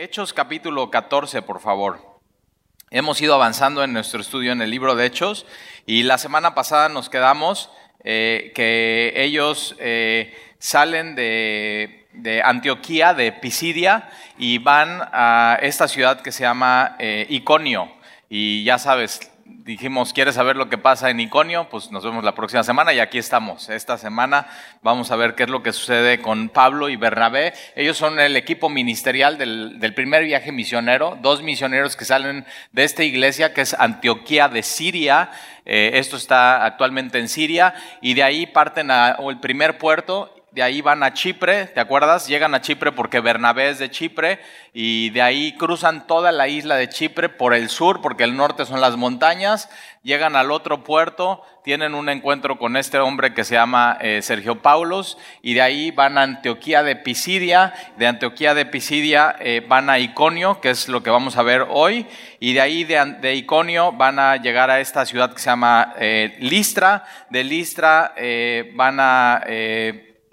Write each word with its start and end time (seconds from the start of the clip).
Hechos 0.00 0.32
capítulo 0.32 0.92
14, 0.92 1.42
por 1.42 1.60
favor. 1.60 2.20
Hemos 2.88 3.20
ido 3.20 3.34
avanzando 3.34 3.82
en 3.82 3.92
nuestro 3.92 4.20
estudio 4.20 4.52
en 4.52 4.62
el 4.62 4.70
libro 4.70 4.94
de 4.94 5.04
Hechos 5.04 5.44
y 5.86 6.04
la 6.04 6.18
semana 6.18 6.54
pasada 6.54 6.88
nos 6.88 7.10
quedamos 7.10 7.68
eh, 8.04 8.52
que 8.54 9.12
ellos 9.16 9.74
eh, 9.80 10.38
salen 10.60 11.16
de, 11.16 12.06
de, 12.12 12.42
Antioquía, 12.44 13.12
de 13.12 13.32
Pisidia, 13.32 14.08
y 14.38 14.58
van 14.58 15.00
a 15.12 15.58
esta 15.62 15.88
ciudad 15.88 16.20
que 16.20 16.30
se 16.30 16.44
llama 16.44 16.94
eh, 17.00 17.26
Iconio. 17.28 17.90
Y 18.30 18.62
ya 18.62 18.78
sabes, 18.78 19.32
dijimos, 19.48 20.12
¿quieres 20.12 20.34
saber 20.34 20.56
lo 20.56 20.68
que 20.68 20.78
pasa 20.78 21.10
en 21.10 21.20
Iconio? 21.20 21.68
Pues 21.68 21.90
nos 21.90 22.04
vemos 22.04 22.24
la 22.24 22.34
próxima 22.34 22.62
semana 22.62 22.92
y 22.92 23.00
aquí 23.00 23.18
estamos. 23.18 23.68
Esta 23.68 23.98
semana 23.98 24.46
vamos 24.82 25.10
a 25.10 25.16
ver 25.16 25.34
qué 25.34 25.42
es 25.42 25.50
lo 25.50 25.62
que 25.62 25.72
sucede 25.72 26.20
con 26.20 26.48
Pablo 26.48 26.88
y 26.88 26.96
Bernabé. 26.96 27.52
Ellos 27.76 27.96
son 27.96 28.18
el 28.20 28.36
equipo 28.36 28.68
ministerial 28.68 29.38
del, 29.38 29.80
del 29.80 29.94
primer 29.94 30.24
viaje 30.24 30.52
misionero, 30.52 31.18
dos 31.20 31.42
misioneros 31.42 31.96
que 31.96 32.04
salen 32.04 32.46
de 32.72 32.84
esta 32.84 33.04
iglesia 33.04 33.52
que 33.52 33.62
es 33.62 33.74
Antioquía 33.74 34.48
de 34.48 34.62
Siria. 34.62 35.30
Eh, 35.64 35.92
esto 35.94 36.16
está 36.16 36.64
actualmente 36.64 37.18
en 37.18 37.28
Siria 37.28 37.74
y 38.00 38.14
de 38.14 38.22
ahí 38.22 38.46
parten 38.46 38.90
al 38.90 39.40
primer 39.40 39.78
puerto 39.78 40.37
de 40.50 40.62
ahí 40.62 40.80
van 40.80 41.02
a 41.02 41.12
Chipre, 41.12 41.66
¿te 41.66 41.80
acuerdas? 41.80 42.26
Llegan 42.26 42.54
a 42.54 42.62
Chipre 42.62 42.92
porque 42.92 43.20
Bernabé 43.20 43.68
es 43.68 43.78
de 43.78 43.90
Chipre 43.90 44.40
y 44.72 45.10
de 45.10 45.20
ahí 45.20 45.52
cruzan 45.52 46.06
toda 46.06 46.32
la 46.32 46.48
isla 46.48 46.76
de 46.76 46.88
Chipre 46.88 47.28
por 47.28 47.52
el 47.52 47.68
sur, 47.68 48.00
porque 48.00 48.24
el 48.24 48.34
norte 48.34 48.64
son 48.64 48.80
las 48.80 48.96
montañas, 48.96 49.68
llegan 50.02 50.36
al 50.36 50.50
otro 50.50 50.84
puerto, 50.84 51.42
tienen 51.62 51.94
un 51.94 52.08
encuentro 52.08 52.58
con 52.58 52.78
este 52.78 52.98
hombre 52.98 53.34
que 53.34 53.44
se 53.44 53.56
llama 53.56 53.98
eh, 54.00 54.22
Sergio 54.22 54.62
Paulos 54.62 55.18
y 55.42 55.52
de 55.52 55.60
ahí 55.60 55.90
van 55.90 56.16
a 56.16 56.22
Antioquía 56.22 56.82
de 56.82 56.96
Pisidia, 56.96 57.74
de 57.98 58.06
Antioquía 58.06 58.54
de 58.54 58.64
Pisidia 58.64 59.36
eh, 59.40 59.62
van 59.68 59.90
a 59.90 59.98
Iconio, 59.98 60.62
que 60.62 60.70
es 60.70 60.88
lo 60.88 61.02
que 61.02 61.10
vamos 61.10 61.36
a 61.36 61.42
ver 61.42 61.66
hoy, 61.68 62.06
y 62.40 62.54
de 62.54 62.60
ahí 62.62 62.84
de, 62.84 63.34
Iconio 63.34 63.92
van 63.92 64.18
a 64.18 64.36
llegar 64.36 64.70
a 64.70 64.80
esta 64.80 65.04
ciudad 65.04 65.32
que 65.34 65.40
se 65.40 65.50
llama 65.50 65.92
eh, 65.98 66.36
Listra, 66.40 67.04
de 67.28 67.44
Listra 67.44 68.14
van 68.74 68.98
a 68.98 69.42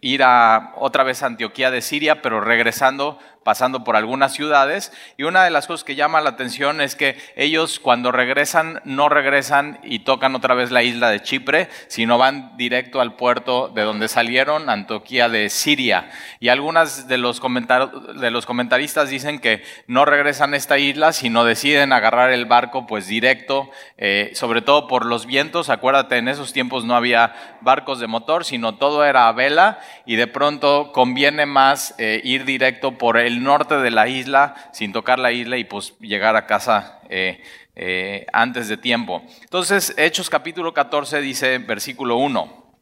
ir 0.06 0.22
a 0.22 0.72
otra 0.76 1.04
vez 1.04 1.24
a 1.24 1.26
Antioquía 1.26 1.72
de 1.72 1.82
Siria, 1.82 2.22
pero 2.22 2.40
regresando 2.40 3.18
pasando 3.46 3.84
por 3.84 3.96
algunas 3.96 4.34
ciudades. 4.34 4.92
Y 5.18 5.24
una 5.24 5.44
de 5.44 5.52
las 5.52 5.68
cosas 5.68 5.84
que 5.84 5.94
llama 5.94 6.20
la 6.20 6.32
atención 6.32 6.82
es 6.82 6.96
que 6.96 7.16
ellos 7.36 7.80
cuando 7.80 8.12
regresan, 8.12 8.82
no 8.86 9.08
regresan 9.08 9.80
y 9.84 10.00
tocan 10.00 10.34
otra 10.34 10.56
vez 10.56 10.72
la 10.72 10.82
isla 10.82 11.12
de 11.12 11.22
Chipre, 11.22 11.70
sino 11.88 12.18
van 12.18 12.58
directo 12.58 13.02
al 13.02 13.16
puerto 13.16 13.68
de 13.68 13.84
donde 13.84 14.08
salieron, 14.08 14.68
Antioquía 14.68 15.30
de 15.30 15.52
Siria. 15.52 16.10
Y 16.40 16.50
algunas 16.50 17.08
de 17.08 17.20
los, 17.20 17.40
de 17.40 18.32
los 18.32 18.48
comentaristas 18.48 19.10
dicen 19.12 19.38
que 19.38 19.64
no 19.86 20.06
regresan 20.06 20.56
a 20.56 20.58
esta 20.58 20.80
isla, 20.80 21.14
sino 21.14 21.46
deciden 21.46 21.94
agarrar 21.94 22.32
el 22.32 22.46
barco 22.46 22.88
pues 22.88 23.06
directo, 23.06 23.70
eh, 24.00 24.32
sobre 24.34 24.64
todo 24.64 24.88
por 24.88 25.06
los 25.06 25.28
vientos. 25.28 25.70
Acuérdate, 25.70 26.18
en 26.18 26.30
esos 26.30 26.52
tiempos 26.52 26.84
no 26.84 26.96
había 26.96 27.60
barcos 27.62 28.00
de 28.00 28.08
motor, 28.08 28.44
sino 28.44 28.80
todo 28.80 29.06
era 29.06 29.28
a 29.28 29.34
vela 29.34 29.78
y 30.08 30.16
de 30.16 30.26
pronto 30.26 30.92
conviene 30.92 31.46
más 31.46 31.94
eh, 32.00 32.22
ir 32.24 32.44
directo 32.46 32.98
por 32.98 33.18
el 33.18 33.35
norte 33.44 33.76
de 33.78 33.92
la 33.92 34.08
isla 34.08 34.56
sin 34.74 34.94
tocar 34.94 35.20
la 35.20 35.32
isla 35.32 35.58
y 35.58 35.64
pues 35.64 35.98
llegar 36.00 36.36
a 36.36 36.46
casa 36.46 37.00
eh, 37.10 37.42
eh, 37.76 38.26
antes 38.34 38.68
de 38.68 38.78
tiempo. 38.78 39.24
Entonces, 39.42 39.94
Hechos 39.98 40.30
capítulo 40.30 40.74
14 40.74 41.22
dice, 41.22 41.58
versículo 41.60 42.18
1, 42.18 42.76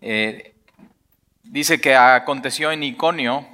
eh, 0.00 0.54
dice 1.42 1.80
que 1.80 1.94
aconteció 1.94 2.72
en 2.72 2.82
Iconio 2.82 3.46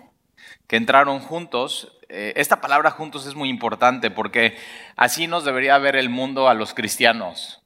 que 0.66 0.76
entraron 0.76 1.20
juntos. 1.20 1.96
esta 2.08 2.60
palabra 2.60 2.90
juntos 2.90 3.26
es 3.26 3.34
muy 3.34 3.48
importante 3.48 4.10
porque 4.10 4.56
así 4.96 5.26
nos 5.26 5.44
debería 5.44 5.78
ver 5.78 5.96
el 5.96 6.08
mundo 6.08 6.48
a 6.48 6.54
los 6.54 6.74
cristianos, 6.74 7.62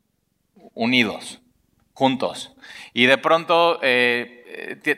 unidos, 0.74 1.40
juntos. 1.94 2.54
Y 2.92 3.06
de 3.06 3.18
pronto 3.18 3.80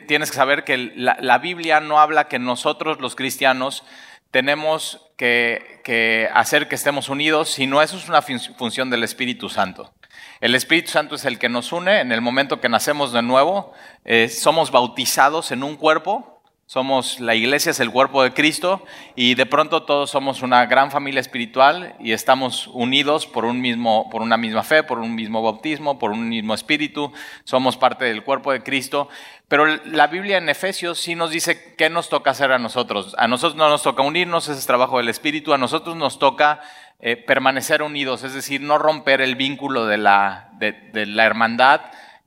tienes 0.07 0.31
que 0.31 0.37
saber 0.37 0.63
que 0.63 0.77
la, 0.95 1.37
Biblia 1.39 1.79
no 1.79 1.99
habla 1.99 2.27
que 2.27 2.39
nosotros 2.39 2.99
los 2.99 3.15
cristianos 3.15 3.83
tenemos 4.31 5.09
que, 5.17 6.29
hacer 6.33 6.67
que 6.67 6.75
estemos 6.75 7.09
unidos, 7.09 7.49
sino 7.49 7.81
eso 7.81 7.97
es 7.97 8.09
una 8.09 8.21
función 8.21 8.89
del 8.89 9.03
Espíritu 9.03 9.49
Santo. 9.49 9.93
El 10.39 10.53
Espíritu 10.53 10.91
Santo 10.91 11.15
es 11.15 11.25
el 11.25 11.39
que 11.39 11.49
nos 11.49 11.71
une 11.71 11.99
en 11.99 12.11
el 12.11 12.21
momento 12.21 12.61
que 12.61 12.69
nacemos 12.69 13.11
de 13.11 13.23
nuevo, 13.23 13.73
eh, 14.05 14.29
somos 14.29 14.71
bautizados 14.71 15.51
en 15.51 15.63
un 15.63 15.75
cuerpo, 15.75 16.36
somos, 16.67 17.21
la 17.21 17.33
iglesia 17.33 17.69
es 17.69 17.79
el 17.79 17.91
cuerpo 17.91 18.23
de 18.23 18.33
Cristo 18.33 18.83
y 19.15 19.35
de 19.35 19.45
pronto 19.45 19.83
todos 19.83 20.09
somos 20.09 20.41
una 20.41 20.65
gran 20.65 20.91
familia 20.91 21.21
espiritual 21.21 21.95
y 21.97 22.11
estamos 22.11 22.67
unidos 22.67 23.25
por, 23.25 23.45
un 23.45 23.61
mismo, 23.61 24.09
por 24.09 24.21
una 24.21 24.35
misma 24.35 24.63
fe, 24.63 24.83
por 24.83 24.99
un 24.99 25.15
mismo 25.15 25.41
bautismo, 25.41 25.97
por 25.97 26.11
un 26.11 26.27
mismo 26.27 26.53
espíritu, 26.53 27.13
somos 27.45 27.77
parte 27.77 28.03
del 28.03 28.25
cuerpo 28.25 28.51
de 28.51 28.63
Cristo. 28.63 29.07
Pero 29.47 29.65
la 29.85 30.07
Biblia 30.07 30.39
en 30.39 30.49
Efesios 30.49 30.99
sí 30.99 31.15
nos 31.15 31.31
dice 31.31 31.73
qué 31.77 31.89
nos 31.89 32.09
toca 32.09 32.31
hacer 32.31 32.51
a 32.51 32.59
nosotros. 32.59 33.15
A 33.17 33.29
nosotros 33.29 33.55
no 33.55 33.69
nos 33.69 33.83
toca 33.83 34.03
unirnos, 34.03 34.49
ese 34.49 34.59
es 34.59 34.67
trabajo 34.67 34.97
del 34.97 35.07
espíritu, 35.07 35.53
a 35.53 35.57
nosotros 35.57 35.95
nos 35.95 36.19
toca 36.19 36.59
eh, 36.99 37.15
permanecer 37.15 37.81
unidos, 37.81 38.25
es 38.25 38.33
decir, 38.33 38.59
no 38.59 38.77
romper 38.77 39.21
el 39.21 39.37
vínculo 39.37 39.85
de 39.85 39.99
la, 39.99 40.49
de, 40.59 41.05
la 41.05 41.23
hermandad 41.23 41.79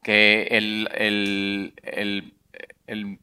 que 0.03 0.49
el, 0.51 0.89
el, 0.95 1.75
el, 1.83 2.34
el 2.87 3.19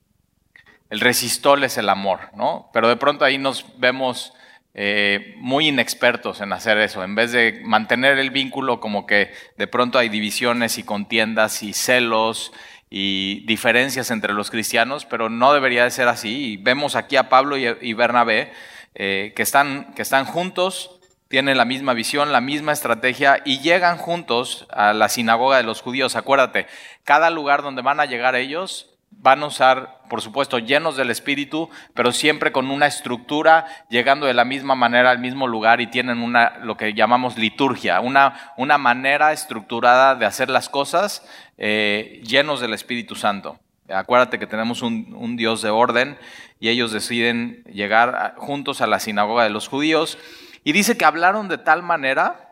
el 0.90 1.00
resistol 1.00 1.64
es 1.64 1.78
el 1.78 1.90
amor, 1.90 2.20
¿no? 2.34 2.70
Pero 2.74 2.88
de 2.88 2.96
pronto 2.96 3.26
ahí 3.26 3.38
nos 3.38 3.66
vemos 3.78 4.34
eh, 4.74 5.34
muy 5.38 5.68
inexpertos 5.68 6.40
en 6.40 6.54
hacer 6.54 6.78
eso. 6.78 7.04
En 7.04 7.16
vez 7.16 7.32
de 7.32 7.62
mantener 7.64 8.20
el 8.20 8.30
vínculo, 8.30 8.80
como 8.80 9.08
que 9.08 9.34
de 9.58 9.68
pronto 9.68 9.98
hay 9.98 10.08
divisiones 10.08 10.78
y 10.78 10.84
contiendas 10.84 11.64
y 11.64 11.74
celos 11.74 12.54
y 12.90 13.44
diferencias 13.48 14.12
entre 14.12 14.34
los 14.34 14.52
cristianos, 14.52 15.06
pero 15.06 15.30
no 15.30 15.52
debería 15.54 15.84
de 15.84 15.92
ser 15.92 16.08
así. 16.08 16.54
Y 16.54 16.58
vemos 16.58 16.96
aquí 16.96 17.18
a 17.18 17.28
Pablo 17.28 17.58
y, 17.58 17.94
Bernabé 17.94 18.54
eh, 18.96 19.34
que, 19.36 19.44
están, 19.44 19.94
que 19.94 20.04
están 20.04 20.26
juntos, 20.26 20.92
tienen 21.28 21.58
la 21.58 21.66
misma 21.66 21.94
visión, 21.94 22.32
la 22.32 22.40
misma 22.40 22.72
estrategia 22.72 23.42
y 23.44 23.60
llegan 23.60 23.98
juntos 23.98 24.68
a 24.70 24.94
la 24.94 25.10
sinagoga 25.10 25.58
de 25.58 25.64
los 25.64 25.82
judíos. 25.82 26.16
Acuérdate, 26.16 26.68
cada 27.04 27.30
lugar 27.30 27.64
donde 27.64 27.82
van 27.82 28.00
a 28.00 28.06
llegar 28.06 28.36
ellos 28.36 28.97
van 29.12 29.44
a 29.44 29.48
usar, 29.48 30.02
por 30.10 30.22
supuesto, 30.22 30.60
llenos 30.60 30.96
del 30.96 31.10
Espíritu, 31.10 31.70
pero 31.94 32.12
siempre 32.12 32.52
con 32.52 32.70
una 32.70 32.88
estructura, 32.88 33.66
llegando 33.90 34.26
de 34.26 34.34
la 34.34 34.46
misma 34.46 34.76
manera 34.76 35.12
al 35.12 35.20
mismo 35.20 35.48
lugar 35.48 35.82
y 35.82 35.88
tienen 35.88 36.20
una, 36.20 36.58
lo 36.60 36.78
que 36.78 36.94
llamamos 36.94 37.38
liturgia, 37.38 38.00
una, 38.00 38.54
una 38.58 38.78
manera 38.78 39.34
estructurada 39.34 40.16
de 40.16 40.26
hacer 40.26 40.50
las 40.50 40.70
cosas 40.70 41.28
eh, 41.58 42.22
llenos 42.24 42.62
del 42.62 42.74
Espíritu 42.74 43.16
Santo. 43.16 43.60
Acuérdate 43.90 44.38
que 44.38 44.48
tenemos 44.48 44.82
un, 44.82 45.16
un, 45.18 45.38
Dios 45.38 45.62
de 45.62 45.70
orden 45.70 46.18
y 46.60 46.70
ellos 46.70 46.92
deciden 46.92 47.64
llegar 47.66 48.36
juntos 48.38 48.82
a 48.82 48.88
la 48.88 49.00
sinagoga 49.00 49.46
de 49.46 49.50
los 49.50 49.68
judíos. 49.68 50.18
Y 50.66 50.74
dice 50.74 50.98
que 50.98 51.06
hablaron 51.06 51.48
de 51.48 51.58
tal 51.58 51.84
manera 51.84 52.47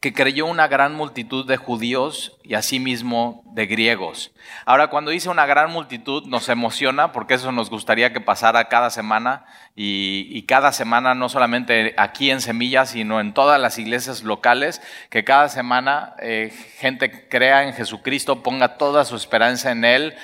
que 0.00 0.12
creyó 0.12 0.46
una 0.46 0.68
gran 0.68 0.94
multitud 0.94 1.46
de 1.46 1.56
judíos 1.56 2.36
y 2.42 2.54
asimismo 2.54 3.42
de 3.46 3.66
griegos. 3.66 4.30
Ahora, 4.66 4.88
cuando 4.88 5.10
dice 5.10 5.30
una 5.30 5.46
gran 5.46 5.70
multitud, 5.70 6.26
nos 6.26 6.48
emociona 6.50 7.12
porque 7.12 7.34
eso 7.34 7.50
nos 7.50 7.70
gustaría 7.70 8.12
que 8.12 8.20
pasara 8.20 8.68
cada 8.68 8.90
semana 8.90 9.46
y, 9.74 10.42
cada 10.42 10.72
semana, 10.72 11.14
no 11.14 11.28
solamente 11.28 11.94
aquí 11.96 12.30
en 12.30 12.40
Semilla, 12.40 12.84
sino 12.84 13.20
en 13.20 13.32
todas 13.32 13.60
las 13.60 13.78
iglesias 13.78 14.22
locales, 14.22 14.82
que 15.10 15.24
cada 15.24 15.48
semana 15.48 16.14
eh, 16.20 16.52
gente 16.78 17.28
crea 17.28 17.64
en 17.64 17.72
Jesucristo, 17.72 18.42
ponga 18.42 18.76
toda 18.76 19.04
su 19.04 19.16
esperanza 19.16 19.72
en 19.72 19.84
Él. 19.84 20.14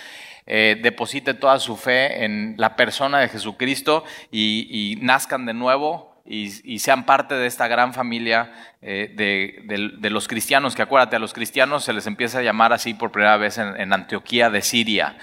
Eh, 0.44 0.80
deposite 0.82 1.34
toda 1.34 1.60
su 1.60 1.76
fe 1.76 2.24
en 2.24 2.56
la 2.58 2.74
persona 2.74 3.20
de 3.20 3.28
Jesucristo 3.28 4.04
y 4.32 4.98
nazcan 5.00 5.46
de 5.46 5.54
nuevo 5.54 6.11
y, 6.24 6.78
sean 6.78 7.04
parte 7.04 7.34
de 7.34 7.46
esta 7.46 7.66
gran 7.66 7.92
familia 7.94 8.52
eh, 8.80 9.12
de, 9.16 10.10
los 10.10 10.28
cristianos, 10.28 10.74
que 10.76 10.82
acuérdate, 10.82 11.16
a 11.16 11.18
los 11.18 11.32
cristianos 11.32 11.84
se 11.84 11.92
les 11.92 12.06
empieza 12.06 12.38
a 12.38 12.42
llamar 12.42 12.72
así 12.72 12.94
por 12.94 13.10
primera 13.10 13.36
vez 13.36 13.58
en, 13.58 13.92
Antioquía 13.92 14.48
de 14.48 14.62
Siria. 14.62 15.16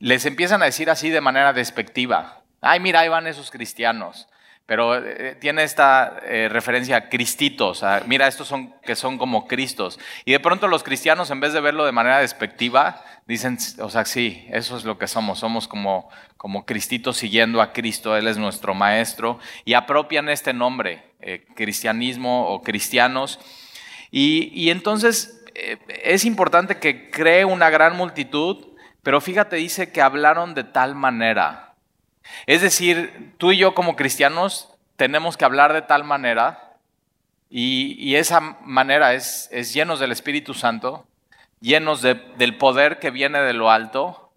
Les 0.00 0.26
empiezan 0.26 0.62
a 0.62 0.66
decir 0.66 0.90
así 0.90 1.10
de 1.10 1.20
manera 1.20 1.52
despectiva. 1.52 2.42
Ay, 2.60 2.80
mira, 2.80 3.00
ahí 3.00 3.08
van 3.08 3.26
esos 3.26 3.50
cristianos. 3.50 4.28
Pero 4.70 4.94
eh, 4.94 5.36
tiene 5.40 5.64
esta 5.64 6.20
eh, 6.22 6.48
referencia 6.48 6.96
a 6.96 7.08
cristitos, 7.08 7.82
mira, 8.06 8.28
estos 8.28 8.46
son 8.46 8.72
que 8.82 8.94
son 8.94 9.18
como 9.18 9.48
Cristos. 9.48 9.98
Y 10.24 10.30
de 10.30 10.38
pronto 10.38 10.68
los 10.68 10.84
cristianos, 10.84 11.28
en 11.32 11.40
vez 11.40 11.52
de 11.52 11.60
verlo 11.60 11.84
de 11.84 11.90
manera 11.90 12.20
despectiva, 12.20 13.02
dicen, 13.26 13.58
o 13.80 13.90
sea, 13.90 14.04
sí, 14.04 14.46
eso 14.52 14.76
es 14.76 14.84
lo 14.84 14.96
que 14.96 15.08
somos, 15.08 15.40
somos 15.40 15.66
como, 15.66 16.08
como 16.36 16.66
cristitos 16.66 17.16
siguiendo 17.16 17.60
a 17.60 17.72
Cristo, 17.72 18.16
Él 18.16 18.28
es 18.28 18.38
nuestro 18.38 18.72
maestro, 18.72 19.40
y 19.64 19.74
apropian 19.74 20.28
este 20.28 20.52
nombre, 20.52 21.02
eh, 21.20 21.44
cristianismo 21.56 22.46
o 22.46 22.62
cristianos. 22.62 23.40
Y, 24.12 24.52
y 24.54 24.70
entonces 24.70 25.44
es 26.04 26.24
importante 26.24 26.78
que 26.78 27.10
cree 27.10 27.44
una 27.44 27.70
gran 27.70 27.96
multitud, 27.96 28.68
pero 29.02 29.20
fíjate, 29.20 29.56
dice 29.56 29.90
que 29.90 30.00
hablaron 30.00 30.54
de 30.54 30.62
tal 30.62 30.94
manera 30.94 31.69
Es 32.46 32.62
decir, 32.62 33.34
tú 33.38 33.52
y 33.52 33.58
yo 33.58 33.74
como 33.74 33.96
cristianos 33.96 34.68
tenemos 34.96 35.36
que 35.36 35.44
hablar 35.44 35.72
de 35.72 35.82
tal 35.82 36.04
manera 36.04 36.76
y, 37.48 38.14
esa 38.14 38.40
manera 38.40 39.14
es, 39.14 39.48
es, 39.50 39.74
llenos 39.74 39.98
del 39.98 40.12
Espíritu 40.12 40.54
Santo, 40.54 41.06
llenos 41.60 42.00
del 42.00 42.56
poder 42.56 43.00
que 43.00 43.10
viene 43.10 43.40
de 43.40 43.54
lo 43.54 43.70
alto, 43.70 44.30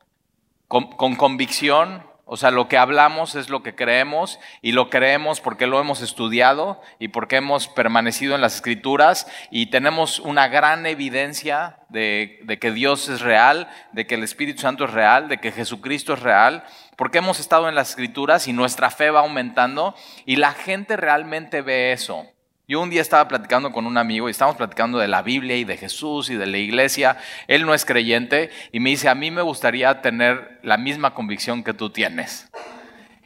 con, 0.67 0.87
con 0.93 1.15
convicción, 1.15 2.03
o 2.25 2.37
sea, 2.37 2.51
lo 2.51 2.69
que 2.69 2.77
hablamos 2.77 3.35
es 3.35 3.49
lo 3.49 3.63
que 3.63 3.75
creemos 3.75 4.39
y 4.61 4.71
lo 4.71 4.89
creemos 4.89 5.41
porque 5.41 5.67
lo 5.67 5.79
hemos 5.81 6.01
estudiado 6.01 6.81
y 6.97 7.09
porque 7.09 7.35
hemos 7.35 7.67
permanecido 7.67 8.33
en 8.33 8.41
las 8.41 8.55
escrituras 8.55 9.27
y 9.51 9.67
tenemos 9.67 10.19
una 10.19 10.47
gran 10.47 10.85
evidencia 10.85 11.79
de, 11.89 12.39
de, 12.43 12.59
que 12.59 12.71
Dios 12.71 13.09
es 13.09 13.19
real, 13.19 13.69
de 13.91 14.07
que 14.07 14.15
el 14.15 14.23
Espíritu 14.23 14.61
Santo 14.61 14.85
es 14.85 14.91
real, 14.91 15.27
de 15.27 15.39
que 15.39 15.51
Jesucristo 15.51 16.13
es 16.13 16.21
real, 16.21 16.63
porque 16.95 17.17
hemos 17.17 17.41
estado 17.41 17.67
en 17.67 17.75
las 17.75 17.89
escrituras 17.89 18.47
y 18.47 18.53
nuestra 18.53 18.89
fe 18.89 19.09
va 19.09 19.19
aumentando 19.19 19.93
y 20.25 20.37
la 20.37 20.53
gente 20.53 20.95
realmente 20.95 21.61
ve 21.61 21.91
eso. 21.91 22.32
Yo 22.73 22.81
un 22.81 22.89
día 22.89 23.01
estaba 23.01 23.27
platicando 23.27 23.71
con 23.71 23.85
un 23.85 23.99
amigo 23.99 24.27
y 24.27 24.31
estábamos 24.31 24.57
platicando 24.57 24.97
de 24.97 25.07
la 25.07 25.21
Biblia 25.21 25.55
y 25.55 25.63
de 25.63 25.77
Jesús 25.77 26.31
y 26.31 26.37
de 26.37 26.47
la 26.47 26.57
iglesia. 26.57 27.17
Él 27.47 27.67
no 27.67 27.75
es 27.75 27.85
creyente 27.85 28.49
y 28.71 28.79
me 28.79 28.89
dice, 28.89 29.09
a 29.09 29.13
mí 29.13 29.29
me 29.29 29.43
gustaría 29.43 30.01
tener 30.01 30.57
la 30.63 30.77
misma 30.77 31.13
convicción 31.13 31.63
que 31.63 31.75
tú 31.75 31.91
tienes. 31.91 32.49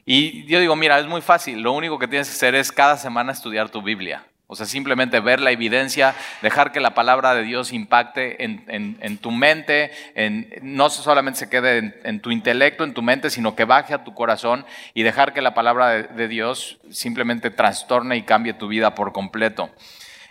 Y 0.05 0.43
yo 0.47 0.59
digo, 0.59 0.75
mira, 0.75 0.99
es 0.99 1.05
muy 1.05 1.21
fácil, 1.21 1.61
lo 1.61 1.71
único 1.71 1.97
que 1.97 2.09
tienes 2.09 2.27
que 2.27 2.35
hacer 2.35 2.55
es 2.55 2.73
cada 2.73 2.97
semana 2.97 3.31
estudiar 3.31 3.69
tu 3.69 3.81
Biblia. 3.81 4.25
O 4.49 4.55
sea, 4.55 4.65
simplemente 4.65 5.19
ver 5.19 5.41
la 5.41 5.51
evidencia, 5.51 6.15
dejar 6.41 6.71
que 6.71 6.79
la 6.79 6.93
palabra 6.93 7.35
de 7.35 7.43
Dios 7.43 7.73
impacte 7.73 8.43
en, 8.45 9.17
tu 9.17 9.31
mente, 9.31 9.91
en, 10.15 10.49
no 10.61 10.89
solamente 10.89 11.39
se 11.39 11.49
quede 11.49 11.99
en, 12.03 12.21
tu 12.21 12.31
intelecto, 12.31 12.85
en 12.85 12.93
tu 12.93 13.01
mente, 13.01 13.29
sino 13.29 13.55
que 13.55 13.65
baje 13.65 13.93
a 13.93 14.05
tu 14.05 14.13
corazón 14.13 14.65
y 14.93 15.03
dejar 15.03 15.33
que 15.33 15.41
la 15.41 15.53
palabra 15.53 15.89
de, 15.89 16.03
de 16.03 16.27
Dios 16.29 16.79
simplemente 16.89 17.49
trastorne 17.49 18.15
y 18.15 18.21
cambie 18.21 18.53
tu 18.53 18.69
vida 18.69 18.95
por 18.95 19.11
completo. 19.11 19.69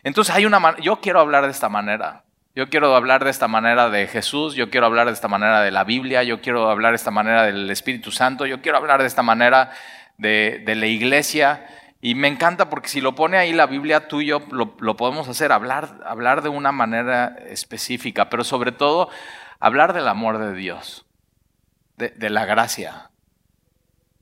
Entonces 0.03 0.35
hay 0.35 0.47
una 0.47 0.77
yo 0.79 1.01
quiero 1.01 1.21
hablar 1.21 1.45
de 1.45 1.51
esta 1.51 1.69
manera. 1.69 2.23
Yo 2.55 2.71
quiero 2.71 2.97
hablar 2.97 3.23
de 3.23 3.29
esta 3.29 3.49
manera 3.49 3.91
de 3.91 4.07
Jesús, 4.07 4.55
yo 4.55 4.71
quiero 4.71 4.87
hablar 4.87 5.09
de 5.09 5.13
esta 5.13 5.29
manera 5.29 5.61
de 5.61 5.71
la 5.71 5.85
Biblia, 5.85 6.23
yo 6.23 6.41
quiero 6.41 6.71
hablar 6.71 6.93
de 6.93 6.97
esta 6.97 7.11
manera 7.11 7.43
del 7.43 7.69
Espíritu 7.69 8.11
Santo, 8.11 8.47
yo 8.47 8.63
quiero 8.63 8.79
hablar 8.79 9.03
de 9.03 9.07
esta 9.09 9.23
manera 9.23 9.73
de, 10.17 10.63
de 10.65 10.75
la 10.75 10.87
iglesia. 10.87 11.67
Y 12.07 12.15
me 12.15 12.29
encanta 12.29 12.71
porque 12.71 12.87
si 12.87 13.01
lo 13.01 13.17
pone 13.17 13.37
ahí 13.37 13.53
la 13.53 13.67
Biblia, 13.67 14.07
tú 14.07 14.21
lo, 14.21 14.97
podemos 14.97 15.27
hacer, 15.29 15.51
hablar, 15.51 16.05
hablar 16.07 16.41
de 16.41 16.49
una 16.49 16.71
manera 16.71 17.37
específica, 17.49 18.31
pero 18.31 18.45
sobre 18.45 18.71
todo 18.71 19.11
hablar 19.59 19.93
del 19.93 20.07
amor 20.07 20.39
de 20.39 20.55
Dios, 20.55 21.05
de, 21.97 22.11
de 22.11 22.31
la 22.31 22.45
gracia. 22.45 23.11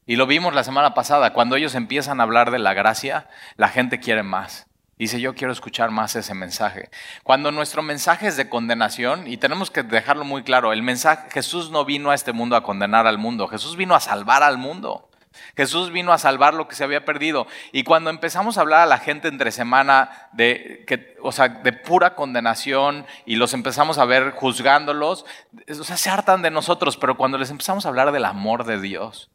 Y 0.06 0.16
lo 0.16 0.26
vimos 0.26 0.54
la 0.54 0.64
semana 0.64 0.94
pasada, 0.94 1.34
cuando 1.34 1.56
ellos 1.56 1.74
empiezan 1.74 2.20
a 2.20 2.22
hablar 2.22 2.50
de 2.50 2.58
la 2.58 2.72
gracia, 2.72 3.28
la 3.56 3.68
gente 3.68 4.00
quiere 4.00 4.22
más. 4.22 4.66
Dice, 4.96 5.20
yo 5.20 5.34
quiero 5.34 5.52
escuchar 5.52 5.90
más 5.90 6.16
ese 6.16 6.32
mensaje. 6.32 6.88
Cuando 7.22 7.52
nuestro 7.52 7.82
mensaje 7.82 8.28
es 8.28 8.38
de 8.38 8.48
condenación, 8.48 9.26
y 9.26 9.36
tenemos 9.36 9.70
que 9.70 9.82
dejarlo 9.82 10.24
muy 10.24 10.42
claro, 10.42 10.72
el 10.72 10.82
mensaje, 10.82 11.28
Jesús 11.30 11.70
no 11.70 11.84
vino 11.84 12.10
a 12.10 12.14
este 12.14 12.32
mundo 12.32 12.56
a 12.56 12.62
condenar 12.62 13.06
al 13.06 13.18
mundo, 13.18 13.46
Jesús 13.46 13.76
vino 13.76 13.94
a 13.94 14.00
salvar 14.00 14.42
al 14.42 14.56
mundo. 14.56 15.10
Jesús 15.56 15.90
vino 15.90 16.12
a 16.12 16.18
salvar 16.18 16.54
lo 16.54 16.68
que 16.68 16.74
se 16.74 16.84
había 16.84 17.04
perdido. 17.04 17.46
Y 17.72 17.84
cuando 17.84 18.10
empezamos 18.10 18.58
a 18.58 18.62
hablar 18.62 18.80
a 18.80 18.86
la 18.86 18.98
gente 18.98 19.28
entre 19.28 19.52
semana 19.52 20.28
de, 20.32 20.84
que, 20.86 21.16
o 21.22 21.32
sea, 21.32 21.48
de 21.48 21.72
pura 21.72 22.14
condenación 22.14 23.06
y 23.26 23.36
los 23.36 23.54
empezamos 23.54 23.98
a 23.98 24.04
ver 24.04 24.30
juzgándolos, 24.32 25.24
o 25.68 25.84
sea, 25.84 25.96
se 25.96 26.10
hartan 26.10 26.42
de 26.42 26.50
nosotros, 26.50 26.96
pero 26.96 27.16
cuando 27.16 27.38
les 27.38 27.50
empezamos 27.50 27.86
a 27.86 27.88
hablar 27.88 28.12
del 28.12 28.24
amor 28.24 28.64
de 28.64 28.80
Dios, 28.80 29.30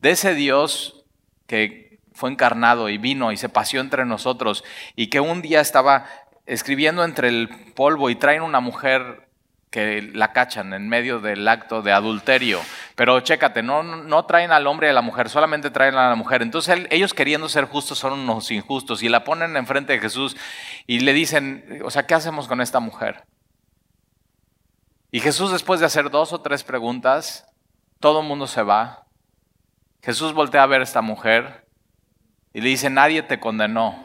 de 0.00 0.10
ese 0.10 0.34
Dios 0.34 1.04
que 1.46 1.98
fue 2.12 2.30
encarnado 2.30 2.88
y 2.88 2.98
vino 2.98 3.32
y 3.32 3.36
se 3.36 3.48
paseó 3.48 3.80
entre 3.80 4.04
nosotros 4.04 4.64
y 4.94 5.08
que 5.08 5.20
un 5.20 5.42
día 5.42 5.60
estaba 5.60 6.06
escribiendo 6.46 7.04
entre 7.04 7.28
el 7.28 7.48
polvo 7.74 8.10
y 8.10 8.14
traen 8.14 8.42
una 8.42 8.60
mujer 8.60 9.28
que 9.70 10.02
la 10.02 10.32
cachan 10.32 10.72
en 10.72 10.88
medio 10.88 11.18
del 11.18 11.48
acto 11.48 11.82
de 11.82 11.90
adulterio. 11.90 12.60
Pero 12.94 13.20
chécate, 13.20 13.62
no, 13.62 13.82
no 13.82 14.24
traen 14.24 14.52
al 14.52 14.66
hombre 14.66 14.86
y 14.86 14.90
a 14.90 14.92
la 14.92 15.02
mujer, 15.02 15.28
solamente 15.28 15.70
traen 15.70 15.96
a 15.96 16.08
la 16.08 16.14
mujer. 16.14 16.42
Entonces 16.42 16.86
ellos 16.90 17.12
queriendo 17.12 17.48
ser 17.48 17.64
justos 17.64 17.98
son 17.98 18.12
unos 18.12 18.50
injustos 18.50 19.02
y 19.02 19.08
la 19.08 19.24
ponen 19.24 19.56
enfrente 19.56 19.94
de 19.94 19.98
Jesús 19.98 20.36
y 20.86 21.00
le 21.00 21.12
dicen, 21.12 21.80
o 21.84 21.90
sea, 21.90 22.06
¿qué 22.06 22.14
hacemos 22.14 22.46
con 22.46 22.60
esta 22.60 22.80
mujer? 22.80 23.24
Y 25.10 25.20
Jesús 25.20 25.50
después 25.50 25.80
de 25.80 25.86
hacer 25.86 26.10
dos 26.10 26.32
o 26.32 26.40
tres 26.40 26.62
preguntas, 26.62 27.46
todo 28.00 28.20
el 28.20 28.26
mundo 28.26 28.46
se 28.46 28.62
va. 28.62 29.06
Jesús 30.02 30.32
voltea 30.32 30.62
a 30.62 30.66
ver 30.66 30.80
a 30.80 30.84
esta 30.84 31.02
mujer 31.02 31.66
y 32.52 32.60
le 32.60 32.68
dice, 32.68 32.90
nadie 32.90 33.22
te 33.22 33.40
condenó. 33.40 34.02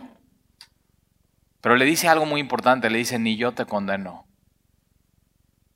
Pero 1.61 1.75
le 1.75 1.85
dice 1.85 2.07
algo 2.07 2.25
muy 2.25 2.39
importante, 2.41 2.89
le 2.89 2.99
dice, 2.99 3.19
ni 3.19 3.37
yo 3.37 3.51
te 3.51 3.65
condeno 3.65 4.29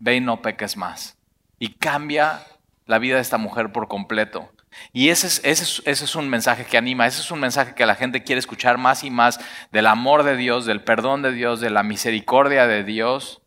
ve 0.03 0.17
y 0.17 0.19
no 0.19 0.41
peques 0.41 0.75
más. 0.75 1.17
Y 1.59 1.75
cambia 1.75 2.45
la 2.85 2.99
vida 2.99 3.15
de 3.15 3.21
esta 3.21 3.37
mujer 3.37 3.71
por 3.71 3.87
completo. 3.87 4.49
Y 4.91 5.09
ese 5.09 5.27
es, 5.27 5.41
ese, 5.43 5.91
es, 5.91 6.15
un 6.15 6.29
mensaje 6.29 6.65
que 6.65 6.77
anima, 6.77 7.05
ese 7.05 7.21
es 7.21 7.31
un 7.31 7.39
mensaje 7.39 7.75
que 7.75 7.85
la 7.85 7.95
gente 7.95 8.23
quiere 8.23 8.39
escuchar 8.39 8.77
más 8.77 9.03
y 9.03 9.11
más 9.11 9.39
del 9.71 9.87
amor 9.87 10.23
de 10.23 10.35
Dios, 10.35 10.65
del 10.65 10.83
perdón 10.83 11.21
de 11.21 11.31
Dios, 11.31 11.59
de 11.59 11.69
la 11.69 11.83
misericordia 11.83 12.67
de 12.67 12.83
Dios. 12.83 13.41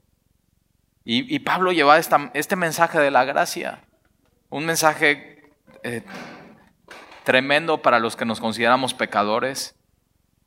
Y, 1.09 1.39
Pablo 1.41 1.71
lleva 1.71 1.99
este 1.99 2.57
mensaje 2.57 2.99
de 2.99 3.13
la 3.13 3.25
gracia, 3.25 3.85
un 4.51 4.67
mensaje 4.67 5.53
eh, 5.85 6.03
tremendo 7.23 7.81
para 7.81 8.01
los 8.01 8.17
que 8.17 8.25
nos 8.25 8.41
consideramos 8.41 8.93
pecadores 8.93 9.77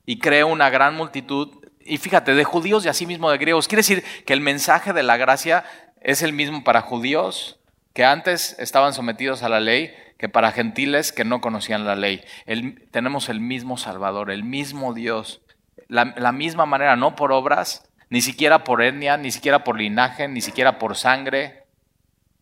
y 0.04 0.18
crea 0.18 0.44
una 0.44 0.68
gran 0.68 0.96
multitud, 0.96 1.64
y 1.80 1.96
fíjate, 1.96 2.34
de 2.34 2.44
judíos 2.44 2.84
y 2.84 2.88
asimismo 2.88 3.30
de 3.30 3.38
griegos. 3.38 3.68
Quiere 3.68 3.80
decir 3.80 4.04
que 4.26 4.34
el 4.34 4.42
mensaje 4.42 4.92
de 4.92 5.02
la 5.02 5.16
gracia 5.16 5.64
es 6.02 6.22
el 6.22 6.34
mismo 6.34 6.62
para 6.62 6.82
judíos 6.82 7.59
que 7.92 8.04
antes 8.04 8.56
estaban 8.58 8.94
sometidos 8.94 9.42
a 9.42 9.48
la 9.48 9.60
ley 9.60 9.94
que 10.20 10.28
para 10.28 10.52
gentiles 10.52 11.12
que 11.12 11.24
no 11.24 11.40
conocían 11.40 11.86
la 11.86 11.96
ley. 11.96 12.22
tenemos 12.90 13.30
el 13.30 13.40
mismo 13.40 13.78
Salvador, 13.78 14.30
el 14.30 14.44
mismo 14.44 14.92
Dios, 14.92 15.40
la, 15.88 16.12
la 16.16 16.32
misma 16.32 16.66
manera, 16.66 16.94
no 16.94 17.16
por 17.16 17.32
obras, 17.32 17.90
ni 18.10 18.20
siquiera 18.20 18.62
por 18.62 18.82
etnia, 18.82 19.16
ni 19.16 19.30
siquiera 19.30 19.64
por 19.64 19.78
linaje, 19.78 20.28
ni 20.28 20.42
siquiera 20.42 20.78
por 20.78 20.96
sangre, 20.96 21.64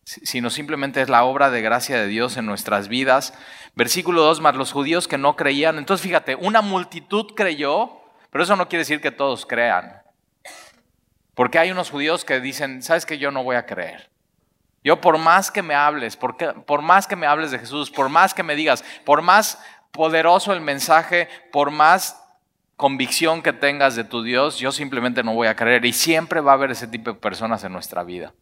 sino 0.03 0.49
simplemente 0.49 1.01
es 1.01 1.07
la 1.07 1.23
obra 1.23 1.49
de 1.51 1.61
gracia 1.61 2.01
de 2.01 2.07
Dios 2.07 2.35
en 2.35 2.45
nuestras 2.45 2.89
vidas. 2.89 3.33
Versículo 3.75 4.23
2, 4.23 4.41
más 4.41 4.55
los 4.55 4.73
judíos 4.73 5.07
que 5.07 5.17
no 5.17 5.35
creían. 5.35 5.77
Entonces 5.77 6.05
fíjate, 6.05 6.35
una 6.35 6.61
multitud 6.61 7.27
creyó, 7.35 8.01
pero 8.31 8.43
eso 8.43 8.55
no 8.55 8.67
quiere 8.67 8.81
decir 8.81 8.99
que 8.99 9.11
todos 9.11 9.45
crean. 9.45 10.01
Porque 11.33 11.59
hay 11.59 11.71
unos 11.71 11.91
judíos 11.91 12.25
que 12.25 12.41
dicen, 12.41 12.81
sabes 12.81 13.05
que 13.05 13.19
yo 13.19 13.31
no 13.31 13.43
voy 13.43 13.55
a 13.55 13.65
creer. 13.65 14.09
Yo 14.83 15.01
por 15.01 15.17
más 15.17 15.51
que 15.51 15.61
me 15.61 15.75
hables, 15.75 16.15
por, 16.15 16.81
más 16.81 17.07
que 17.07 17.15
me 17.15 17.27
hables 17.27 17.51
de 17.51 17.59
Jesús, 17.59 17.91
por 17.91 18.09
más 18.09 18.33
que 18.33 18.43
me 18.43 18.55
digas, 18.55 18.83
por 19.05 19.21
más 19.21 19.61
poderoso 19.91 20.53
el 20.53 20.61
mensaje, 20.61 21.27
por 21.51 21.71
más 21.71 22.23
convicción 22.77 23.41
que 23.41 23.51
tengas 23.51 23.95
de 23.95 24.05
tu 24.05 24.23
Dios, 24.23 24.57
yo 24.57 24.71
simplemente 24.71 25.23
no 25.23 25.33
voy 25.33 25.47
a 25.47 25.55
creer. 25.55 25.83
Y 25.85 25.91
siempre 25.91 26.39
va 26.39 26.51
a 26.51 26.55
haber 26.55 26.71
ese 26.71 26.87
tipo 26.87 27.11
de 27.11 27.19
personas 27.19 27.63
en 27.63 27.73
nuestra 27.73 28.03
vida 28.03 28.33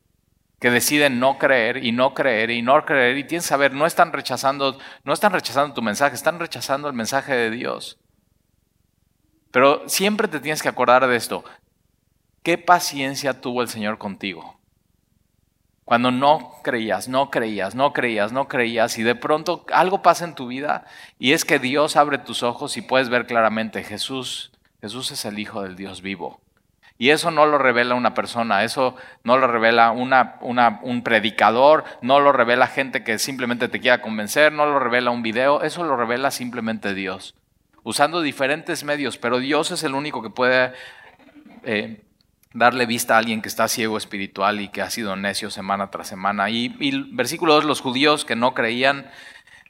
que 0.60 0.72
deciden 0.72 1.20
no 1.20 1.38
creer 1.38 1.84
y 1.84 1.92
no 1.92 2.14
creer 2.14 2.50
y 2.50 2.62
no 2.62 2.84
creer 2.84 3.18
y 3.18 3.24
tienes 3.24 3.46
que 3.46 3.50
saber, 3.50 3.74
no 3.74 3.86
están 3.86 4.12
rechazando, 4.12 4.78
no 5.04 5.14
están 5.14 5.32
rechazando 5.32 5.74
tu 5.74 5.82
mensaje, 5.82 6.16
están 6.16 6.40
rechazando 6.40 6.88
el 6.88 6.96
mensaje 6.96 7.34
de 7.34 7.52
Dios. 7.52 8.00
Pero 9.52 9.88
siempre 9.88 10.28
te 10.28 10.40
tienes 10.40 10.62
que 10.62 10.70
acordar 10.70 11.06
de 11.08 11.16
esto. 11.16 11.44
¿Qué 12.44 12.58
paciencia 12.58 13.40
tuvo 13.40 13.62
el 13.62 13.70
Señor 13.70 13.98
contigo? 13.98 14.57
Cuando 15.88 16.12
no 16.12 16.52
creías, 16.64 17.08
no 17.08 17.32
creías, 17.32 17.74
no 17.74 17.94
creías, 17.94 18.34
no 18.34 18.50
creías 18.50 18.98
y 18.98 19.04
de 19.04 19.16
pronto 19.16 19.66
algo 19.72 20.02
pasa 20.02 20.26
en 20.26 20.36
tu 20.36 20.48
vida 20.48 20.84
y 21.18 21.32
es 21.32 21.46
que 21.46 21.60
Dios 21.60 21.96
abre 21.96 22.18
tus 22.18 22.44
ojos 22.44 22.76
y 22.76 22.82
puedes 22.82 23.08
ver 23.08 23.26
claramente, 23.26 23.86
Jesús, 23.86 24.52
Jesús 24.82 25.12
es 25.12 25.24
el 25.24 25.40
Hijo 25.40 25.62
del 25.62 25.78
Dios 25.78 26.02
vivo. 26.02 26.42
Y 26.98 27.12
eso 27.12 27.32
no 27.32 27.46
lo 27.46 27.58
revela 27.58 27.96
una 27.96 28.14
persona, 28.14 28.66
eso 28.66 28.98
no 29.24 29.38
lo 29.38 29.48
revela 29.48 29.92
una, 29.92 30.40
un 30.42 31.04
predicador, 31.04 31.86
no 32.02 32.20
lo 32.20 32.34
revela 32.34 32.68
gente 32.68 33.06
que 33.06 33.18
simplemente 33.18 33.70
te 33.70 33.80
quiera 33.80 34.02
convencer, 34.02 34.52
no 34.52 34.66
lo 34.66 34.80
revela 34.80 35.12
un 35.12 35.24
video, 35.24 35.64
eso 35.64 35.86
lo 35.86 35.96
revela 35.96 36.32
simplemente 36.32 36.96
Dios, 36.96 37.34
usando 37.84 38.20
diferentes 38.20 38.84
medios, 38.84 39.18
pero 39.18 39.40
Dios 39.40 39.72
es 39.72 39.84
el 39.84 39.96
único 39.96 40.22
que 40.22 40.32
puede 40.32 40.74
eh, 41.64 42.02
darle 42.58 42.88
vista 42.88 43.16
a 43.16 43.20
alguien 43.20 43.42
que 43.42 43.48
está 43.48 43.68
ciego 43.68 43.98
espiritual 43.98 44.60
y 44.60 44.70
que 44.70 44.82
ha 44.82 44.90
sido 44.90 45.16
necio 45.16 45.52
semana 45.52 45.92
tras 45.92 46.08
semana. 46.08 46.50
Y, 46.50 46.70
versículo 47.12 47.54
2, 47.54 47.66
los 47.66 47.82
judíos 47.82 48.26
que 48.26 48.36
no 48.36 48.54
creían, 48.54 49.10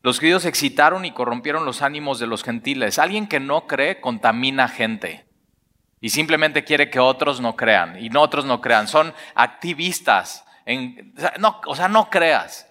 los 0.02 0.20
judíos 0.20 0.46
excitaron 0.46 1.04
y 1.04 1.12
corrompieron 1.12 1.66
los 1.66 1.82
ánimos 1.82 2.18
de 2.20 2.28
los 2.28 2.44
gentiles. 2.44 2.98
Alguien 2.98 3.28
que 3.28 3.42
no 3.42 3.68
cree 3.68 4.00
contamina 4.00 4.70
gente 4.70 5.26
y 6.00 6.10
simplemente 6.10 6.64
quiere 6.64 6.90
que 6.90 7.00
otros 7.00 7.42
no 7.42 7.56
crean 7.56 8.02
y 8.02 8.10
no 8.10 8.22
otros 8.22 8.46
no 8.46 8.62
crean. 8.62 8.88
Son 8.88 9.14
activistas. 9.36 10.46
En, 10.66 11.14
no, 11.40 11.60
o 11.66 11.76
sea, 11.76 11.90
no 11.90 12.10
creas. 12.10 12.68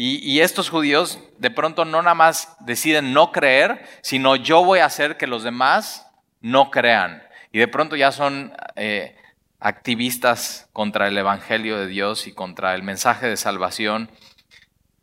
Y, 0.00 0.38
estos 0.38 0.70
judíos 0.70 1.18
de 1.38 1.50
pronto 1.50 1.84
no 1.84 2.00
nada 2.00 2.14
más 2.14 2.56
deciden 2.60 3.12
no 3.12 3.32
creer, 3.32 3.84
sino 4.00 4.36
yo 4.36 4.64
voy 4.64 4.78
a 4.78 4.84
hacer 4.84 5.16
que 5.16 5.26
los 5.26 5.42
demás 5.42 6.06
no 6.40 6.70
crean. 6.70 7.20
Y 7.52 7.58
de 7.58 7.68
pronto 7.68 7.96
ya 7.96 8.12
son 8.12 8.52
eh, 8.76 9.16
activistas 9.60 10.68
contra 10.72 11.08
el 11.08 11.16
Evangelio 11.16 11.78
de 11.78 11.86
Dios 11.86 12.26
y 12.26 12.32
contra 12.32 12.74
el 12.74 12.82
mensaje 12.82 13.26
de 13.26 13.36
salvación. 13.36 14.10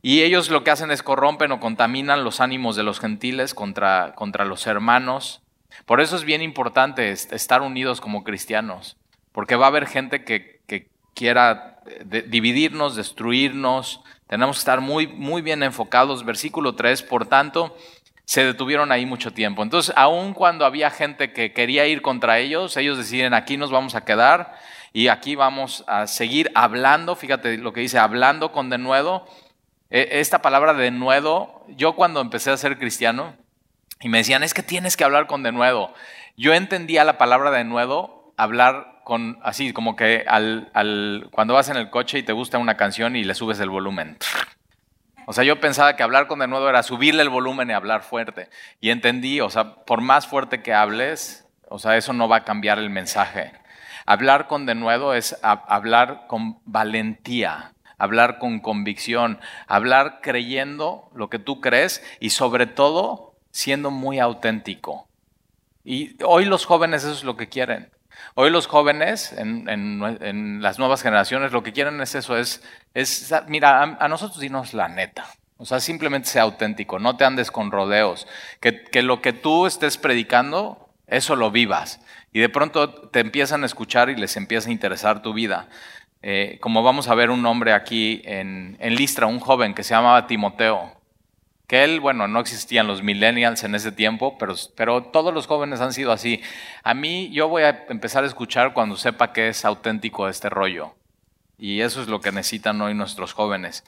Y 0.02 0.22
ellos 0.22 0.50
lo 0.50 0.64
que 0.64 0.72
hacen 0.72 0.92
es 0.92 1.02
corrompen 1.02 1.52
o 1.52 1.60
contaminan 1.60 2.24
los 2.24 2.40
ánimos 2.40 2.75
de 2.75 2.84
los 2.84 3.00
gentiles 3.00 3.54
contra, 3.54 4.14
contra 4.16 4.46
los 4.46 4.68
hermanos. 4.68 5.42
Por 5.86 6.00
eso 6.00 6.16
es 6.16 6.24
bien 6.24 6.42
importante 6.42 7.12
estar 7.12 7.62
unidos 7.62 8.02
como 8.02 8.24
cristianos, 8.24 8.98
porque 9.32 9.56
va 9.56 9.66
a 9.66 9.70
haber 9.70 9.88
gente 9.88 10.24
que, 10.24 10.62
que 10.68 10.90
quiera 11.16 11.80
eh, 11.88 12.25
dividirnos, 12.28 12.96
destruirnos, 12.96 14.02
tenemos 14.28 14.58
que 14.58 14.62
estar 14.62 14.82
muy, 14.82 15.08
muy 15.08 15.42
bien 15.42 15.64
enfocados. 15.64 16.25
Versículo 16.25 16.75
3, 16.75 17.04
por 17.04 17.28
tanto, 17.28 17.75
se 18.25 18.44
detuvieron 18.44 18.91
ahí 18.91 19.05
mucho 19.05 19.32
tiempo. 19.32 19.63
Entonces, 19.63 19.94
aun 19.96 20.34
cuando 20.34 20.65
había 20.65 20.89
gente 20.89 21.32
que 21.32 21.53
quería 21.53 21.86
ir 21.86 22.01
contra 22.01 22.39
ellos, 22.39 22.75
ellos 22.77 22.98
deciden, 22.98 23.34
aquí 23.34 23.58
nos 23.58 23.72
vamos 23.72 23.96
a 23.96 24.03
quedar 24.03 24.58
y 24.94 25.10
aquí 25.10 25.36
vamos 25.36 25.84
a 25.88 26.08
seguir 26.08 26.51
hablando. 26.55 27.15
Fíjate 27.15 27.58
lo 27.58 27.72
que 27.72 27.82
dice, 27.82 28.00
hablando 28.00 28.51
con 28.51 28.70
denuedo. 28.70 29.27
E, 29.91 30.20
esta 30.20 30.41
palabra 30.41 30.74
denuedo, 30.74 31.63
yo 31.70 31.94
cuando 31.96 32.20
empecé 32.20 32.51
a 32.51 32.58
ser 32.58 32.79
cristiano 32.79 33.36
y 34.01 34.10
me 34.10 34.17
decían, 34.20 34.44
es 34.44 34.53
que 34.53 34.63
tienes 34.63 34.98
que 34.98 35.03
hablar 35.03 35.27
con 35.27 35.44
denuedo. 35.44 35.94
Yo 36.36 36.53
entendía 36.53 37.03
la 37.03 37.17
palabra 37.17 37.51
denuedo, 37.51 38.34
hablar 38.38 39.01
con 39.03 39.38
así, 39.44 39.72
como 39.72 39.96
que 39.96 40.25
al, 40.27 40.70
al, 40.74 41.27
cuando 41.32 41.53
vas 41.53 41.70
en 41.70 41.77
el 41.77 41.91
coche 41.91 42.17
y 42.17 42.24
te 42.24 42.34
gusta 42.34 42.58
una 42.58 42.75
canción 42.75 43.15
y 43.15 43.24
le 43.24 43.36
subes 43.36 43.60
el 43.60 43.70
volumen. 43.70 44.17
O 45.25 45.34
sea, 45.34 45.44
yo 45.44 45.60
pensaba 45.60 45.96
que 45.96 46.03
hablar 46.03 46.27
con 46.27 46.39
de 46.39 46.48
nuevo 46.48 46.70
era 46.70 46.84
subirle 46.84 47.22
el 47.22 47.29
volumen 47.29 47.70
y 47.70 47.74
hablar 47.74 48.03
fuerte. 48.03 48.50
Y 48.79 48.91
entendí, 48.91 49.41
o 49.41 49.50
sea, 49.50 49.75
por 49.86 50.01
más 50.01 50.27
fuerte 50.27 50.62
que 50.62 50.74
hables, 50.74 51.48
o 51.70 51.79
sea, 51.79 51.98
eso 51.98 52.13
no 52.13 52.27
va 52.27 52.38
a 52.38 52.44
cambiar 52.44 52.77
el 52.77 52.89
mensaje. 52.89 53.51
Hablar 54.05 54.48
con 54.48 54.65
de 54.65 54.75
nuevo 54.75 55.13
es 55.13 55.36
hablar 55.41 56.27
con 56.27 56.60
valentía, 56.65 57.74
hablar 57.98 58.38
con 58.38 58.60
convicción, 58.60 59.39
hablar 59.67 60.20
creyendo 60.22 61.10
lo 61.15 61.29
que 61.29 61.39
tú 61.39 61.60
crees 61.60 62.03
y 62.20 62.29
sobre 62.29 62.67
todo 62.67 63.36
siendo 63.50 63.89
muy 63.89 64.20
auténtico. 64.20 65.08
Y 65.84 66.22
hoy 66.24 66.46
los 66.46 66.65
jóvenes 66.65 67.03
eso 67.03 67.13
es 67.13 67.24
lo 67.24 67.36
que 67.36 67.50
quieren. 67.50 67.95
Hoy 68.38 68.50
los 68.50 68.68
jóvenes 68.68 69.34
en, 69.38 70.62
las 70.62 70.77
nuevas 70.77 71.01
generaciones 71.01 71.54
lo 71.54 71.63
que 71.63 71.72
quieren 71.72 72.01
es 72.01 72.15
eso, 72.15 72.38
es, 72.38 72.62
mira, 73.48 73.82
a, 73.82 74.08
nosotros 74.10 74.42
dinos 74.42 74.74
la 74.74 74.89
neta. 74.89 75.25
O 75.56 75.65
sea, 75.65 75.80
simplemente 75.80 76.27
sea 76.27 76.42
auténtico, 76.44 77.00
no 77.00 77.15
te 77.15 77.24
andes 77.24 77.50
con 77.50 77.72
rodeos. 77.72 78.27
Que, 78.60 78.84
que 78.84 79.04
lo 79.04 79.22
que 79.22 79.32
tú 79.32 79.65
estés 79.65 79.98
predicando, 79.98 80.89
eso 81.08 81.38
lo 81.38 81.50
vivas. 81.50 82.01
Y 82.34 82.42
de 82.42 82.50
pronto 82.50 82.89
te 83.08 83.22
empiezan 83.22 83.63
a 83.63 83.68
escuchar 83.68 84.10
y 84.10 84.18
les 84.18 84.36
empieza 84.36 84.68
a 84.68 84.74
interesar 84.74 85.22
tu 85.22 85.34
vida. 85.34 85.70
Eh, 86.22 86.58
como 86.60 86.84
vamos 86.84 87.08
a 87.08 87.15
ver 87.15 87.30
un 87.30 87.46
hombre 87.46 87.72
aquí 87.72 88.22
en, 88.25 88.75
en 88.82 88.96
Listra, 88.96 89.27
un 89.27 89.39
joven 89.39 89.74
que 89.74 89.84
se 89.84 89.94
llamaba 89.94 90.27
Timoteo. 90.27 90.92
Que 91.67 91.84
él, 91.84 92.00
bueno, 92.00 92.27
no 92.27 92.39
existían 92.39 92.88
los 92.88 93.01
millennials 93.01 93.63
en 93.63 93.74
ese 93.74 93.91
tiempo, 93.91 94.38
pero, 94.38 95.03
todos 95.03 95.34
los 95.34 95.48
jóvenes 95.48 95.81
han 95.81 95.93
sido 95.93 96.12
así. 96.12 96.41
A 96.84 96.93
mí 96.93 97.31
yo 97.31 97.48
voy 97.48 97.63
a 97.63 97.86
empezar 97.89 98.24
a 98.24 98.27
escuchar 98.27 98.74
cuando 98.74 98.98
sepa 98.98 99.34
que 99.34 99.50
es 99.50 99.65
auténtico 99.65 100.27
este 100.27 100.50
rollo. 100.50 100.93
Y 101.57 101.81
eso 101.81 102.01
es 102.01 102.07
lo 102.07 102.22
que 102.22 102.31
necesitan 102.31 102.79
hoy 102.81 102.93
nuestros 102.93 103.34
jóvenes. 103.34 103.84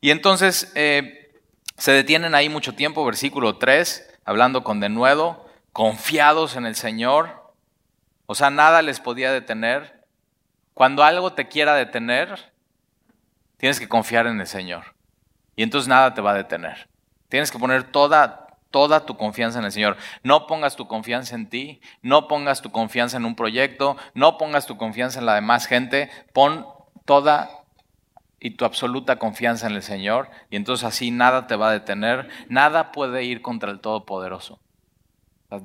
Y 0.00 0.10
entonces 0.10 0.72
eh, 0.74 1.40
se 1.76 1.92
detienen 1.92 2.34
ahí 2.34 2.48
mucho 2.48 2.74
tiempo, 2.74 3.04
versículo 3.04 3.58
3, 3.58 4.18
hablando 4.24 4.64
con 4.64 4.80
denuedo, 4.80 5.48
confiados 5.72 6.56
en 6.56 6.66
el 6.66 6.74
Señor. 6.74 7.52
O 8.26 8.34
sea, 8.34 8.50
nada 8.50 8.82
les 8.82 8.98
podía 9.00 9.32
detener. 9.32 10.04
Cuando 10.72 11.04
algo 11.04 11.32
te 11.32 11.46
quiera 11.46 11.74
detener, 11.74 12.52
tienes 13.58 13.78
que 13.78 13.88
confiar 13.88 14.26
en 14.26 14.40
el 14.40 14.46
Señor. 14.46 14.94
Y 15.54 15.62
entonces 15.62 15.88
nada 15.88 16.14
te 16.14 16.20
va 16.20 16.32
a 16.32 16.36
detener. 16.36 16.88
Tienes 17.34 17.50
que 17.50 17.58
poner 17.58 17.82
toda, 17.82 18.46
toda 18.70 19.06
tu 19.06 19.16
confianza 19.16 19.58
en 19.58 19.64
el 19.64 19.72
Señor. 19.72 19.96
No 20.22 20.46
pongas 20.46 20.76
tu 20.76 20.86
confianza 20.86 21.34
en 21.34 21.48
ti, 21.48 21.80
no 22.00 22.28
pongas 22.28 22.62
tu 22.62 22.70
confianza 22.70 23.16
en 23.16 23.24
un 23.24 23.34
proyecto, 23.34 23.96
no 24.14 24.38
pongas 24.38 24.66
tu 24.66 24.76
confianza 24.76 25.18
en 25.18 25.26
la 25.26 25.34
demás 25.34 25.66
gente. 25.66 26.12
Pon 26.32 26.64
toda 27.04 27.50
y 28.38 28.50
tu 28.50 28.64
absoluta 28.64 29.16
confianza 29.16 29.66
en 29.66 29.72
el 29.72 29.82
Señor 29.82 30.30
y 30.48 30.54
entonces 30.54 30.86
así 30.86 31.10
nada 31.10 31.48
te 31.48 31.56
va 31.56 31.70
a 31.70 31.72
detener, 31.72 32.28
nada 32.48 32.92
puede 32.92 33.24
ir 33.24 33.42
contra 33.42 33.72
el 33.72 33.80
Todopoderoso. 33.80 34.60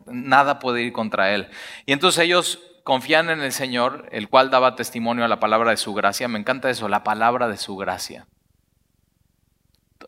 Nada 0.08 0.58
puede 0.58 0.82
ir 0.82 0.92
contra 0.92 1.36
Él. 1.36 1.50
Y 1.86 1.94
entonces 1.94 2.24
ellos 2.24 2.64
confían 2.84 3.30
en 3.30 3.42
el 3.42 3.52
Señor, 3.52 4.10
el 4.12 4.28
cual 4.28 4.50
daba 4.50 4.76
testimonio 4.76 5.24
a 5.24 5.28
la 5.28 5.40
palabra 5.40 5.70
de 5.70 5.78
su 5.78 5.94
gracia. 5.94 6.28
Me 6.30 6.40
encanta 6.40 6.72
eso, 6.72 6.90
la 6.90 7.04
palabra 7.04 7.48
de 7.48 7.58
su 7.58 7.78
gracia 7.78 8.26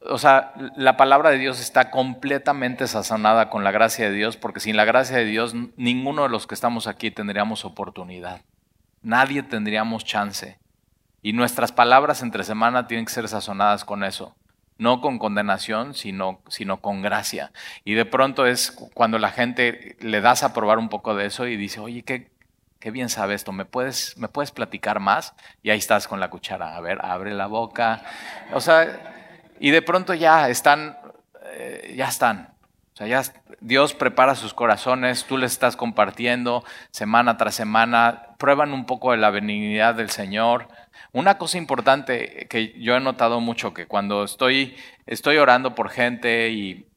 o 0.10 0.18
sea, 0.18 0.54
la 0.76 0.98
palabra 0.98 1.30
de 1.30 1.38
Dios 1.38 1.60
está 1.60 1.92
completamente 1.92 2.88
sazonada 2.88 3.50
con 3.50 3.64
la 3.64 3.72
gracia 3.72 4.10
de 4.10 4.16
Dios, 4.16 4.36
porque 4.36 4.60
sin 4.60 4.76
la 4.76 4.86
gracia 4.86 5.18
de 5.18 5.26
Dios 5.26 5.54
ninguno 5.76 6.24
de 6.24 6.30
los 6.30 6.48
que 6.48 6.56
estamos 6.56 6.88
aquí 6.88 7.12
tendríamos 7.12 7.66
oportunidad. 7.66 8.42
Nadie 9.04 9.44
tendríamos 9.44 10.06
chance. 10.06 10.60
Y 11.22 11.34
nuestras 11.34 11.72
palabras 11.72 12.24
entre 12.24 12.44
semana 12.44 12.88
tienen 12.88 13.06
que 13.06 13.14
ser 13.14 13.28
sazonadas 13.28 13.86
con 13.86 14.04
eso. 14.04 14.36
No 14.78 15.02
con 15.02 15.20
condenación, 15.20 15.94
sino, 15.94 16.42
sino 16.48 16.82
con 16.82 17.04
gracia. 17.04 17.52
Y 17.84 17.94
de 17.94 18.06
pronto 18.06 18.48
es 18.48 18.72
cuando 18.96 19.20
la 19.20 19.30
gente 19.30 19.96
le 20.00 20.22
das 20.22 20.42
a 20.42 20.54
probar 20.54 20.80
un 20.80 20.90
poco 20.90 21.14
de 21.14 21.28
eso 21.28 21.46
y 21.46 21.58
dice, 21.58 21.80
oye, 21.80 22.02
qué, 22.02 22.32
qué 22.80 22.90
bien 22.90 23.10
sabe 23.10 23.36
esto, 23.36 23.52
¿Me 23.52 23.66
puedes, 23.66 24.18
¿me 24.18 24.28
puedes 24.28 24.50
platicar 24.50 25.00
más? 25.00 25.36
Y 25.62 25.70
ahí 25.70 25.78
estás 25.78 26.08
con 26.08 26.20
la 26.20 26.32
cuchara. 26.32 26.76
A 26.76 26.82
ver, 26.82 26.98
abre 27.04 27.36
la 27.36 27.46
boca. 27.46 28.04
O 28.54 28.60
sea, 28.60 29.11
y 29.62 29.70
de 29.70 29.84
pronto 29.84 30.16
ya 30.16 30.50
están, 30.50 30.98
eh, 31.54 31.94
ya 31.96 32.08
están. 32.08 32.56
O 32.94 32.98
sea, 32.98 33.06
ya 33.06 33.24
Dios 33.60 33.94
prepara 33.94 34.34
sus 34.34 34.56
corazones, 34.56 35.26
tú 35.26 35.38
les 35.38 35.52
estás 35.52 35.76
compartiendo 35.76 36.66
semana 36.90 37.38
tras 37.38 37.54
semana, 37.54 38.36
prueban 38.40 38.74
un 38.74 38.86
poco 38.86 39.12
de 39.12 39.18
la 39.18 39.30
benignidad 39.30 39.94
del 39.94 40.10
Señor. 40.10 40.68
Una 41.12 41.38
cosa 41.38 41.60
importante 41.60 42.48
que 42.50 42.74
yo 42.80 42.96
he 42.96 43.00
notado 43.00 43.40
mucho, 43.40 43.72
que 43.72 43.86
cuando 43.86 44.24
estoy, 44.24 44.76
estoy 45.06 45.38
orando 45.38 45.76
por 45.76 45.92
gente 45.92 46.50
y, 46.50 46.88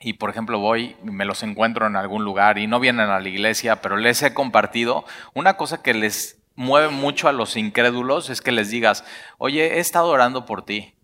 y, 0.00 0.14
por 0.14 0.30
ejemplo, 0.30 0.58
voy 0.58 0.96
y 1.04 1.10
me 1.10 1.26
los 1.26 1.42
encuentro 1.42 1.86
en 1.86 1.96
algún 1.96 2.24
lugar 2.24 2.56
y 2.56 2.66
no 2.66 2.80
vienen 2.80 3.10
a 3.10 3.20
la 3.20 3.28
iglesia, 3.28 3.82
pero 3.82 3.98
les 3.98 4.22
he 4.22 4.32
compartido, 4.32 5.04
una 5.34 5.58
cosa 5.58 5.82
que 5.82 5.92
les 5.92 6.40
mueve 6.54 6.88
mucho 6.88 7.28
a 7.28 7.32
los 7.32 7.58
incrédulos 7.58 8.30
es 8.30 8.40
que 8.40 8.52
les 8.52 8.70
digas, 8.70 9.04
oye, 9.36 9.76
he 9.76 9.80
estado 9.80 10.08
orando 10.08 10.46
por 10.46 10.64
ti. 10.64 10.94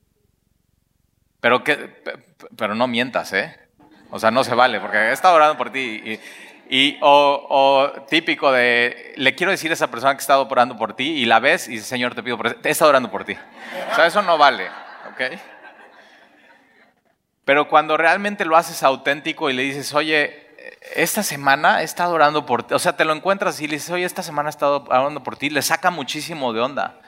Pero, 1.46 1.62
que, 1.62 1.76
pero 2.56 2.74
no 2.74 2.88
mientas, 2.88 3.32
¿eh? 3.32 3.56
O 4.10 4.18
sea, 4.18 4.32
no 4.32 4.42
se 4.42 4.56
vale, 4.56 4.80
porque 4.80 4.96
he 4.96 5.12
estado 5.12 5.36
orando 5.36 5.56
por 5.56 5.70
ti. 5.70 6.18
Y, 6.68 6.98
o, 7.00 7.92
típico 8.10 8.50
de, 8.50 9.14
le 9.14 9.36
quiero 9.36 9.52
decir 9.52 9.70
a 9.70 9.74
esa 9.74 9.88
persona 9.88 10.14
que 10.14 10.18
ha 10.18 10.22
estado 10.22 10.48
orando 10.50 10.76
por 10.76 10.96
ti 10.96 11.04
y 11.04 11.24
la 11.24 11.38
ves 11.38 11.68
y 11.68 11.74
dice, 11.74 11.84
Señor, 11.84 12.16
te 12.16 12.24
pido 12.24 12.36
por 12.36 12.48
He 12.48 12.68
estado 12.68 12.88
orando 12.88 13.12
por 13.12 13.24
ti. 13.24 13.36
O 13.92 13.94
sea, 13.94 14.06
eso 14.06 14.22
no 14.22 14.36
vale, 14.36 14.66
¿ok? 15.12 15.38
Pero 17.44 17.68
cuando 17.68 17.96
realmente 17.96 18.44
lo 18.44 18.56
haces 18.56 18.82
auténtico 18.82 19.48
y 19.48 19.52
le 19.52 19.62
dices, 19.62 19.94
oye, 19.94 20.48
esta 20.96 21.22
semana 21.22 21.82
he 21.82 21.84
estado 21.84 22.12
orando 22.12 22.44
por 22.44 22.64
ti, 22.64 22.74
o 22.74 22.80
sea, 22.80 22.96
te 22.96 23.04
lo 23.04 23.12
encuentras 23.12 23.60
y 23.60 23.68
le 23.68 23.74
dices, 23.74 23.90
oye, 23.90 24.04
esta 24.04 24.24
semana 24.24 24.48
he 24.48 24.50
estado 24.50 24.82
orando 24.88 25.22
por 25.22 25.36
ti, 25.36 25.48
le 25.48 25.62
saca 25.62 25.92
muchísimo 25.92 26.52
de 26.52 26.60
onda. 26.60 26.98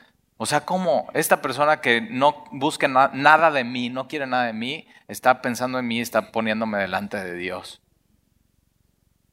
O 0.40 0.47
sea, 0.47 0.61
¿cómo 0.61 1.09
esta 1.14 1.42
persona 1.42 1.80
que 1.80 2.00
no 2.00 2.45
busca 2.52 2.87
nada 2.87 3.50
de 3.50 3.64
mí, 3.64 3.90
no 3.90 4.07
quiere 4.07 4.25
nada 4.26 4.45
de 4.45 4.52
mí, 4.52 4.87
está 5.09 5.42
pensando 5.42 5.80
en 5.80 5.87
mí, 5.88 6.00
está 6.00 6.30
poniéndome 6.30 6.78
delante 6.78 7.16
de 7.16 7.35
Dios? 7.35 7.83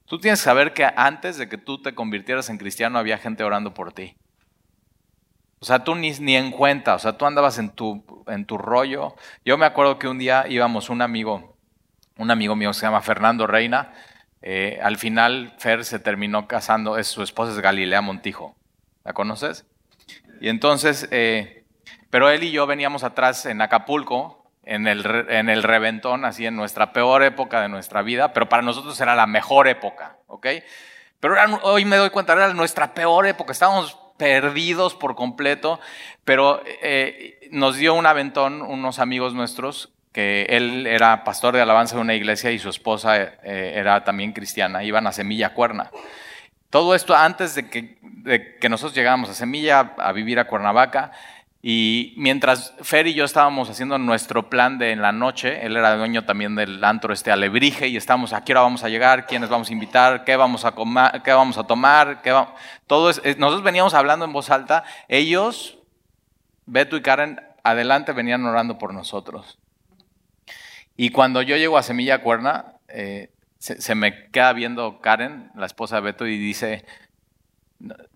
Tú 0.04 0.18
tienes 0.18 0.40
que 0.40 0.44
saber 0.44 0.74
que 0.74 0.84
antes 0.84 1.38
de 1.38 1.48
que 1.48 1.58
tú 1.58 1.80
te 1.80 1.94
convirtieras 1.94 2.50
en 2.50 2.58
cristiano 2.58 2.98
había 2.98 3.18
gente 3.18 3.44
orando 3.44 3.72
por 3.72 3.92
ti. 3.92 4.16
O 5.60 5.64
sea, 5.64 5.84
tú 5.84 5.94
ni, 5.94 6.10
ni 6.12 6.34
en 6.34 6.50
cuenta, 6.50 6.96
o 6.96 6.98
sea, 6.98 7.16
tú 7.16 7.24
andabas 7.24 7.58
en 7.58 7.70
tu, 7.70 8.04
en 8.26 8.44
tu 8.44 8.58
rollo. 8.58 9.14
Yo 9.44 9.56
me 9.56 9.64
acuerdo 9.64 10.00
que 10.00 10.08
un 10.08 10.18
día 10.18 10.46
íbamos 10.48 10.90
un 10.90 11.02
amigo, 11.02 11.56
un 12.18 12.32
amigo 12.32 12.56
mío 12.56 12.72
se 12.72 12.82
llama 12.82 13.00
Fernando 13.00 13.46
Reina. 13.46 13.92
Eh, 14.42 14.80
al 14.82 14.96
final, 14.96 15.54
Fer 15.58 15.84
se 15.84 16.00
terminó 16.00 16.48
casando, 16.48 16.98
es, 16.98 17.06
su 17.06 17.22
esposa 17.22 17.52
es 17.52 17.60
Galilea 17.60 18.00
Montijo. 18.00 18.56
¿La 19.04 19.12
conoces? 19.12 19.66
Y 20.40 20.48
entonces, 20.48 21.08
eh, 21.10 21.64
pero 22.10 22.30
él 22.30 22.42
y 22.44 22.50
yo 22.50 22.66
veníamos 22.66 23.04
atrás 23.04 23.46
en 23.46 23.60
Acapulco, 23.60 24.46
en 24.64 24.86
el, 24.86 25.04
en 25.28 25.48
el 25.48 25.62
reventón, 25.62 26.24
así 26.24 26.44
en 26.44 26.56
nuestra 26.56 26.92
peor 26.92 27.22
época 27.22 27.60
de 27.60 27.68
nuestra 27.68 28.02
vida, 28.02 28.32
pero 28.32 28.48
para 28.48 28.62
nosotros 28.62 29.00
era 29.00 29.14
la 29.14 29.26
mejor 29.26 29.68
época, 29.68 30.16
¿ok? 30.26 30.46
Pero 31.20 31.36
hoy 31.62 31.84
me 31.84 31.96
doy 31.96 32.10
cuenta, 32.10 32.32
era 32.34 32.52
nuestra 32.52 32.92
peor 32.92 33.26
época, 33.26 33.52
estábamos 33.52 33.96
perdidos 34.16 34.94
por 34.94 35.14
completo, 35.14 35.80
pero 36.24 36.62
eh, 36.82 37.48
nos 37.50 37.76
dio 37.76 37.94
un 37.94 38.06
aventón 38.06 38.62
unos 38.62 38.98
amigos 38.98 39.34
nuestros, 39.34 39.92
que 40.12 40.46
él 40.48 40.86
era 40.86 41.24
pastor 41.24 41.54
de 41.54 41.60
alabanza 41.60 41.96
de 41.96 42.00
una 42.00 42.14
iglesia 42.14 42.50
y 42.50 42.58
su 42.58 42.70
esposa 42.70 43.22
eh, 43.22 43.74
era 43.76 44.02
también 44.02 44.32
cristiana, 44.32 44.82
iban 44.82 45.06
a 45.06 45.12
Semilla 45.12 45.52
Cuerna. 45.52 45.90
Todo 46.76 46.94
esto 46.94 47.16
antes 47.16 47.54
de 47.54 47.70
que, 47.70 48.68
nosotros 48.68 48.94
llegáramos 48.94 49.30
a 49.30 49.32
Semilla, 49.32 49.94
a 49.96 50.12
vivir 50.12 50.38
a 50.38 50.46
Cuernavaca, 50.46 51.10
y 51.62 52.12
mientras 52.18 52.74
Fer 52.82 53.06
y 53.06 53.14
yo 53.14 53.24
estábamos 53.24 53.70
haciendo 53.70 53.96
nuestro 53.96 54.50
plan 54.50 54.76
de 54.76 54.90
en 54.90 55.00
la 55.00 55.10
noche, 55.10 55.64
él 55.64 55.74
era 55.74 55.96
dueño 55.96 56.26
también 56.26 56.54
del 56.54 56.84
antro 56.84 57.14
este 57.14 57.32
Alebrije 57.32 57.88
y 57.88 57.96
estábamos 57.96 58.34
a 58.34 58.44
qué 58.44 58.52
hora 58.52 58.60
vamos 58.60 58.84
a 58.84 58.90
llegar, 58.90 59.26
quiénes 59.26 59.48
vamos 59.48 59.70
a 59.70 59.72
invitar, 59.72 60.22
qué 60.24 60.36
vamos 60.36 60.66
a 60.66 60.72
comer, 60.72 61.22
qué 61.24 61.32
vamos 61.32 61.56
a 61.56 61.64
tomar, 61.64 62.20
todo 62.86 63.08
es, 63.08 63.38
nosotros 63.38 63.62
veníamos 63.62 63.94
hablando 63.94 64.26
en 64.26 64.34
voz 64.34 64.50
alta, 64.50 64.84
ellos, 65.08 65.78
Beto 66.66 66.98
y 66.98 67.00
Karen, 67.00 67.40
adelante 67.62 68.12
venían 68.12 68.44
orando 68.44 68.76
por 68.76 68.92
nosotros. 68.92 69.58
Y 70.94 71.08
cuando 71.08 71.40
yo 71.40 71.56
llego 71.56 71.78
a 71.78 71.82
Semilla 71.82 72.20
Cuerna, 72.20 72.74
eh, 72.88 73.30
se, 73.58 73.94
me 73.94 74.30
queda 74.30 74.52
viendo 74.52 75.00
Karen, 75.00 75.50
la 75.54 75.66
esposa 75.66 75.96
de 75.96 76.02
Beto, 76.02 76.26
y 76.26 76.38
dice, 76.38 76.84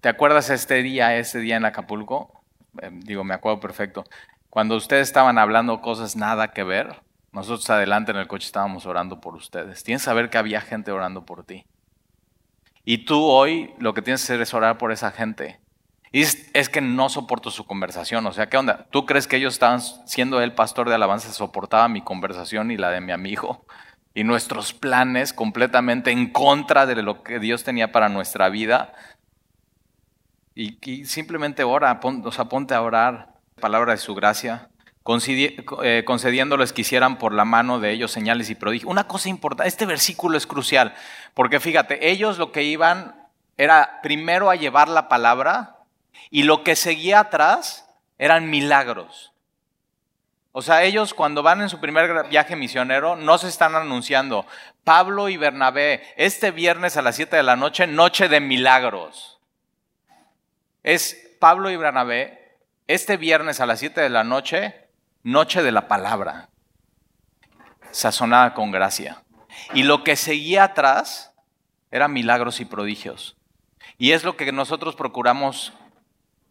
¿te 0.01 0.09
acuerdas 0.09 0.51
este 0.51 0.83
día, 0.83 1.17
ese 1.17 1.41
día 1.41 1.57
en 1.57 1.65
Acapulco? 1.65 2.45
Em, 2.81 3.01
digo, 3.01 3.25
me 3.25 3.35
acuerdo 3.35 3.61
perfecto, 3.61 4.05
cuando 4.49 4.77
ustedes 4.77 5.09
estaban 5.09 5.39
hablando 5.39 5.81
cosas 5.81 6.17
nada 6.17 6.53
que 6.53 6.65
ver, 6.65 7.03
nosotros 7.33 7.69
adelante 7.71 8.11
en 8.11 8.19
el 8.19 8.27
coche 8.27 8.47
estábamos 8.47 8.87
orando 8.87 9.21
por 9.21 9.37
ustedes. 9.37 9.85
Tienes 9.85 10.03
que 10.03 10.07
saber 10.07 10.31
que 10.31 10.39
había 10.39 10.61
gente 10.61 10.91
orando 10.91 11.25
por 11.25 11.45
ti. 11.45 11.65
Y 12.85 13.05
tú 13.05 13.23
hoy 13.23 13.73
lo 13.79 13.95
que 13.95 14.03
tienes 14.03 14.21
que 14.21 14.33
hacer 14.33 14.41
es 14.41 14.53
orar 14.53 14.79
por 14.79 14.91
esa 14.91 15.13
gente. 15.13 15.61
Y 16.13 16.23
es, 16.23 16.69
que 16.69 16.81
no 16.81 17.09
soporto 17.09 17.53
su 17.53 17.65
conversación. 17.67 18.27
O 18.27 18.33
sea, 18.33 18.49
¿qué 18.49 18.57
onda? 18.57 18.89
¿Tú 18.91 19.07
crees 19.07 19.29
que 19.29 19.37
ellos 19.37 19.55
estaban, 19.55 19.81
siendo 19.81 20.41
el 20.41 20.55
pastor 20.55 20.89
de 20.89 20.97
alabanza, 20.97 21.33
soportaba 21.33 21.89
mi 21.89 22.03
conversación 22.03 22.73
y 22.73 22.77
la 22.77 22.91
de 22.91 23.01
mi 23.01 23.13
amigo? 23.13 23.65
Y 24.15 24.25
nuestros 24.25 24.73
planes 24.73 25.33
completamente 25.33 26.11
en 26.11 26.33
contra 26.33 26.87
de 26.87 27.03
lo 27.03 27.23
que 27.23 27.39
Dios 27.39 27.65
tenía 27.65 27.93
para 27.93 28.09
nuestra 28.09 28.49
vida. 28.49 28.93
Y, 30.55 31.05
simplemente 31.05 31.65
ora, 31.65 32.01
o 32.03 32.33
sea, 32.33 32.47
ponte 32.47 32.75
a 32.75 32.83
orar, 32.83 33.35
palabra 33.61 33.93
de 33.93 33.99
su 33.99 34.15
gracia, 34.15 34.69
eh, 35.83 36.05
concediéndoles 36.05 36.73
que 36.73 36.83
hicieran 36.83 37.19
por 37.19 37.33
la 37.33 37.45
mano 37.45 37.81
de 37.81 37.91
ellos 37.91 38.13
señales 38.13 38.51
y 38.51 38.55
prodigios. 38.55 38.91
Una 38.91 39.05
cosa 39.05 39.29
importante, 39.29 39.69
este 39.69 39.87
versículo 39.87 40.37
es 40.37 40.47
crucial, 40.47 40.95
porque 41.35 41.59
fíjate, 41.59 42.11
ellos 42.11 42.39
lo 42.39 42.53
que 42.53 42.63
iban 42.65 43.15
era 43.57 44.01
primero 44.03 44.51
a 44.51 44.57
llevar 44.57 44.89
la 44.89 45.09
palabra 45.09 45.79
y 46.31 46.45
lo 46.45 46.63
que 46.65 46.77
seguía 46.77 47.21
atrás 47.21 47.89
eran 48.19 48.51
milagros. 48.51 49.33
O 50.53 50.63
sea, 50.63 50.83
ellos 50.83 51.15
cuando 51.15 51.43
van 51.43 51.61
en 51.61 51.69
su 51.69 51.81
primer 51.81 52.29
viaje 52.29 52.57
misionero 52.57 53.17
no 53.17 53.39
se 53.39 53.49
están 53.49 53.75
anunciando, 53.75 54.47
Pablo 54.85 55.29
y 55.29 55.37
Bernabé, 55.37 56.03
este 56.17 56.51
viernes 56.51 56.97
a 56.97 57.03
las 57.03 57.17
7 57.17 57.37
de 57.37 57.43
la 57.43 57.57
noche, 57.57 57.87
noche 57.87 58.29
de 58.29 58.41
milagros 58.41 59.41
es 60.83 61.37
Pablo 61.39 61.71
y 61.71 61.77
Bernabé, 61.77 62.59
este 62.87 63.17
viernes 63.17 63.61
a 63.61 63.67
las 63.67 63.81
7 63.81 64.01
de 64.01 64.11
la 64.11 64.25
noche, 64.25 64.89
noche 65.23 65.63
de 65.63 65.73
la 65.73 65.89
palabra, 65.89 66.49
sazonada 67.91 68.55
con 68.55 68.71
gracia. 68.71 69.23
Y 69.75 69.83
lo 69.83 70.05
que 70.05 70.17
seguía 70.17 70.65
atrás 70.65 71.33
eran 71.91 72.13
milagros 72.13 72.61
y 72.61 72.65
prodigios. 72.65 73.37
Y 73.99 74.13
es 74.13 74.25
lo 74.25 74.37
que 74.37 74.53
nosotros 74.53 74.97
procuramos 74.97 75.73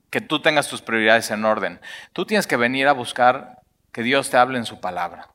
que 0.10 0.22
tú 0.22 0.42
tengas 0.42 0.68
tus 0.68 0.82
prioridades 0.82 1.30
en 1.32 1.46
orden. 1.46 1.82
Tú 2.14 2.26
tienes 2.26 2.48
que 2.48 2.58
venir 2.58 2.88
a 2.88 2.94
buscar 2.94 3.59
que 3.92 4.04
Dios 4.04 4.30
te 4.30 4.38
hable 4.38 4.58
en 4.58 4.66
su 4.66 4.80
palabra. 4.80 5.30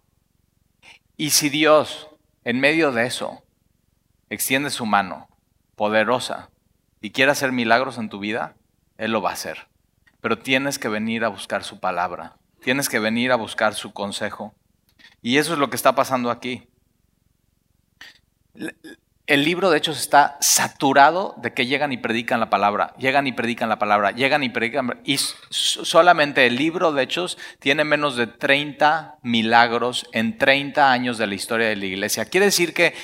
Y 1.17 1.31
si 1.31 1.49
Dios, 1.49 2.09
en 2.45 2.61
medio 2.61 2.93
de 2.93 3.07
eso, 3.07 3.43
extiende 4.31 4.71
su 4.71 4.87
mano 4.87 5.29
poderosa 5.77 6.51
y 7.01 7.11
quiere 7.11 7.33
hacer 7.33 7.53
milagros 7.53 7.99
en 7.99 8.09
tu 8.09 8.19
vida, 8.19 8.57
él 8.99 9.13
lo 9.13 9.23
va 9.23 9.31
a 9.31 9.35
hacer. 9.35 9.69
Pero 10.21 10.39
tienes 10.39 10.79
que 10.79 10.89
venir 10.89 11.25
a 11.25 11.29
buscar 11.29 11.65
su 11.65 11.81
palabra. 11.81 12.37
Tienes 12.63 12.89
que 12.89 12.99
venir 12.99 13.31
a 13.31 13.37
buscar 13.37 13.75
su 13.75 13.93
consejo. 13.93 14.55
Y 15.21 15.37
eso 15.37 15.53
es 15.53 15.59
lo 15.59 15.69
que 15.69 15.77
está 15.77 15.95
pasando 15.95 16.31
aquí. 16.31 16.67
El 19.27 19.43
libro 19.43 19.71
de 19.71 19.79
Hechos 19.79 19.99
está 19.99 20.37
saturado 20.41 21.35
de 21.39 21.55
que 21.55 21.65
llegan 21.65 21.93
y 21.93 21.97
predican 21.97 22.41
la 22.41 22.51
palabra, 22.51 22.93
llegan 22.99 23.27
y 23.27 23.33
predican 23.33 23.71
la 23.71 23.79
palabra, 23.79 24.11
llegan 24.11 24.43
y 24.43 24.51
predican. 24.51 25.01
Y 25.03 25.17
solamente 25.17 26.47
el 26.47 26.57
libro 26.57 26.93
de 26.93 27.05
Hechos 27.05 27.39
tiene 27.59 27.85
menos 27.85 28.17
de 28.17 28.27
30 28.27 29.17
milagros 29.23 30.07
en 30.13 30.37
30 30.37 30.93
años 30.93 31.17
de 31.17 31.27
la 31.27 31.37
historia 31.37 31.69
de 31.69 31.77
la 31.77 31.87
iglesia. 31.87 32.27
Quiere 32.27 32.47
decir 32.47 32.75
que 32.75 32.95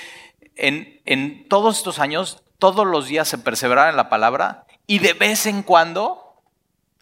en, 0.57 1.01
en 1.07 1.49
todos 1.49 1.79
estos 1.79 1.99
años, 1.99 2.43
todos 2.59 2.87
los 2.87 3.07
días 3.07 3.27
se 3.27 3.39
perseveraba 3.39 3.89
en 3.89 3.97
la 3.97 4.11
palabra 4.11 4.67
y 4.87 4.99
de 4.99 5.15
vez 5.15 5.47
en 5.47 5.63
cuando 5.63 6.43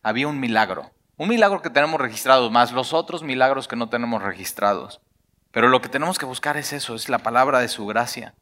había 0.04 0.28
un 0.28 0.38
milagro. 0.38 0.92
Un 1.16 1.30
milagro 1.30 1.60
que 1.60 1.70
tenemos 1.70 2.00
registrado, 2.00 2.50
más 2.50 2.70
los 2.70 2.92
otros 2.92 3.24
milagros 3.24 3.66
que 3.66 3.74
no 3.74 3.88
tenemos 3.88 4.22
registrados. 4.22 5.00
Pero 5.50 5.66
lo 5.66 5.80
que 5.80 5.88
tenemos 5.88 6.20
que 6.20 6.26
buscar 6.26 6.56
es 6.56 6.72
eso, 6.72 6.94
es 6.94 7.08
la 7.08 7.18
palabra 7.18 7.58
de 7.58 7.66
su 7.66 7.84
gracia. 7.84 8.34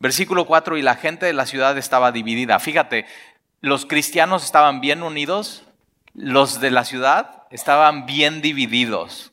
Versículo 0.00 0.46
4, 0.46 0.76
y 0.76 0.82
la 0.82 0.94
gente 0.94 1.26
de 1.26 1.32
la 1.32 1.46
ciudad 1.46 1.76
estaba 1.76 2.12
dividida. 2.12 2.58
Fíjate, 2.60 3.06
los 3.60 3.86
cristianos 3.86 4.44
estaban 4.44 4.80
bien 4.80 5.02
unidos, 5.02 5.64
los 6.14 6.60
de 6.60 6.70
la 6.70 6.84
ciudad 6.84 7.42
estaban 7.50 8.06
bien 8.06 8.40
divididos. 8.40 9.32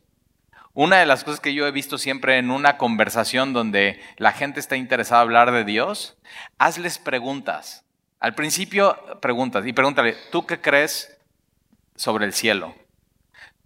Una 0.74 0.98
de 0.98 1.06
las 1.06 1.24
cosas 1.24 1.40
que 1.40 1.54
yo 1.54 1.68
he 1.68 1.72
visto 1.72 1.98
siempre 1.98 2.38
en 2.38 2.52
una 2.52 2.78
conversación 2.78 3.54
donde 3.54 4.02
la 4.18 4.34
gente 4.34 4.60
está 4.60 4.76
interesada 4.76 5.22
en 5.22 5.28
hablar 5.28 5.52
de 5.52 5.64
Dios, 5.64 6.18
hazles 6.58 6.98
preguntas. 6.98 7.86
Al 8.20 8.36
principio 8.36 8.98
preguntas 9.22 9.66
y 9.66 9.72
pregúntale, 9.72 10.18
¿tú 10.32 10.46
qué 10.46 10.60
crees 10.60 11.18
sobre 11.96 12.26
el 12.26 12.34
cielo? 12.34 12.76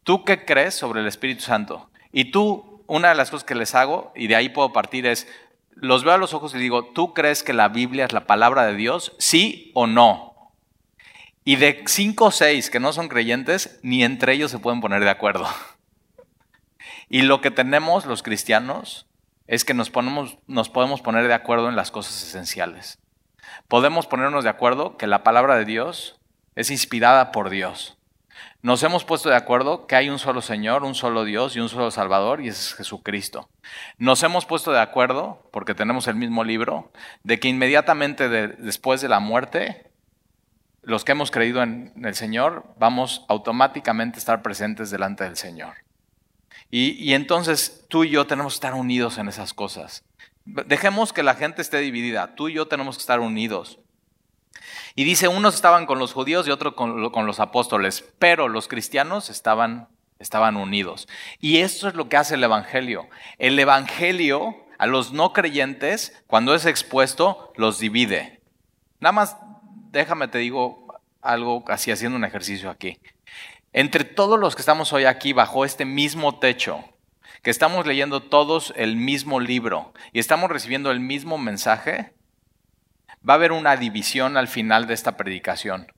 ¿Tú 0.03 0.23
qué 0.23 0.45
crees 0.45 0.75
sobre 0.75 1.01
el 1.01 1.07
Espíritu 1.07 1.41
Santo? 1.41 1.89
Y 2.11 2.25
tú, 2.25 2.83
una 2.87 3.09
de 3.09 3.15
las 3.15 3.31
cosas 3.31 3.43
que 3.43 3.55
les 3.55 3.73
hago, 3.73 4.11
y 4.15 4.27
de 4.27 4.35
ahí 4.35 4.49
puedo 4.49 4.73
partir, 4.73 5.05
es, 5.05 5.27
los 5.81 6.03
veo 6.03 6.13
a 6.13 6.17
los 6.17 6.33
ojos 6.33 6.53
y 6.53 6.57
digo, 6.57 6.85
¿tú 6.85 7.13
crees 7.13 7.43
que 7.43 7.53
la 7.53 7.69
Biblia 7.69 8.05
es 8.05 8.13
la 8.13 8.27
palabra 8.27 8.65
de 8.65 8.75
Dios? 8.75 9.15
¿Sí 9.19 9.71
o 9.73 9.87
no? 9.87 10.53
Y 11.43 11.55
de 11.55 11.83
cinco 11.87 12.25
o 12.25 12.31
seis 12.31 12.69
que 12.69 12.79
no 12.79 12.93
son 12.93 13.07
creyentes, 13.07 13.79
ni 13.81 14.03
entre 14.03 14.33
ellos 14.33 14.51
se 14.51 14.59
pueden 14.59 14.81
poner 14.81 15.03
de 15.03 15.09
acuerdo. 15.09 15.47
Y 17.11 17.23
lo 17.23 17.41
que 17.41 17.49
tenemos 17.49 18.05
los 18.05 18.21
cristianos 18.21 19.07
es 19.47 19.65
que 19.65 19.73
nos, 19.73 19.89
ponemos, 19.89 20.37
nos 20.45 20.69
podemos 20.69 21.01
poner 21.01 21.27
de 21.27 21.33
acuerdo 21.33 21.67
en 21.67 21.75
las 21.75 21.89
cosas 21.89 22.21
esenciales 22.21 22.99
podemos 23.69 24.07
ponernos 24.07 24.43
de 24.43 24.49
acuerdo 24.49 24.97
que 24.97 25.07
la 25.07 25.23
palabra 25.23 25.55
de 25.55 25.65
Dios 25.65 26.19
es 26.55 26.71
inspirada 26.71 27.31
por 27.31 27.49
Dios. 27.49 27.97
Nos 28.61 28.83
hemos 28.83 29.05
puesto 29.05 29.29
de 29.29 29.35
acuerdo 29.35 29.87
que 29.87 29.95
hay 29.95 30.09
un 30.09 30.19
solo 30.19 30.41
Señor, 30.41 30.83
un 30.83 30.95
solo 30.95 31.23
Dios 31.23 31.55
y 31.55 31.59
un 31.59 31.69
solo 31.69 31.91
Salvador, 31.91 32.41
y 32.41 32.49
es 32.49 32.73
Jesucristo. 32.73 33.49
Nos 33.97 34.21
hemos 34.23 34.45
puesto 34.45 34.71
de 34.71 34.81
acuerdo, 34.81 35.47
porque 35.51 35.75
tenemos 35.75 36.07
el 36.07 36.15
mismo 36.15 36.43
libro, 36.43 36.91
de 37.23 37.39
que 37.39 37.47
inmediatamente 37.47 38.27
después 38.29 39.01
de 39.01 39.09
la 39.09 39.19
muerte, 39.19 39.91
los 40.81 41.05
que 41.05 41.13
hemos 41.13 41.31
creído 41.31 41.63
en 41.63 41.93
el 42.03 42.15
Señor, 42.15 42.65
vamos 42.77 43.25
automáticamente 43.29 44.17
a 44.17 44.19
estar 44.19 44.41
presentes 44.41 44.91
delante 44.91 45.23
del 45.23 45.37
Señor. 45.37 45.75
Y, 46.71 47.13
entonces 47.13 47.85
tú 47.87 48.03
y 48.03 48.11
yo 48.11 48.27
tenemos 48.27 48.53
que 48.53 48.57
estar 48.57 48.73
unidos 48.75 49.17
en 49.17 49.27
esas 49.27 49.53
cosas. 49.53 50.03
Dejemos 50.45 51.13
que 51.13 51.23
la 51.23 51.33
gente 51.33 51.61
esté 51.61 51.79
dividida. 51.79 52.35
Tú 52.35 52.47
y 52.49 52.53
yo 52.53 52.67
tenemos 52.67 52.97
que 52.97 53.01
estar 53.01 53.19
unidos. 53.19 53.79
Y 54.95 55.03
dice, 55.03 55.27
unos 55.27 55.55
estaban 55.55 55.85
con 55.85 55.99
los 55.99 56.13
judíos 56.13 56.47
y 56.47 56.51
otros 56.51 56.73
con, 56.73 57.25
los 57.25 57.39
apóstoles, 57.39 58.05
pero 58.19 58.47
los 58.47 58.67
cristianos 58.67 59.29
estaban, 59.29 59.87
estaban 60.19 60.57
unidos. 60.57 61.07
Y 61.39 61.57
esto 61.57 61.87
es 61.87 61.95
lo 61.95 62.09
que 62.09 62.17
hace 62.17 62.35
el 62.35 62.43
Evangelio. 62.43 63.07
El 63.37 63.57
Evangelio 63.59 64.55
a 64.77 64.87
los 64.87 65.11
no 65.11 65.33
creyentes, 65.33 66.23
cuando 66.27 66.55
es 66.55 66.65
expuesto, 66.65 67.51
los 67.55 67.79
divide. 67.79 68.41
Nada 68.99 69.11
más, 69.11 69.37
déjame 69.91 70.27
te 70.27 70.37
digo 70.37 70.87
algo 71.21 71.63
así 71.67 71.91
haciendo 71.91 72.17
un 72.17 72.23
ejercicio 72.23 72.69
aquí. 72.69 72.99
Entre 73.73 74.03
todos 74.03 74.39
los 74.39 74.55
que 74.55 74.61
estamos 74.61 74.93
hoy 74.93 75.05
aquí 75.05 75.33
bajo 75.33 75.65
este 75.65 75.85
mismo 75.85 76.39
techo, 76.39 76.83
que 77.41 77.51
estamos 77.51 77.85
leyendo 77.85 78.21
todos 78.21 78.73
el 78.75 78.95
mismo 78.95 79.39
libro 79.39 79.93
y 80.11 80.19
estamos 80.19 80.49
recibiendo 80.49 80.91
el 80.91 80.99
mismo 80.99 81.37
mensaje, 81.37 82.13
va 83.27 83.33
a 83.33 83.37
haber 83.37 83.51
una 83.51 83.75
división 83.75 84.37
al 84.37 84.47
final 84.47 84.87
de 84.87 84.93
esta 84.93 85.17
predicación. 85.17 85.91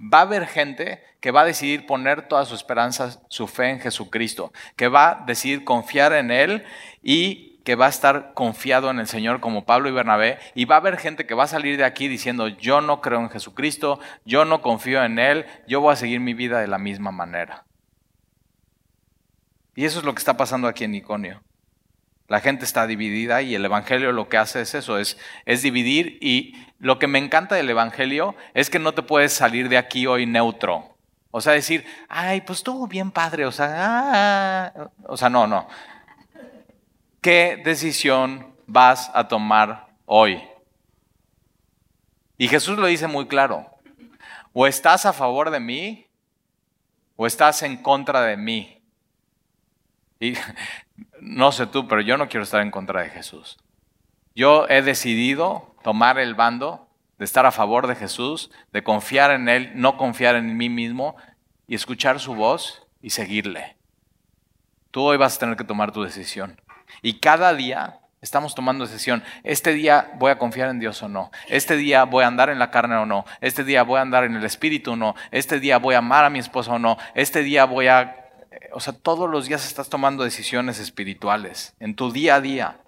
Va 0.00 0.18
a 0.18 0.22
haber 0.22 0.46
gente 0.46 1.02
que 1.20 1.30
va 1.30 1.42
a 1.42 1.44
decidir 1.44 1.86
poner 1.86 2.28
toda 2.28 2.44
su 2.44 2.54
esperanza, 2.54 3.20
su 3.28 3.46
fe 3.46 3.70
en 3.70 3.80
Jesucristo, 3.80 4.52
que 4.74 4.88
va 4.88 5.10
a 5.10 5.24
decidir 5.26 5.64
confiar 5.64 6.12
en 6.12 6.30
Él 6.30 6.64
y 7.02 7.56
que 7.64 7.74
va 7.74 7.86
a 7.86 7.90
estar 7.90 8.32
confiado 8.32 8.90
en 8.90 9.00
el 9.00 9.08
Señor 9.08 9.40
como 9.40 9.66
Pablo 9.66 9.88
y 9.88 9.92
Bernabé 9.92 10.38
y 10.54 10.66
va 10.66 10.76
a 10.76 10.78
haber 10.78 10.98
gente 10.98 11.26
que 11.26 11.34
va 11.34 11.44
a 11.44 11.48
salir 11.48 11.76
de 11.76 11.84
aquí 11.84 12.06
diciendo, 12.06 12.46
yo 12.46 12.80
no 12.80 13.00
creo 13.00 13.18
en 13.18 13.28
Jesucristo, 13.28 13.98
yo 14.24 14.44
no 14.44 14.62
confío 14.62 15.02
en 15.02 15.18
Él, 15.18 15.46
yo 15.66 15.80
voy 15.80 15.92
a 15.92 15.96
seguir 15.96 16.20
mi 16.20 16.32
vida 16.32 16.60
de 16.60 16.68
la 16.68 16.78
misma 16.78 17.10
manera. 17.10 17.64
Y 19.74 19.84
eso 19.84 19.98
es 19.98 20.04
lo 20.04 20.14
que 20.14 20.20
está 20.20 20.36
pasando 20.36 20.68
aquí 20.68 20.84
en 20.84 20.94
Iconio. 20.94 21.42
La 22.28 22.40
gente 22.40 22.64
está 22.64 22.86
dividida 22.86 23.42
y 23.42 23.54
el 23.54 23.64
Evangelio 23.64 24.12
lo 24.12 24.28
que 24.28 24.36
hace 24.36 24.62
es 24.62 24.74
eso, 24.74 24.98
es, 24.98 25.16
dividir 25.62 26.18
y 26.20 26.54
lo 26.78 26.98
que 26.98 27.06
me 27.06 27.18
encanta 27.18 27.54
del 27.54 27.70
Evangelio 27.70 28.34
es 28.54 28.68
que 28.68 28.78
no 28.78 28.94
te 28.94 29.02
puedes 29.02 29.32
salir 29.32 29.68
de 29.68 29.78
aquí 29.78 30.06
hoy 30.06 30.26
neutro. 30.26 30.96
O 31.30 31.40
sea, 31.40 31.52
decir, 31.52 31.84
ay, 32.08 32.40
pues 32.40 32.60
estuvo 32.60 32.86
bien 32.86 33.10
padre, 33.10 33.44
o 33.44 33.52
sea, 33.52 33.68
ah, 33.76 34.90
o 35.04 35.16
sea, 35.16 35.28
no, 35.28 35.46
no. 35.46 35.68
¿qué 37.26 37.60
decisión 37.64 38.54
vas 38.68 39.10
a 39.12 39.26
tomar 39.26 39.88
hoy? 40.04 40.40
Y 42.38 42.46
Jesús 42.46 42.78
lo 42.78 42.86
dice 42.86 43.08
muy 43.08 43.26
claro. 43.26 43.68
O 44.52 44.64
estás 44.64 45.06
a 45.06 45.12
favor 45.12 45.50
de 45.50 45.58
mí 45.58 46.06
o 47.16 47.26
estás 47.26 47.64
en 47.64 47.78
contra 47.78 48.20
de 48.22 48.36
mí. 48.36 48.80
Y 50.20 50.34
no 51.26 51.50
sé 51.50 51.66
tú, 51.66 51.88
pero 51.88 52.00
yo 52.00 52.16
no 52.16 52.28
quiero 52.28 52.44
estar 52.44 52.62
en 52.62 52.70
contra 52.70 53.02
de 53.02 53.10
Jesús. 53.10 53.58
Yo 54.36 54.68
he 54.68 54.80
decidido 54.80 55.74
tomar 55.82 56.18
el 56.18 56.34
bando 56.34 56.88
de 57.18 57.24
estar 57.24 57.46
a 57.46 57.50
favor 57.50 57.88
de 57.88 57.96
Jesús, 57.96 58.50
de 58.72 58.84
confiar 58.84 59.32
en 59.32 59.48
Él, 59.48 59.72
no 59.74 59.96
confiar 59.96 60.36
en 60.36 60.56
mí 60.56 60.68
mismo 60.68 61.16
y 61.66 61.74
escuchar 61.74 62.20
su 62.20 62.34
voz 62.34 62.86
y 63.02 63.10
seguirle. 63.10 63.76
Tú 64.92 65.02
hoy 65.02 65.16
vas 65.16 65.36
a 65.36 65.40
tener 65.40 65.56
que 65.56 65.64
tomar 65.64 65.90
tu 65.90 66.04
decisión. 66.04 66.60
Y 67.02 67.14
cada 67.14 67.54
día 67.54 67.98
estamos 68.20 68.54
tomando 68.54 68.86
decisión. 68.86 69.24
Este 69.42 69.72
día 69.72 70.12
voy 70.18 70.30
a 70.30 70.38
confiar 70.38 70.68
en 70.68 70.78
Dios 70.78 71.02
o 71.02 71.08
no. 71.08 71.32
Este 71.48 71.76
día 71.76 72.04
voy 72.04 72.22
a 72.22 72.28
andar 72.28 72.50
en 72.50 72.60
la 72.60 72.70
carne 72.70 72.94
o 72.96 73.06
no. 73.06 73.24
Este 73.40 73.64
día 73.64 73.82
voy 73.82 73.98
a 73.98 74.02
andar 74.02 74.22
en 74.22 74.36
el 74.36 74.44
espíritu 74.44 74.92
o 74.92 74.96
no. 74.96 75.16
Este 75.32 75.58
día 75.58 75.78
voy 75.78 75.96
a 75.96 75.98
amar 75.98 76.24
a 76.24 76.30
mi 76.30 76.38
esposa 76.38 76.74
o 76.74 76.78
no. 76.78 76.98
Este 77.14 77.42
día 77.42 77.64
voy 77.64 77.88
a... 77.88 78.25
O 78.72 78.80
sea, 78.80 78.92
todos 78.92 79.28
los 79.28 79.46
días 79.46 79.66
estás 79.66 79.88
tomando 79.88 80.24
decisiones 80.24 80.78
espirituales 80.78 81.74
en 81.80 81.94
tu 81.94 82.12
día 82.12 82.36
a 82.36 82.40
día. 82.40 82.80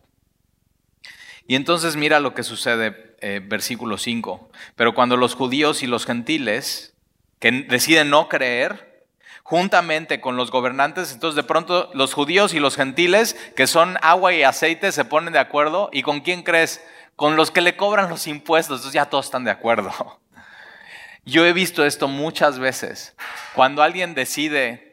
Y 1.47 1.55
entonces 1.55 1.97
mira 1.97 2.21
lo 2.21 2.35
que 2.35 2.43
sucede, 2.43 3.17
eh, 3.21 3.41
versículo 3.43 3.97
5. 3.97 4.51
Pero 4.77 4.95
cuando 4.95 5.17
los 5.17 5.35
judíos 5.35 5.83
y 5.83 5.87
los 5.87 6.05
gentiles 6.05 6.95
que 7.41 7.51
deciden 7.51 8.11
no 8.11 8.29
creer, 8.29 9.07
juntamente 9.43 10.21
con 10.21 10.37
los 10.37 10.51
gobernantes, 10.51 11.13
entonces 11.13 11.37
de 11.37 11.43
pronto 11.43 11.91
los 11.95 12.13
judíos 12.13 12.53
y 12.53 12.61
los 12.61 12.77
gentiles, 12.77 13.35
que 13.57 13.67
son 13.67 13.97
agua 14.03 14.35
y 14.35 14.43
aceite, 14.43 14.93
se 14.93 15.07
ponen 15.07 15.33
de 15.33 15.39
acuerdo. 15.39 15.89
¿Y 15.91 16.03
con 16.03 16.21
quién 16.21 16.43
crees? 16.43 16.85
Con 17.17 17.37
los 17.37 17.51
que 17.51 17.63
le 17.63 17.77
cobran 17.77 18.11
los 18.11 18.27
impuestos, 18.27 18.81
entonces 18.81 18.93
ya 18.93 19.07
todos 19.07 19.25
están 19.25 19.45
de 19.45 19.51
acuerdo. 19.51 19.91
Yo 21.25 21.47
he 21.47 21.55
visto 21.55 21.85
esto 21.85 22.09
muchas 22.09 22.59
veces. 22.59 23.15
Cuando 23.55 23.83
alguien 23.83 24.15
decide 24.15 24.88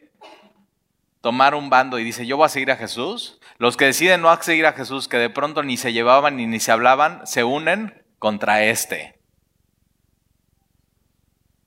tomar 1.26 1.56
un 1.56 1.70
bando 1.70 1.98
y 1.98 2.04
dice, 2.04 2.24
yo 2.24 2.36
voy 2.36 2.46
a 2.46 2.48
seguir 2.48 2.70
a 2.70 2.76
Jesús, 2.76 3.40
los 3.58 3.76
que 3.76 3.86
deciden 3.86 4.22
no 4.22 4.32
seguir 4.42 4.64
a 4.64 4.74
Jesús, 4.74 5.08
que 5.08 5.16
de 5.16 5.28
pronto 5.28 5.64
ni 5.64 5.76
se 5.76 5.92
llevaban 5.92 6.36
ni, 6.36 6.46
ni 6.46 6.60
se 6.60 6.70
hablaban, 6.70 7.26
se 7.26 7.42
unen 7.42 8.00
contra 8.20 8.62
este. 8.62 9.18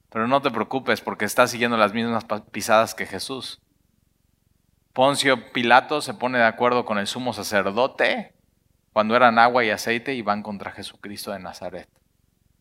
Pero 0.10 0.30
no 0.30 0.42
te 0.42 0.50
preocupes 0.50 1.02
porque 1.02 1.26
estás 1.26 1.52
siguiendo 1.52 1.76
las 1.76 1.92
mismas 1.92 2.24
pisadas 2.52 2.96
que 2.96 3.06
Jesús. 3.06 3.60
Poncio 4.94 5.52
Pilato 5.52 6.00
se 6.00 6.14
pone 6.14 6.38
de 6.38 6.46
acuerdo 6.46 6.86
con 6.86 6.98
el 6.98 7.08
sumo 7.08 7.34
sacerdote 7.34 8.34
cuando 8.94 9.14
eran 9.14 9.38
agua 9.40 9.66
y 9.66 9.72
aceite 9.72 10.14
y 10.14 10.22
van 10.22 10.42
contra 10.42 10.72
Jesucristo 10.72 11.32
de 11.32 11.40
Nazaret. 11.40 11.90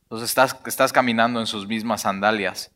Entonces 0.03 0.31
estás, 0.31 0.57
estás 0.67 0.93
caminando 0.93 1.39
en 1.39 1.47
sus 1.47 1.69
mismas 1.69 2.01
sandalias. 2.01 2.73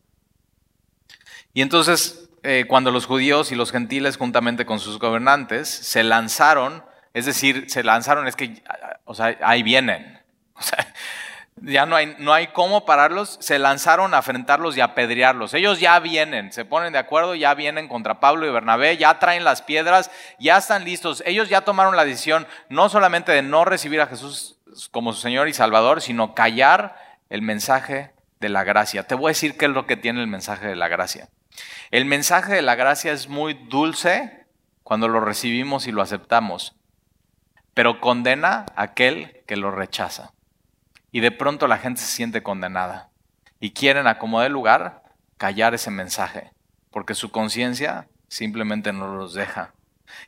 Y 1.55 1.61
entonces 1.61 2.22
eh, 2.43 2.65
cuando 2.67 2.91
los 2.91 3.07
judíos 3.07 3.53
y 3.53 3.55
los 3.55 3.71
gentiles 3.71 4.17
juntamente 4.17 4.67
con 4.67 4.81
sus 4.81 4.99
gobernantes 4.99 5.69
se 5.69 6.03
lanzaron, 6.03 6.85
es 7.15 7.27
decir, 7.27 7.67
se 7.69 7.85
lanzaron, 7.85 8.27
es 8.27 8.35
que, 8.35 8.63
o 9.05 9.15
sea, 9.15 9.37
ahí 9.43 9.63
vienen. 9.63 10.21
O 10.55 10.65
sea, 10.65 10.87
ya 11.57 11.87
no 11.87 11.97
hay, 11.97 12.15
no 12.19 12.33
hay 12.33 12.49
cómo 12.49 12.85
pararlos, 12.85 13.37
se 13.41 13.59
lanzaron 13.59 14.15
a 14.15 14.19
enfrentarlos 14.19 14.77
y 14.77 14.81
apedrearlos. 14.81 15.55
Ellos 15.55 15.81
ya 15.81 15.99
vienen, 15.99 16.53
se 16.53 16.65
ponen 16.65 16.93
de 16.93 16.99
acuerdo, 16.99 17.35
ya 17.35 17.55
vienen 17.55 17.89
contra 17.89 18.21
Pablo 18.21 18.47
y 18.47 18.51
Bernabé, 18.51 18.97
ya 18.97 19.19
traen 19.19 19.45
las 19.45 19.63
piedras, 19.63 20.11
ya 20.39 20.57
están 20.59 20.85
listos. 20.85 21.23
Ellos 21.27 21.49
ya 21.49 21.63
tomaron 21.63 21.97
la 21.97 22.05
decisión 22.05 22.47
no 22.69 22.89
solamente 22.89 23.33
de 23.33 23.43
no 23.43 23.65
recibir 23.65 24.01
a 24.01 24.07
Jesús 24.07 24.57
como 24.91 25.13
su 25.13 25.21
Señor 25.21 25.49
y 25.49 25.53
Salvador, 25.53 26.01
sino 26.01 26.35
callar 26.35 26.97
el 27.29 27.43
mensaje 27.43 28.13
de 28.41 28.49
la 28.49 28.65
gracia. 28.65 29.07
Te 29.07 29.15
voy 29.15 29.31
a 29.31 29.35
decir 29.35 29.57
qué 29.57 29.67
es 29.67 29.73
lo 29.73 29.87
que 29.87 29.97
tiene 29.97 30.21
el 30.21 30.27
mensaje 30.27 30.67
de 30.67 30.77
la 30.77 30.89
gracia. 30.89 31.29
El 31.93 32.07
mensaje 32.07 32.55
de 32.55 32.63
la 32.63 32.75
gracia 32.75 33.13
es 33.13 33.29
muy 33.29 33.53
dulce 33.53 34.47
cuando 34.83 35.09
lo 35.09 35.21
recibimos 35.21 35.87
y 35.87 35.93
lo 35.93 36.01
aceptamos, 36.01 36.75
pero 37.75 38.01
condena 38.01 38.65
a 38.77 38.85
aquel 38.85 39.43
que 39.47 39.57
lo 39.57 39.71
rechaza 39.71 40.33
y 41.11 41.21
de 41.21 41.31
pronto 41.33 41.69
la 41.69 41.77
gente 41.77 42.01
se 42.01 42.07
siente 42.07 42.43
condenada 42.43 43.11
y 43.61 43.73
quieren 43.73 44.07
acomodar 44.07 44.47
el 44.47 44.55
lugar, 44.55 45.03
callar 45.37 45.75
ese 45.75 45.91
mensaje, 45.91 46.51
porque 46.91 47.15
su 47.15 47.31
conciencia 47.31 48.09
simplemente 48.27 48.95
no 48.95 49.15
los 49.15 49.35
deja. 49.35 49.75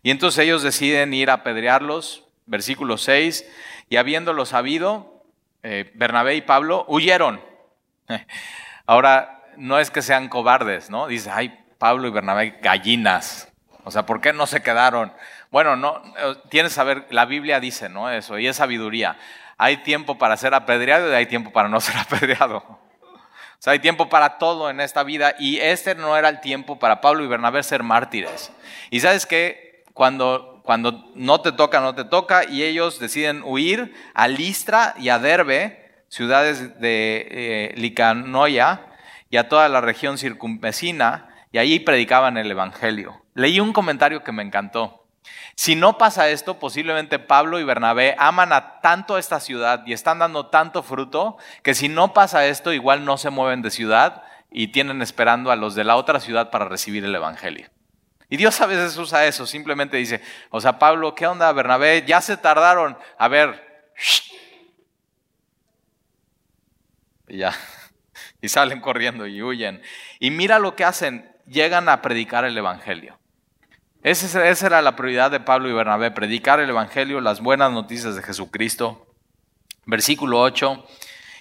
Y 0.02 0.10
entonces 0.10 0.44
ellos 0.44 0.62
deciden 0.62 1.14
ir 1.14 1.30
a 1.30 1.34
apedrearlos, 1.34 2.28
versículo 2.44 2.98
6, 2.98 3.42
y 3.88 3.96
habiéndolo 3.96 4.44
sabido, 4.44 5.24
eh, 5.62 5.90
Bernabé 5.94 6.36
y 6.36 6.42
Pablo 6.42 6.84
huyeron. 6.88 7.40
Ahora, 8.86 9.33
no 9.56 9.78
es 9.78 9.90
que 9.90 10.02
sean 10.02 10.28
cobardes, 10.28 10.90
¿no? 10.90 11.06
Dice, 11.06 11.30
ay, 11.30 11.58
Pablo 11.78 12.08
y 12.08 12.10
Bernabé, 12.10 12.58
gallinas. 12.62 13.48
O 13.84 13.90
sea, 13.90 14.06
¿por 14.06 14.20
qué 14.20 14.32
no 14.32 14.46
se 14.46 14.62
quedaron? 14.62 15.12
Bueno, 15.50 15.76
no, 15.76 16.02
eh, 16.18 16.36
tienes 16.48 16.72
que 16.72 16.76
saber, 16.76 17.06
la 17.10 17.26
Biblia 17.26 17.60
dice, 17.60 17.88
¿no? 17.88 18.10
Eso, 18.10 18.38
y 18.38 18.46
es 18.46 18.56
sabiduría 18.56 19.16
hay 19.56 19.78
tiempo 19.78 20.18
para 20.18 20.36
ser 20.36 20.54
apedreado 20.54 21.10
y 21.10 21.14
hay 21.14 21.26
tiempo 21.26 21.50
para 21.52 21.68
no 21.68 21.80
ser 21.80 21.96
apedreado. 21.96 22.58
O 22.58 23.64
sea, 23.64 23.72
hay 23.72 23.78
tiempo 23.78 24.08
para 24.08 24.38
todo 24.38 24.68
en 24.68 24.80
esta 24.80 25.02
vida 25.04 25.34
y 25.38 25.58
este 25.58 25.94
no 25.94 26.16
era 26.16 26.28
el 26.28 26.40
tiempo 26.40 26.78
para 26.78 27.00
Pablo 27.00 27.24
y 27.24 27.28
Bernabé 27.28 27.62
ser 27.62 27.82
mártires. 27.82 28.52
Y 28.90 29.00
sabes 29.00 29.24
que 29.24 29.84
cuando, 29.94 30.60
cuando 30.64 31.10
no 31.14 31.40
te 31.40 31.52
toca, 31.52 31.80
no 31.80 31.94
te 31.94 32.04
toca 32.04 32.44
y 32.44 32.62
ellos 32.62 32.98
deciden 32.98 33.42
huir 33.42 33.94
a 34.12 34.28
Listra 34.28 34.94
y 34.98 35.08
a 35.08 35.18
Derbe, 35.18 36.02
ciudades 36.08 36.78
de 36.78 37.26
eh, 37.30 37.72
Licanoia 37.76 38.82
y 39.30 39.36
a 39.36 39.48
toda 39.48 39.68
la 39.68 39.80
región 39.80 40.18
circunvecina 40.18 41.28
y 41.52 41.58
allí 41.58 41.80
predicaban 41.80 42.36
el 42.36 42.50
Evangelio. 42.50 43.22
Leí 43.34 43.60
un 43.60 43.72
comentario 43.72 44.22
que 44.22 44.32
me 44.32 44.42
encantó. 44.42 45.06
Si 45.54 45.76
no 45.76 45.98
pasa 45.98 46.28
esto, 46.28 46.58
posiblemente 46.58 47.18
Pablo 47.18 47.58
y 47.58 47.64
Bernabé 47.64 48.14
aman 48.18 48.52
a 48.52 48.80
tanto 48.80 49.18
esta 49.18 49.40
ciudad 49.40 49.82
y 49.86 49.92
están 49.92 50.18
dando 50.18 50.46
tanto 50.46 50.82
fruto 50.82 51.38
que 51.62 51.74
si 51.74 51.88
no 51.88 52.12
pasa 52.12 52.46
esto, 52.46 52.72
igual 52.72 53.04
no 53.04 53.16
se 53.16 53.30
mueven 53.30 53.62
de 53.62 53.70
ciudad 53.70 54.22
y 54.50 54.68
tienen 54.68 55.00
esperando 55.02 55.50
a 55.50 55.56
los 55.56 55.74
de 55.74 55.84
la 55.84 55.96
otra 55.96 56.20
ciudad 56.20 56.50
para 56.50 56.66
recibir 56.66 57.04
el 57.04 57.14
Evangelio. 57.14 57.68
Y 58.28 58.36
Dios 58.36 58.60
a 58.60 58.66
veces 58.66 58.96
usa 58.96 59.26
eso, 59.26 59.46
simplemente 59.46 59.96
dice, 59.96 60.20
o 60.50 60.60
sea, 60.60 60.78
Pablo, 60.78 61.14
¿qué 61.14 61.26
onda, 61.26 61.52
Bernabé? 61.52 62.04
Ya 62.06 62.20
se 62.20 62.36
tardaron. 62.36 62.96
A 63.18 63.28
ver, 63.28 63.92
y 67.28 67.38
ya, 67.38 67.54
y 68.44 68.48
salen 68.50 68.80
corriendo 68.80 69.26
y 69.26 69.42
huyen. 69.42 69.80
Y 70.20 70.30
mira 70.30 70.58
lo 70.58 70.76
que 70.76 70.84
hacen, 70.84 71.32
llegan 71.46 71.88
a 71.88 72.02
predicar 72.02 72.44
el 72.44 72.56
Evangelio. 72.58 73.18
Esa, 74.02 74.46
era 74.46 74.82
la 74.82 74.96
prioridad 74.96 75.30
de 75.30 75.40
Pablo 75.40 75.70
y 75.70 75.72
Bernabé, 75.72 76.10
predicar 76.10 76.60
el 76.60 76.68
Evangelio, 76.68 77.22
las 77.22 77.40
buenas 77.40 77.72
noticias 77.72 78.16
de 78.16 78.22
Jesucristo. 78.22 79.06
Versículo 79.86 80.42
8. 80.42 80.84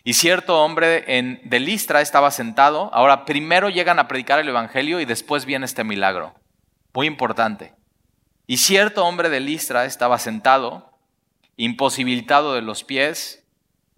Y 0.05 0.13
cierto 0.13 0.63
hombre 0.63 1.17
en, 1.17 1.41
de 1.43 1.59
Listra 1.59 1.99
estaba 1.99 2.31
sentado. 2.31 2.89
Ahora, 2.93 3.25
primero 3.25 3.69
llegan 3.69 3.99
a 3.99 4.07
predicar 4.07 4.39
el 4.39 4.47
Evangelio 4.47 5.01
y 5.01 5.05
después 5.05 5.43
viene 5.43 5.65
este 5.65 5.83
milagro. 5.83 6.33
Muy 6.93 7.07
importante. 7.07 7.73
Y 8.47 8.57
cierto 8.57 9.05
hombre 9.05 9.27
de 9.27 9.41
Listra 9.41 9.83
estaba 9.83 10.19
sentado, 10.19 10.97
imposibilitado 11.57 12.53
de 12.53 12.61
los 12.61 12.85
pies, 12.85 13.43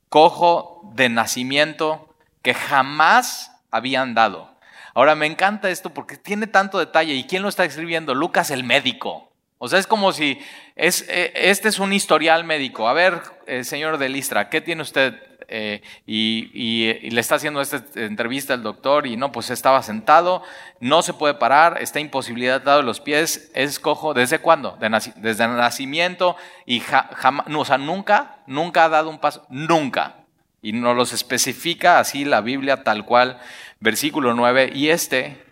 cojo 0.10 0.90
de 0.96 1.10
nacimiento, 1.10 2.15
que 2.46 2.54
jamás 2.54 3.52
había 3.72 4.02
andado. 4.02 4.56
Ahora 4.94 5.16
me 5.16 5.26
encanta 5.26 5.70
esto 5.70 5.90
porque 5.90 6.16
tiene 6.16 6.48
tanto 6.48 6.80
detalle. 6.80 7.14
¿Y 7.14 7.26
quién 7.26 7.42
lo 7.42 7.50
está 7.50 7.66
escribiendo? 7.66 8.16
Lucas 8.16 8.52
el 8.52 8.64
médico. 8.64 9.30
O 9.58 9.68
sea, 9.68 9.80
es 9.80 9.88
como 9.88 10.14
si 10.14 10.40
es, 10.78 11.06
eh, 11.10 11.34
este 11.36 11.68
es 11.68 11.80
un 11.80 11.92
historial 11.92 12.46
médico. 12.46 12.88
A 12.88 12.94
ver, 12.94 13.22
eh, 13.48 13.66
señor 13.66 13.98
de 13.98 14.08
Listra, 14.08 14.50
¿qué 14.50 14.62
tiene 14.62 14.84
usted? 14.84 15.16
eh, 15.48 15.82
y, 16.06 17.10
le 17.10 17.22
está 17.22 17.36
haciendo 17.36 17.62
esta 17.62 17.84
entrevista 17.96 18.54
al 18.54 18.64
doctor 18.64 19.08
y 19.08 19.18
no, 19.18 19.32
pues 19.32 19.50
estaba 19.50 19.82
sentado, 19.84 20.44
no 20.80 21.02
se 21.02 21.14
puede 21.14 21.36
parar, 21.36 21.78
está 21.82 22.00
imposibilitado 22.00 22.78
de 22.78 22.84
los 22.84 23.00
pies, 23.00 23.52
es 23.54 23.80
cojo, 23.80 24.14
¿desde 24.14 24.40
cuándo? 24.40 24.78
desde 25.18 25.44
el 25.44 25.56
nacimiento 25.56 26.36
y 26.66 26.80
jamás, 26.80 27.46
o 27.54 27.66
sea, 27.66 27.78
nunca, 27.78 28.38
nunca 28.48 28.86
ha 28.86 28.90
dado 28.90 29.10
un 29.10 29.20
paso, 29.20 29.46
nunca. 29.50 30.25
Y 30.66 30.74
nos 30.74 30.96
los 30.96 31.14
especifica 31.14 32.00
así 32.00 32.26
la 32.26 32.42
Biblia 32.42 32.84
tal 32.84 33.06
cual, 33.06 33.40
versículo 33.80 34.34
9, 34.34 34.72
y 34.74 34.90
este, 34.90 35.46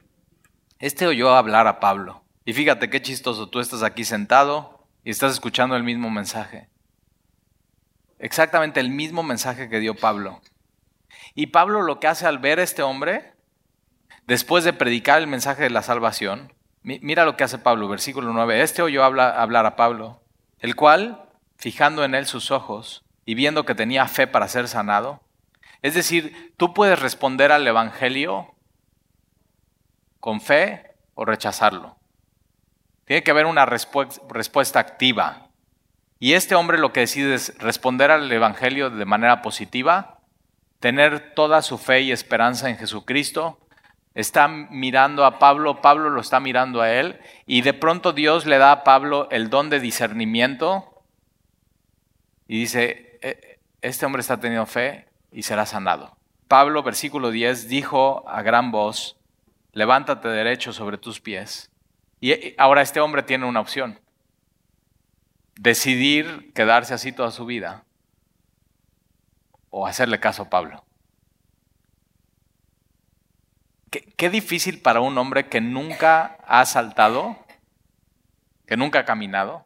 este 0.80 1.06
oyó 1.06 1.36
hablar 1.36 1.68
a 1.68 1.80
Pablo. 1.80 2.24
Y 2.46 2.54
fíjate 2.54 2.90
qué 2.90 3.02
chistoso, 3.02 3.50
tú 3.50 3.60
estás 3.60 3.84
aquí 3.84 4.06
sentado 4.06 4.88
y 5.04 5.12
estás 5.12 5.34
escuchando 5.34 5.76
el 5.76 5.84
mismo 5.84 6.10
mensaje 6.10 6.70
exactamente 8.24 8.80
el 8.80 8.90
mismo 8.90 9.22
mensaje 9.22 9.68
que 9.68 9.80
dio 9.80 9.96
Pablo. 9.96 10.42
Y 11.36 11.48
Pablo 11.48 11.82
lo 11.82 12.00
que 12.00 12.08
hace 12.08 12.26
al 12.26 12.40
ver 12.40 12.58
a 12.60 12.64
este 12.64 12.82
hombre, 12.82 13.34
después 14.26 14.64
de 14.64 14.72
predicar 14.72 15.20
el 15.20 15.28
mensaje 15.28 15.64
de 15.64 15.70
la 15.70 15.84
salvación, 15.84 16.54
mira 16.84 17.26
lo 17.26 17.36
que 17.36 17.44
hace 17.44 17.58
Pablo, 17.58 17.90
versículo 17.90 18.32
9, 18.32 18.62
este 18.62 18.82
oyó 18.82 19.04
hablar 19.04 19.66
a 19.66 19.76
Pablo, 19.76 20.24
el 20.60 20.78
cual, 20.78 21.26
fijando 21.58 22.06
en 22.06 22.16
él 22.16 22.26
sus 22.26 22.50
ojos 22.50 23.04
y 23.26 23.36
viendo 23.36 23.66
que 23.66 23.76
tenía 23.76 24.08
fe 24.08 24.28
para 24.28 24.48
ser 24.48 24.68
sanado, 24.68 25.22
es 25.82 25.94
decir, 25.94 26.54
tú 26.58 26.74
puedes 26.74 27.00
responder 27.00 27.52
al 27.52 27.68
Evangelio 27.68 28.56
con 30.20 30.40
fe 30.40 30.96
o 31.14 31.26
rechazarlo. 31.26 31.98
Tiene 33.06 33.24
que 33.24 33.32
haber 33.32 33.46
una 33.46 33.66
respuesta 33.66 34.80
activa. 34.80 35.50
Y 36.20 36.34
este 36.34 36.56
hombre 36.56 36.78
lo 36.78 36.94
que 36.94 37.02
decide 37.02 37.36
es 37.36 37.58
responder 37.60 38.12
al 38.12 38.32
Evangelio 38.32 38.90
de 38.90 39.04
manera 39.04 39.42
positiva, 39.42 40.22
tener 40.80 41.34
toda 41.36 41.62
su 41.62 41.78
fe 41.78 42.02
y 42.02 42.14
esperanza 42.14 42.70
en 42.70 42.78
Jesucristo. 42.78 43.60
Está 44.16 44.48
mirando 44.48 45.26
a 45.26 45.38
Pablo, 45.38 45.82
Pablo 45.82 46.10
lo 46.10 46.22
está 46.22 46.40
mirando 46.40 46.82
a 46.82 46.94
él, 46.94 47.20
y 47.46 47.62
de 47.62 47.74
pronto 47.74 48.14
Dios 48.14 48.46
le 48.46 48.58
da 48.58 48.72
a 48.72 48.84
Pablo 48.86 49.28
el 49.32 49.50
don 49.50 49.70
de 49.70 49.82
discernimiento 49.82 50.94
y 52.48 52.60
dice, 52.60 53.13
este 53.82 54.06
hombre 54.06 54.22
está 54.22 54.40
teniendo 54.40 54.66
fe 54.66 55.08
y 55.32 55.44
será 55.44 55.66
sanado. 55.66 56.18
Pablo, 56.48 56.84
versículo 56.84 57.32
10, 57.32 57.68
dijo 57.68 58.28
a 58.28 58.42
gran 58.42 58.72
voz, 58.72 59.18
levántate 59.72 60.28
derecho 60.28 60.74
sobre 60.74 60.98
tus 60.98 61.20
pies. 61.20 61.72
Y 62.20 62.56
ahora 62.58 62.82
este 62.82 63.00
hombre 63.00 63.24
tiene 63.24 63.46
una 63.46 63.60
opción 63.60 64.00
decidir 65.56 66.52
quedarse 66.54 66.94
así 66.94 67.12
toda 67.12 67.32
su 67.32 67.46
vida 67.46 67.86
o 69.70 69.88
hacerle 69.88 70.20
caso 70.20 70.44
a 70.44 70.50
Pablo. 70.50 70.86
Qué, 74.18 74.30
difícil 74.30 74.82
para 74.82 75.02
un 75.02 75.18
hombre 75.18 75.50
que 75.50 75.62
nunca 75.62 76.38
ha 76.48 76.66
saltado, 76.66 77.38
que 78.66 78.76
nunca 78.76 79.00
ha 79.00 79.06
caminado, 79.06 79.66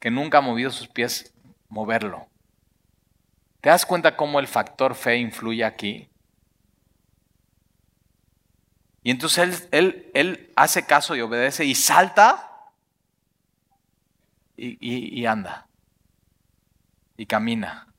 que 0.00 0.10
nunca 0.10 0.38
ha 0.38 0.40
movido 0.40 0.70
sus 0.70 0.88
pies, 0.88 1.34
moverlo. 1.68 2.28
¿Te 3.66 3.70
das 3.70 3.84
cuenta 3.84 4.16
cómo 4.16 4.38
el 4.38 4.46
factor 4.46 4.94
fe 4.94 5.16
influye 5.16 5.64
aquí? 5.64 6.08
Y 9.02 9.10
entonces 9.10 9.66
él, 9.72 10.08
él 10.14 10.52
hace 10.54 10.86
caso 10.86 11.16
y 11.16 11.20
obedece 11.20 11.64
y 11.64 11.74
salta 11.74 12.70
y, 14.56 15.26
anda 15.26 15.66
y 17.16 17.26
camina. 17.26 17.92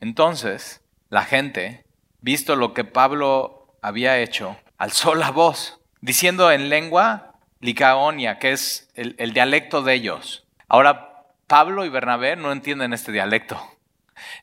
Entonces, 0.00 0.82
la 1.08 1.22
gente, 1.22 1.86
visto 2.20 2.56
lo 2.56 2.74
que 2.74 2.82
Pablo 2.82 3.76
había 3.80 4.18
hecho, 4.18 4.56
alzó 4.76 5.14
la 5.14 5.30
voz, 5.30 5.80
diciendo 6.00 6.50
en 6.50 6.68
lengua 6.68 7.36
licaonia, 7.60 8.40
que 8.40 8.50
es 8.50 8.90
el, 8.94 9.32
dialecto 9.32 9.82
de 9.82 9.94
ellos. 9.94 10.48
Ahora, 10.66 11.26
Pablo 11.46 11.84
y 11.84 11.90
Bernabé 11.90 12.34
no 12.34 12.50
entienden 12.50 12.92
este 12.92 13.12
dialecto. 13.12 13.71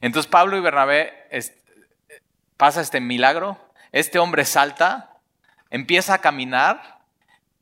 Entonces, 0.01 0.29
Pablo 0.29 0.57
y 0.57 0.61
Bernabé 0.61 1.13
pasa 2.57 2.81
este 2.81 2.99
milagro, 2.99 3.57
este 3.91 4.19
hombre 4.19 4.45
salta, 4.45 5.17
empieza 5.69 6.15
a 6.15 6.21
caminar, 6.21 6.99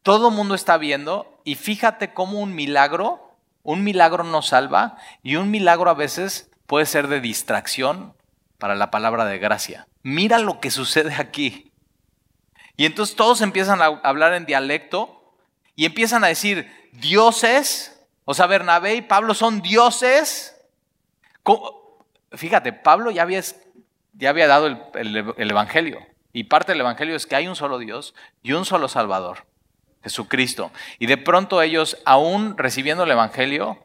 todo 0.03 0.29
el 0.29 0.35
mundo 0.35 0.55
está 0.55 0.77
viendo 0.77 1.41
y 1.43 1.55
fíjate 1.55 2.13
cómo 2.13 2.39
un 2.39 2.55
milagro 2.55 3.27
un 3.67 3.83
milagro 3.83 4.23
nos 4.23 4.47
salva 4.47 4.95
y 5.23 5.35
un 5.35 5.51
milagro 5.51 5.89
a 5.89 5.93
veces 5.93 6.49
puede 6.67 6.85
ser 6.85 7.09
de 7.09 7.19
distracción 7.19 8.15
para 8.57 8.75
la 8.75 8.91
palabra 8.91 9.25
de 9.25 9.39
gracia. 9.39 9.89
Mira 10.03 10.39
lo 10.39 10.61
que 10.61 10.71
sucede 10.71 11.13
aquí. 11.15 11.73
Y 12.77 12.85
entonces 12.85 13.17
todos 13.17 13.41
empiezan 13.41 13.81
a 13.81 13.87
hablar 13.87 14.33
en 14.35 14.45
dialecto 14.45 15.35
y 15.75 15.83
empiezan 15.83 16.23
a 16.23 16.27
decir, 16.27 16.71
dioses, 16.93 17.99
o 18.23 18.33
sea, 18.33 18.47
Bernabé 18.47 18.95
y 18.95 19.01
Pablo 19.01 19.33
son 19.33 19.61
dioses. 19.61 20.55
Fíjate, 22.37 22.73
Pablo 22.73 23.11
ya 23.11 23.23
había, 23.23 23.41
ya 24.13 24.29
había 24.29 24.47
dado 24.47 24.67
el 24.95 25.51
Evangelio. 25.51 25.99
Y 26.33 26.45
parte 26.45 26.71
del 26.71 26.81
Evangelio 26.81 27.15
es 27.15 27.25
que 27.25 27.35
hay 27.35 27.47
un 27.47 27.55
solo 27.55 27.79
Dios 27.79 28.13
y 28.43 28.53
un 28.53 28.65
solo 28.65 28.87
Salvador. 28.87 29.45
Jesucristo. 30.03 30.71
Y 30.99 31.07
de 31.07 31.17
pronto 31.17 31.61
ellos, 31.61 31.97
aún 32.05 32.57
recibiendo 32.57 33.03
el 33.03 33.11
Evangelio, 33.11 33.83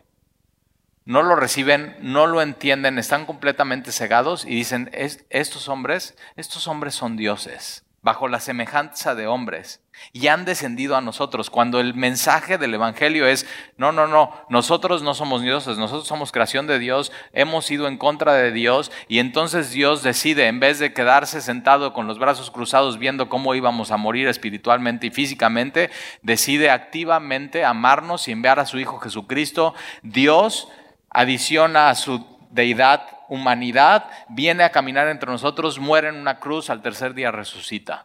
no 1.05 1.23
lo 1.23 1.35
reciben, 1.35 1.97
no 2.01 2.27
lo 2.27 2.43
entienden, 2.43 2.99
están 2.99 3.27
completamente 3.27 3.91
cegados 3.91 4.45
y 4.45 4.51
dicen, 4.51 4.91
estos 4.93 5.69
hombres, 5.69 6.17
estos 6.37 6.69
hombres 6.69 6.95
son 6.95 7.17
dioses 7.17 7.85
bajo 8.03 8.27
la 8.27 8.41
semejanza 8.41 9.15
de 9.15 9.29
hombres 9.29 9.81
y 10.13 10.27
han 10.27 10.45
descendido 10.45 10.97
a 10.97 11.01
nosotros. 11.01 11.51
Cuando 11.51 11.79
el 11.79 11.95
mensaje 11.95 12.59
del 12.59 12.75
Evangelio 12.75 13.27
es, 13.27 13.47
no, 13.77 13.93
no, 13.93 14.09
no, 14.09 14.33
nosotros 14.49 15.03
no 15.03 15.15
somos 15.15 15.43
dioses, 15.43 15.79
nosotros 15.79 16.09
somos 16.09 16.33
creación 16.33 16.67
de 16.67 16.81
Dios, 16.81 17.13
hemos 17.33 17.71
ido 17.71 17.87
en 17.87 17.99
contra 17.99 18.35
de 18.35 18.51
Dios 18.51 18.91
y 19.07 19.21
entonces 19.21 19.71
Dios 19.71 20.03
decide, 20.03 20.49
en 20.49 20.59
vez 20.59 20.81
de 20.81 20.93
quedarse 20.93 21.41
sentado 21.41 21.93
con 21.93 22.09
los 22.09 22.19
brazos 22.19 22.51
cruzados 22.51 22.99
viendo 22.99 23.29
cómo 23.29 23.55
íbamos 23.55 23.93
a 23.93 23.97
morir 23.97 24.27
espiritualmente 24.27 25.07
y 25.07 25.11
físicamente, 25.11 25.91
decide 26.23 26.71
activamente 26.71 27.65
amarnos 27.65 28.27
y 28.27 28.33
enviar 28.33 28.59
a 28.59 28.67
su 28.67 28.81
Hijo 28.81 28.99
Jesucristo. 28.99 29.75
Dios 30.03 30.69
adiciona 31.09 31.89
a 31.89 31.95
su 31.95 32.27
deidad 32.51 33.07
humanidad, 33.33 34.11
viene 34.29 34.63
a 34.63 34.73
caminar 34.73 35.09
entre 35.09 35.31
nosotros, 35.31 35.79
muere 35.79 36.09
en 36.09 36.17
una 36.17 36.39
cruz, 36.39 36.69
al 36.69 36.83
tercer 36.83 37.15
día 37.15 37.31
resucita. 37.31 38.05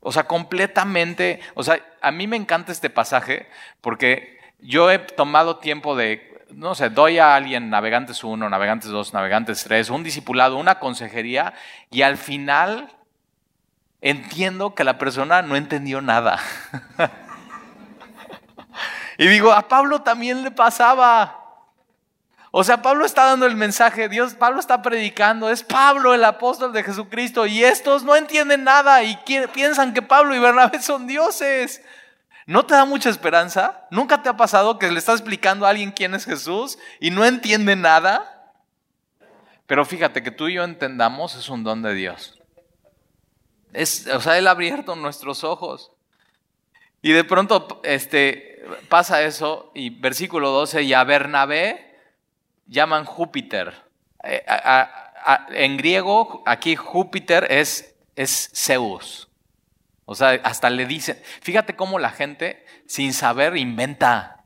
O 0.00 0.10
sea, 0.10 0.24
completamente, 0.24 1.38
o 1.54 1.62
sea, 1.62 1.78
a 2.00 2.10
mí 2.10 2.26
me 2.26 2.36
encanta 2.36 2.72
este 2.72 2.90
pasaje 2.90 3.48
porque 3.80 4.40
yo 4.58 4.90
he 4.90 4.98
tomado 4.98 5.58
tiempo 5.58 5.94
de, 5.94 6.44
no 6.50 6.74
sé, 6.74 6.90
doy 6.90 7.18
a 7.18 7.36
alguien 7.36 7.70
navegantes 7.70 8.24
1, 8.24 8.50
navegantes 8.50 8.90
2, 8.90 9.14
navegantes 9.14 9.62
3, 9.62 9.90
un 9.90 10.02
discipulado, 10.02 10.56
una 10.56 10.80
consejería 10.80 11.54
y 11.88 12.02
al 12.02 12.16
final 12.16 12.90
entiendo 14.00 14.74
que 14.74 14.82
la 14.82 14.98
persona 14.98 15.40
no 15.42 15.54
entendió 15.54 16.00
nada. 16.00 16.40
y 19.18 19.28
digo, 19.28 19.52
a 19.52 19.68
Pablo 19.68 20.02
también 20.02 20.42
le 20.42 20.50
pasaba. 20.50 21.39
O 22.52 22.64
sea, 22.64 22.82
Pablo 22.82 23.06
está 23.06 23.26
dando 23.26 23.46
el 23.46 23.54
mensaje, 23.54 24.08
Dios, 24.08 24.34
Pablo 24.34 24.58
está 24.58 24.82
predicando, 24.82 25.50
es 25.50 25.62
Pablo 25.62 26.14
el 26.14 26.24
apóstol 26.24 26.72
de 26.72 26.82
Jesucristo 26.82 27.46
y 27.46 27.62
estos 27.62 28.02
no 28.02 28.16
entienden 28.16 28.64
nada 28.64 29.04
y 29.04 29.16
piensan 29.54 29.94
que 29.94 30.02
Pablo 30.02 30.34
y 30.34 30.40
Bernabé 30.40 30.82
son 30.82 31.06
dioses. 31.06 31.82
¿No 32.46 32.66
te 32.66 32.74
da 32.74 32.84
mucha 32.84 33.08
esperanza? 33.08 33.86
¿Nunca 33.92 34.22
te 34.22 34.28
ha 34.28 34.36
pasado 34.36 34.80
que 34.80 34.90
le 34.90 34.98
estás 34.98 35.20
explicando 35.20 35.64
a 35.64 35.70
alguien 35.70 35.92
quién 35.92 36.14
es 36.14 36.24
Jesús 36.24 36.76
y 36.98 37.12
no 37.12 37.24
entiende 37.24 37.76
nada? 37.76 38.52
Pero 39.66 39.84
fíjate 39.84 40.24
que 40.24 40.32
tú 40.32 40.48
y 40.48 40.54
yo 40.54 40.64
entendamos 40.64 41.36
es 41.36 41.48
un 41.48 41.62
don 41.62 41.82
de 41.82 41.94
Dios. 41.94 42.40
Es, 43.72 44.08
o 44.08 44.20
sea, 44.20 44.36
Él 44.36 44.48
ha 44.48 44.52
abierto 44.52 44.96
nuestros 44.96 45.44
ojos. 45.44 45.92
Y 47.02 47.12
de 47.12 47.22
pronto 47.22 47.80
este, 47.84 48.64
pasa 48.88 49.22
eso 49.22 49.70
y 49.72 49.90
versículo 49.90 50.50
12, 50.50 50.82
y 50.82 50.92
a 50.92 51.04
Bernabé 51.04 51.89
llaman 52.70 53.04
Júpiter. 53.04 53.74
Eh, 54.22 54.42
en 55.50 55.76
griego, 55.76 56.42
aquí 56.46 56.76
Júpiter 56.76 57.46
es, 57.50 57.94
es 58.16 58.50
Zeus. 58.54 59.28
O 60.06 60.14
sea, 60.14 60.40
hasta 60.42 60.70
le 60.70 60.86
dicen, 60.86 61.20
fíjate 61.42 61.76
cómo 61.76 61.98
la 61.98 62.10
gente 62.10 62.64
sin 62.86 63.12
saber 63.12 63.56
inventa. 63.56 64.44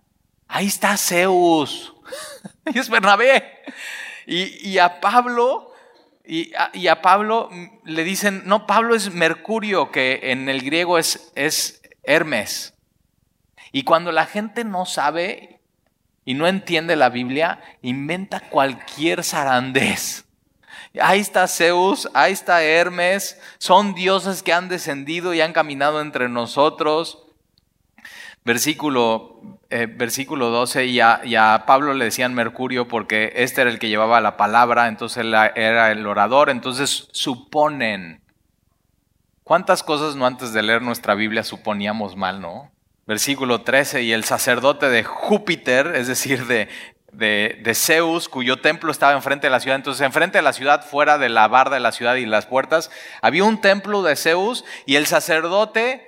Ahí 0.48 0.66
está 0.66 0.96
Zeus. 0.96 1.94
y 2.74 2.78
es 2.78 2.88
Bernabé. 2.88 3.62
Y, 4.26 4.78
a 4.78 5.00
Pablo, 5.00 5.72
y 6.24 6.52
y 6.72 6.88
a, 6.88 7.02
Pablo 7.02 7.50
le 7.84 8.04
dicen, 8.04 8.42
no, 8.46 8.66
Pablo 8.66 8.94
es 8.94 9.12
Mercurio, 9.12 9.90
que 9.90 10.20
en 10.24 10.48
el 10.48 10.62
griego 10.62 10.98
es, 10.98 11.30
es 11.34 11.82
Hermes. 12.02 12.74
Y 13.70 13.84
cuando 13.84 14.12
la 14.12 14.24
gente 14.24 14.64
no 14.64 14.86
sabe 14.86 15.53
y 16.24 16.34
no 16.34 16.46
entiende 16.46 16.96
la 16.96 17.10
Biblia, 17.10 17.60
inventa 17.82 18.40
cualquier 18.40 19.22
zarandez. 19.22 20.24
Ahí 21.00 21.20
está 21.20 21.48
Zeus, 21.48 22.08
ahí 22.14 22.32
está 22.32 22.62
Hermes, 22.62 23.40
son 23.58 23.94
dioses 23.94 24.42
que 24.42 24.52
han 24.52 24.68
descendido 24.68 25.34
y 25.34 25.40
han 25.40 25.52
caminado 25.52 26.00
entre 26.00 26.28
nosotros. 26.28 27.20
Versículo, 28.44 29.40
eh, 29.70 29.86
versículo 29.86 30.50
12, 30.50 30.86
y 30.86 31.00
a, 31.00 31.64
Pablo 31.66 31.94
le 31.94 32.04
decían 32.04 32.34
Mercurio 32.34 32.86
porque 32.86 33.32
este 33.36 33.62
era 33.62 33.70
el 33.70 33.78
que 33.78 33.88
llevaba 33.88 34.20
la 34.20 34.36
palabra, 34.36 34.86
entonces 34.86 35.18
él 35.18 35.34
era 35.34 35.90
el 35.90 36.06
orador, 36.06 36.50
entonces 36.50 37.08
suponen. 37.12 38.22
¿Cuántas 39.42 39.82
cosas 39.82 40.14
no 40.14 40.26
antes 40.26 40.52
de 40.52 40.62
leer 40.62 40.82
nuestra 40.82 41.14
Biblia 41.14 41.42
suponíamos 41.42 42.16
mal, 42.16 42.40
no? 42.40 42.73
Versículo 43.06 43.62
13, 43.62 44.02
y 44.02 44.12
el 44.12 44.24
sacerdote 44.24 44.88
de 44.88 45.04
Júpiter, 45.04 45.92
es 45.94 46.06
decir, 46.06 46.46
de, 46.46 46.68
de, 47.12 47.60
de, 47.62 47.74
Zeus, 47.74 48.28
cuyo 48.28 48.60
templo 48.60 48.90
estaba 48.90 49.12
enfrente 49.12 49.46
de 49.46 49.50
la 49.50 49.60
ciudad. 49.60 49.76
Entonces, 49.76 50.04
enfrente 50.04 50.38
de 50.38 50.42
la 50.42 50.52
ciudad, 50.52 50.84
fuera 50.84 51.18
de 51.18 51.28
la 51.28 51.48
barda 51.48 51.74
de 51.74 51.80
la 51.80 51.92
ciudad 51.92 52.14
y 52.14 52.26
las 52.26 52.46
puertas, 52.46 52.90
había 53.20 53.44
un 53.44 53.60
templo 53.60 54.02
de 54.02 54.16
Zeus 54.16 54.64
y 54.86 54.96
el 54.96 55.06
sacerdote 55.06 56.06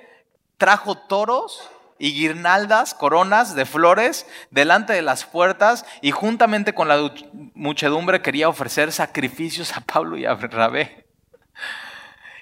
trajo 0.57 0.97
toros 0.97 1.69
y 1.99 2.13
guirnaldas, 2.13 2.93
coronas 2.93 3.55
de 3.55 3.65
flores 3.65 4.27
delante 4.51 4.93
de 4.93 5.01
las 5.01 5.25
puertas 5.25 5.85
y 6.01 6.11
juntamente 6.11 6.73
con 6.73 6.87
la 6.87 7.11
muchedumbre 7.53 8.21
quería 8.21 8.49
ofrecer 8.49 8.91
sacrificios 8.91 9.75
a 9.75 9.81
Pablo 9.81 10.17
y 10.17 10.25
a 10.25 10.33
Bernabé. 10.33 11.06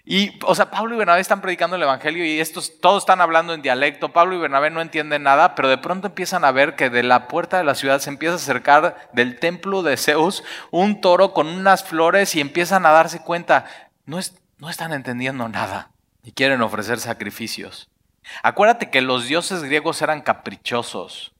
Y, 0.06 0.38
o 0.44 0.54
sea, 0.54 0.70
Pablo 0.70 0.94
y 0.94 0.98
Bernabé 1.00 1.20
están 1.20 1.42
predicando 1.42 1.76
el 1.76 1.82
Evangelio 1.82 2.24
y 2.24 2.40
estos 2.40 2.80
todos 2.80 3.04
están 3.04 3.22
hablando 3.22 3.54
en 3.54 3.64
dialecto. 3.64 4.14
Pablo 4.14 4.36
y 4.36 4.40
Bernabé 4.40 4.70
no 4.70 4.82
entienden 4.82 5.24
nada, 5.24 5.56
pero 5.56 5.68
de 5.68 5.80
pronto 5.80 6.08
empiezan 6.08 6.46
a 6.46 6.52
ver 6.52 6.76
que 6.76 6.92
de 6.92 7.02
la 7.02 7.28
puerta 7.28 7.58
de 7.58 7.64
la 7.64 7.74
ciudad 7.74 8.00
se 8.00 8.12
empieza 8.12 8.34
a 8.34 8.38
acercar 8.38 9.10
del 9.14 9.40
templo 9.40 9.82
de 9.82 9.98
Zeus 9.98 10.44
un 10.70 11.02
toro 11.02 11.34
con 11.34 11.48
unas 11.48 11.84
flores 11.84 12.36
y 12.36 12.42
empiezan 12.42 12.86
a 12.86 12.92
darse 12.92 13.20
cuenta, 13.20 13.66
no, 14.06 14.20
es, 14.20 14.36
no 14.60 14.70
están 14.70 14.94
entendiendo 14.94 15.50
nada 15.50 15.90
y 16.24 16.32
quieren 16.34 16.62
ofrecer 16.62 17.00
sacrificios. 17.00 17.90
Acuérdate 18.44 18.90
que 18.90 19.02
los 19.02 19.28
dioses 19.28 19.64
griegos 19.64 20.02
eran 20.02 20.22
caprichosos, 20.22 21.34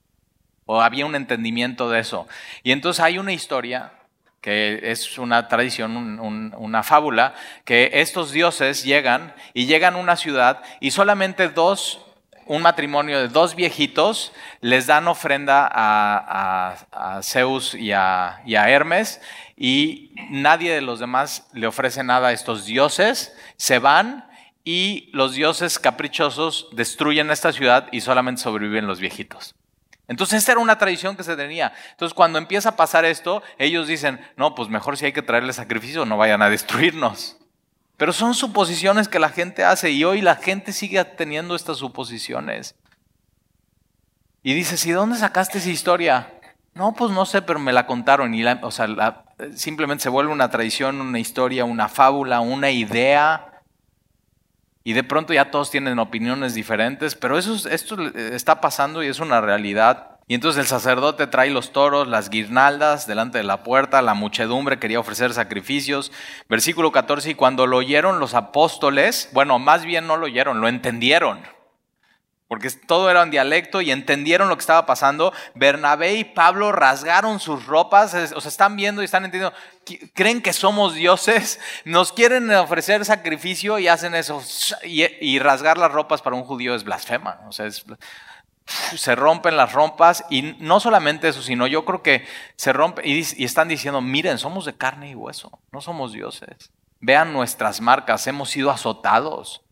o 0.66 0.82
había 0.82 1.06
un 1.06 1.16
entendimiento 1.16 1.90
de 1.90 2.00
eso. 2.00 2.28
Y 2.64 2.72
entonces 2.72 3.04
hay 3.04 3.18
una 3.18 3.34
historia, 3.34 3.94
que 4.46 4.80
es 4.92 5.18
una 5.18 5.48
tradición, 5.48 6.20
una 6.20 6.84
fábula, 6.84 7.34
que 7.64 7.90
estos 7.94 8.32
dioses 8.32 8.84
llegan 8.84 9.34
y 9.56 9.66
llegan 9.66 9.96
a 9.96 9.98
una 9.98 10.16
ciudad 10.16 10.62
y 10.80 10.92
solamente 10.92 11.50
dos, 11.50 12.06
un 12.46 12.62
matrimonio 12.62 13.20
de 13.20 13.28
dos 13.28 13.56
viejitos, 13.56 14.34
les 14.62 14.86
dan 14.86 15.08
ofrenda 15.08 15.68
a, 15.74 17.22
Zeus 17.24 17.74
y 17.74 17.92
a, 17.92 18.44
y 18.46 18.54
a 18.54 18.70
Hermes 18.70 19.20
y 19.58 20.12
nadie 20.30 20.76
de 20.76 20.82
los 20.82 21.00
demás 21.00 21.48
le 21.54 21.66
ofrece 21.66 22.04
nada 22.04 22.28
a 22.28 22.32
estos 22.32 22.68
dioses, 22.68 23.36
se 23.58 23.80
van 23.80 24.30
y 24.64 25.10
los 25.12 25.34
dioses 25.34 25.80
caprichosos 25.80 26.68
destruyen 26.74 27.32
esta 27.32 27.52
ciudad 27.52 27.88
y 27.92 28.02
solamente 28.02 28.44
sobreviven 28.44 28.86
los 28.86 29.00
viejitos. 29.00 29.56
Entonces 30.08 30.40
esta 30.40 30.54
era 30.54 30.62
una 30.62 30.78
tradición 30.78 31.16
que 31.18 31.24
se 31.24 31.36
tenía. 31.36 31.74
Entonces 31.92 32.14
cuando 32.14 32.38
empieza 32.38 32.70
a 32.70 32.76
pasar 32.76 33.06
esto, 33.06 33.42
ellos 33.58 33.88
dicen, 33.88 34.20
no, 34.38 34.56
pues 34.56 34.70
mejor 34.70 34.98
si 34.98 35.06
hay 35.06 35.14
que 35.14 35.22
traerle 35.22 35.54
sacrificio, 35.54 36.06
no 36.06 36.18
vayan 36.18 36.42
a 36.42 36.50
destruirnos. 36.50 37.38
Pero 37.98 38.14
son 38.14 38.34
suposiciones 38.34 39.08
que 39.08 39.20
la 39.20 39.30
gente 39.30 39.64
hace 39.64 39.92
y 39.92 40.04
hoy 40.04 40.22
la 40.22 40.36
gente 40.36 40.74
sigue 40.74 41.04
teniendo 41.06 41.56
estas 41.56 41.78
suposiciones. 41.78 42.76
Y 44.44 44.54
dices, 44.54 44.86
¿y 44.86 44.92
dónde 44.92 45.18
sacaste 45.18 45.58
esa 45.58 45.70
historia? 45.70 46.32
No, 46.74 46.94
pues 46.94 47.12
no 47.12 47.26
sé, 47.26 47.42
pero 47.42 47.58
me 47.58 47.74
la 47.74 47.88
contaron. 47.88 48.34
Y 48.36 48.46
o 48.46 48.72
sea, 48.72 49.24
simplemente 49.56 50.04
se 50.04 50.10
vuelve 50.10 50.32
una 50.32 50.52
tradición, 50.52 51.00
una 51.00 51.20
historia, 51.20 51.66
una 51.66 51.88
fábula, 51.88 52.42
una 52.42 52.70
idea 52.70 53.55
y 54.86 54.94
de 54.94 55.04
pronto 55.04 55.34
ya 55.34 55.50
todos 55.50 55.72
tienen 55.72 55.98
opiniones 55.98 56.54
diferentes, 56.54 57.16
pero 57.16 57.40
eso, 57.40 57.68
esto 57.68 58.00
está 58.16 58.62
pasando 58.62 59.04
y 59.04 59.08
es 59.08 59.20
una 59.20 59.42
realidad. 59.42 60.12
Y 60.28 60.36
entonces 60.36 60.62
el 60.62 60.68
sacerdote 60.68 61.26
trae 61.26 61.50
los 61.50 61.74
toros, 61.74 62.08
las 62.08 62.30
guirnaldas 62.30 63.08
delante 63.08 63.40
de 63.40 63.44
la 63.44 63.64
puerta, 63.64 64.04
la 64.04 64.14
muchedumbre 64.14 64.78
quería 64.78 65.00
ofrecer 65.00 65.34
sacrificios. 65.34 66.12
Versículo 66.48 66.92
14, 66.92 67.32
y 67.32 67.36
cuando 67.36 67.66
lo 67.66 67.78
oyeron 67.78 68.20
los 68.20 68.36
apóstoles, 68.36 69.30
bueno, 69.34 69.58
más 69.58 69.86
bien 69.86 70.06
no 70.06 70.18
lo 70.18 70.28
oyeron, 70.28 70.62
lo 70.62 70.68
entendieron 70.68 71.55
porque 72.48 72.70
todo 72.70 73.10
era 73.10 73.24
en 73.24 73.32
dialecto 73.32 73.82
y 73.82 73.92
entendieron 73.92 74.50
lo 74.50 74.56
que 74.56 74.62
estaba 74.62 74.86
pasando. 74.86 75.34
Bernabé 75.56 76.16
y 76.16 76.24
Pablo 76.24 76.72
rasgaron 76.72 77.40
sus 77.40 77.66
ropas, 77.66 78.14
o 78.14 78.42
sea, 78.42 78.50
están 78.50 78.76
viendo 78.76 79.02
y 79.02 79.06
están 79.06 79.26
entendiendo, 79.26 79.58
creen 80.14 80.42
que 80.42 80.54
somos 80.54 80.94
dioses, 80.94 81.60
nos 81.86 82.12
quieren 82.12 82.52
ofrecer 82.52 83.04
sacrificio 83.06 83.80
y 83.80 83.88
hacen 83.88 84.14
eso. 84.16 84.44
Y, 84.84 85.40
rasgar 85.40 85.78
las 85.78 85.92
ropas 85.92 86.22
para 86.22 86.36
un 86.36 86.44
judío 86.44 86.76
es 86.76 86.84
blasfema, 86.84 87.42
o 87.48 87.52
sea, 87.52 87.68
se 88.66 89.16
rompen 89.16 89.58
las 89.58 89.74
rompas 89.74 90.24
y 90.30 90.56
no 90.60 90.80
solamente 90.80 91.28
eso, 91.28 91.44
sino 91.44 91.68
yo 91.68 91.86
creo 91.86 92.02
que 92.02 92.26
se 92.56 92.74
rompe 92.74 93.08
y, 93.08 93.24
y 93.38 93.44
están 93.44 93.68
diciendo, 93.68 94.02
miren, 94.02 94.38
somos 94.38 94.66
de 94.66 94.76
carne 94.76 95.12
y 95.12 95.16
hueso, 95.16 95.60
no 95.72 95.82
somos 95.82 96.14
dioses. 96.14 96.72
Vean 97.00 97.34
nuestras 97.34 97.82
marcas, 97.82 98.26
hemos 98.26 98.50
sido 98.50 98.72
azotados 98.72 99.65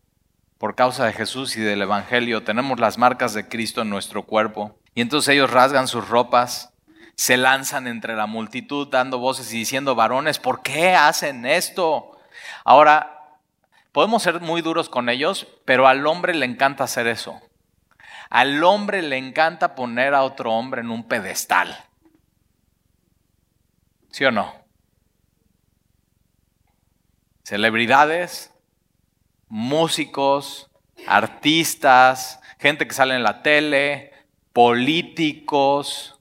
por 0.64 0.76
causa 0.76 1.04
de 1.04 1.12
Jesús 1.12 1.58
y 1.58 1.60
del 1.60 1.82
Evangelio, 1.82 2.42
tenemos 2.42 2.80
las 2.80 2.96
marcas 2.96 3.34
de 3.34 3.46
Cristo 3.46 3.82
en 3.82 3.90
nuestro 3.90 4.22
cuerpo. 4.22 4.78
Y 4.94 5.02
entonces 5.02 5.34
ellos 5.34 5.50
rasgan 5.50 5.88
sus 5.88 6.08
ropas, 6.08 6.72
se 7.16 7.36
lanzan 7.36 7.86
entre 7.86 8.16
la 8.16 8.24
multitud 8.24 8.88
dando 8.88 9.18
voces 9.18 9.52
y 9.52 9.58
diciendo, 9.58 9.94
varones, 9.94 10.38
¿por 10.38 10.62
qué 10.62 10.94
hacen 10.94 11.44
esto? 11.44 12.18
Ahora, 12.64 13.36
podemos 13.92 14.22
ser 14.22 14.40
muy 14.40 14.62
duros 14.62 14.88
con 14.88 15.10
ellos, 15.10 15.46
pero 15.66 15.86
al 15.86 16.06
hombre 16.06 16.32
le 16.32 16.46
encanta 16.46 16.84
hacer 16.84 17.08
eso. 17.08 17.42
Al 18.30 18.64
hombre 18.64 19.02
le 19.02 19.18
encanta 19.18 19.74
poner 19.74 20.14
a 20.14 20.22
otro 20.22 20.50
hombre 20.50 20.80
en 20.80 20.90
un 20.90 21.06
pedestal. 21.06 21.76
¿Sí 24.10 24.24
o 24.24 24.30
no? 24.30 24.50
Celebridades, 27.42 28.53
músicos, 29.54 30.68
artistas, 31.06 32.40
gente 32.58 32.88
que 32.88 32.92
sale 32.92 33.14
en 33.14 33.22
la 33.22 33.40
tele, 33.40 34.12
políticos, 34.52 36.18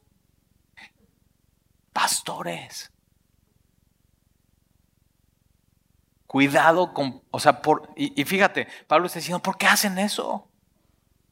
pastores. 1.92 2.92
Cuidado 6.28 6.94
con, 6.94 7.24
o 7.32 7.40
sea, 7.40 7.64
por, 7.64 7.90
y, 7.96 8.22
y, 8.22 8.24
fíjate, 8.24 8.68
Pablo 8.86 9.08
está 9.08 9.18
diciendo, 9.18 9.42
¿por 9.42 9.58
qué 9.58 9.66
hacen 9.66 9.98
eso? 9.98 10.48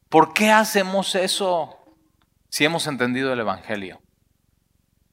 ¿Por 0.08 0.34
qué 0.34 0.50
hacemos 0.50 1.14
eso 1.14 1.78
si 2.48 2.64
hemos 2.64 2.88
entendido 2.88 3.32
el 3.32 3.38
Evangelio? 3.38 4.02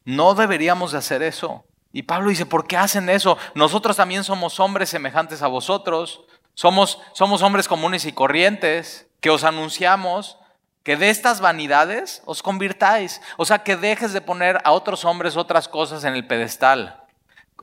No 0.05 0.33
deberíamos 0.33 0.93
de 0.93 0.97
hacer 0.97 1.21
eso. 1.21 1.65
Y 1.91 2.01
Pablo 2.01 2.29
dice, 2.29 2.47
¿por 2.47 2.65
qué 2.65 2.77
hacen 2.77 3.09
eso? 3.09 3.37
Nosotros 3.53 3.95
también 3.95 4.23
somos 4.23 4.59
hombres 4.59 4.89
semejantes 4.89 5.43
a 5.43 5.47
vosotros. 5.47 6.25
Somos, 6.59 6.99
somos 7.13 7.41
hombres 7.41 7.69
comunes 7.69 8.03
y 8.03 8.11
corrientes 8.11 9.07
que 9.21 9.29
os 9.29 9.45
anunciamos 9.45 10.37
que 10.83 10.97
de 10.97 11.09
estas 11.09 11.39
vanidades 11.39 12.21
os 12.25 12.43
convirtáis. 12.43 13.21
O 13.37 13.45
sea, 13.45 13.59
que 13.59 13.77
dejes 13.77 14.11
de 14.11 14.19
poner 14.19 14.59
a 14.65 14.73
otros 14.73 15.05
hombres 15.05 15.37
otras 15.37 15.69
cosas 15.69 16.03
en 16.03 16.15
el 16.15 16.27
pedestal. 16.27 17.01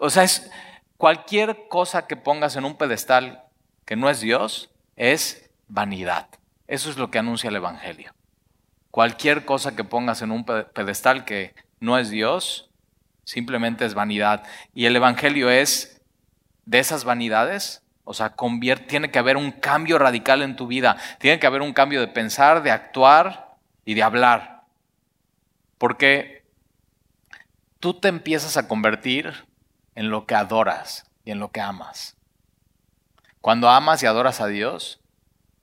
O 0.00 0.08
sea, 0.08 0.22
es 0.22 0.50
cualquier 0.96 1.68
cosa 1.68 2.06
que 2.06 2.16
pongas 2.16 2.56
en 2.56 2.64
un 2.64 2.78
pedestal 2.78 3.44
que 3.84 3.96
no 3.96 4.08
es 4.08 4.20
Dios 4.20 4.70
es 4.96 5.50
vanidad. 5.68 6.28
Eso 6.66 6.88
es 6.88 6.96
lo 6.96 7.10
que 7.10 7.18
anuncia 7.18 7.50
el 7.50 7.56
Evangelio. 7.56 8.14
Cualquier 8.90 9.44
cosa 9.44 9.76
que 9.76 9.84
pongas 9.84 10.22
en 10.22 10.30
un 10.30 10.46
pedestal 10.46 11.26
que 11.26 11.54
no 11.80 11.98
es 11.98 12.08
Dios, 12.08 12.70
simplemente 13.24 13.84
es 13.84 13.92
vanidad. 13.92 14.44
Y 14.72 14.86
el 14.86 14.96
Evangelio 14.96 15.50
es 15.50 16.00
de 16.64 16.78
esas 16.78 17.04
vanidades 17.04 17.82
o 18.08 18.14
sea, 18.14 18.36
tiene 18.86 19.10
que 19.10 19.18
haber 19.18 19.36
un 19.36 19.50
cambio 19.50 19.98
radical 19.98 20.42
en 20.42 20.54
tu 20.54 20.68
vida. 20.68 20.96
Tiene 21.18 21.40
que 21.40 21.46
haber 21.48 21.60
un 21.60 21.72
cambio 21.72 22.00
de 22.00 22.06
pensar, 22.06 22.62
de 22.62 22.70
actuar 22.70 23.56
y 23.84 23.94
de 23.94 24.04
hablar. 24.04 24.62
Porque 25.76 26.44
tú 27.80 27.94
te 27.94 28.06
empiezas 28.06 28.56
a 28.56 28.68
convertir 28.68 29.46
en 29.96 30.08
lo 30.08 30.24
que 30.24 30.36
adoras 30.36 31.10
y 31.24 31.32
en 31.32 31.40
lo 31.40 31.50
que 31.50 31.60
amas. 31.60 32.16
Cuando 33.40 33.68
amas 33.68 34.04
y 34.04 34.06
adoras 34.06 34.40
a 34.40 34.46
Dios, 34.46 35.00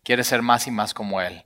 quieres 0.04 0.28
ser 0.28 0.42
más 0.42 0.68
y 0.68 0.72
más 0.72 0.94
como 0.94 1.22
Él. 1.22 1.46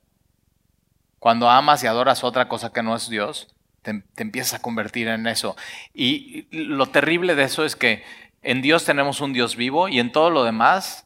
Cuando 1.19 1.47
amas 1.47 1.83
y 1.83 1.87
adoras 1.87 2.23
otra 2.23 2.49
cosa 2.49 2.73
que 2.73 2.81
no 2.81 2.95
es 2.95 3.07
Dios, 3.07 3.53
te, 3.83 4.01
te 4.15 4.23
empiezas 4.23 4.55
a 4.55 4.63
convertir 4.63 5.09
en 5.09 5.27
eso. 5.27 5.55
Y 5.93 6.47
lo 6.49 6.87
terrible 6.87 7.35
de 7.35 7.43
eso 7.43 7.65
es 7.65 7.75
que 7.75 8.03
en 8.47 8.61
Dios 8.61 8.85
tenemos 8.85 9.19
un 9.19 9.33
Dios 9.33 9.57
vivo 9.57 9.89
y 9.89 9.99
en 9.99 10.13
todo 10.13 10.29
lo 10.29 10.45
demás 10.45 11.05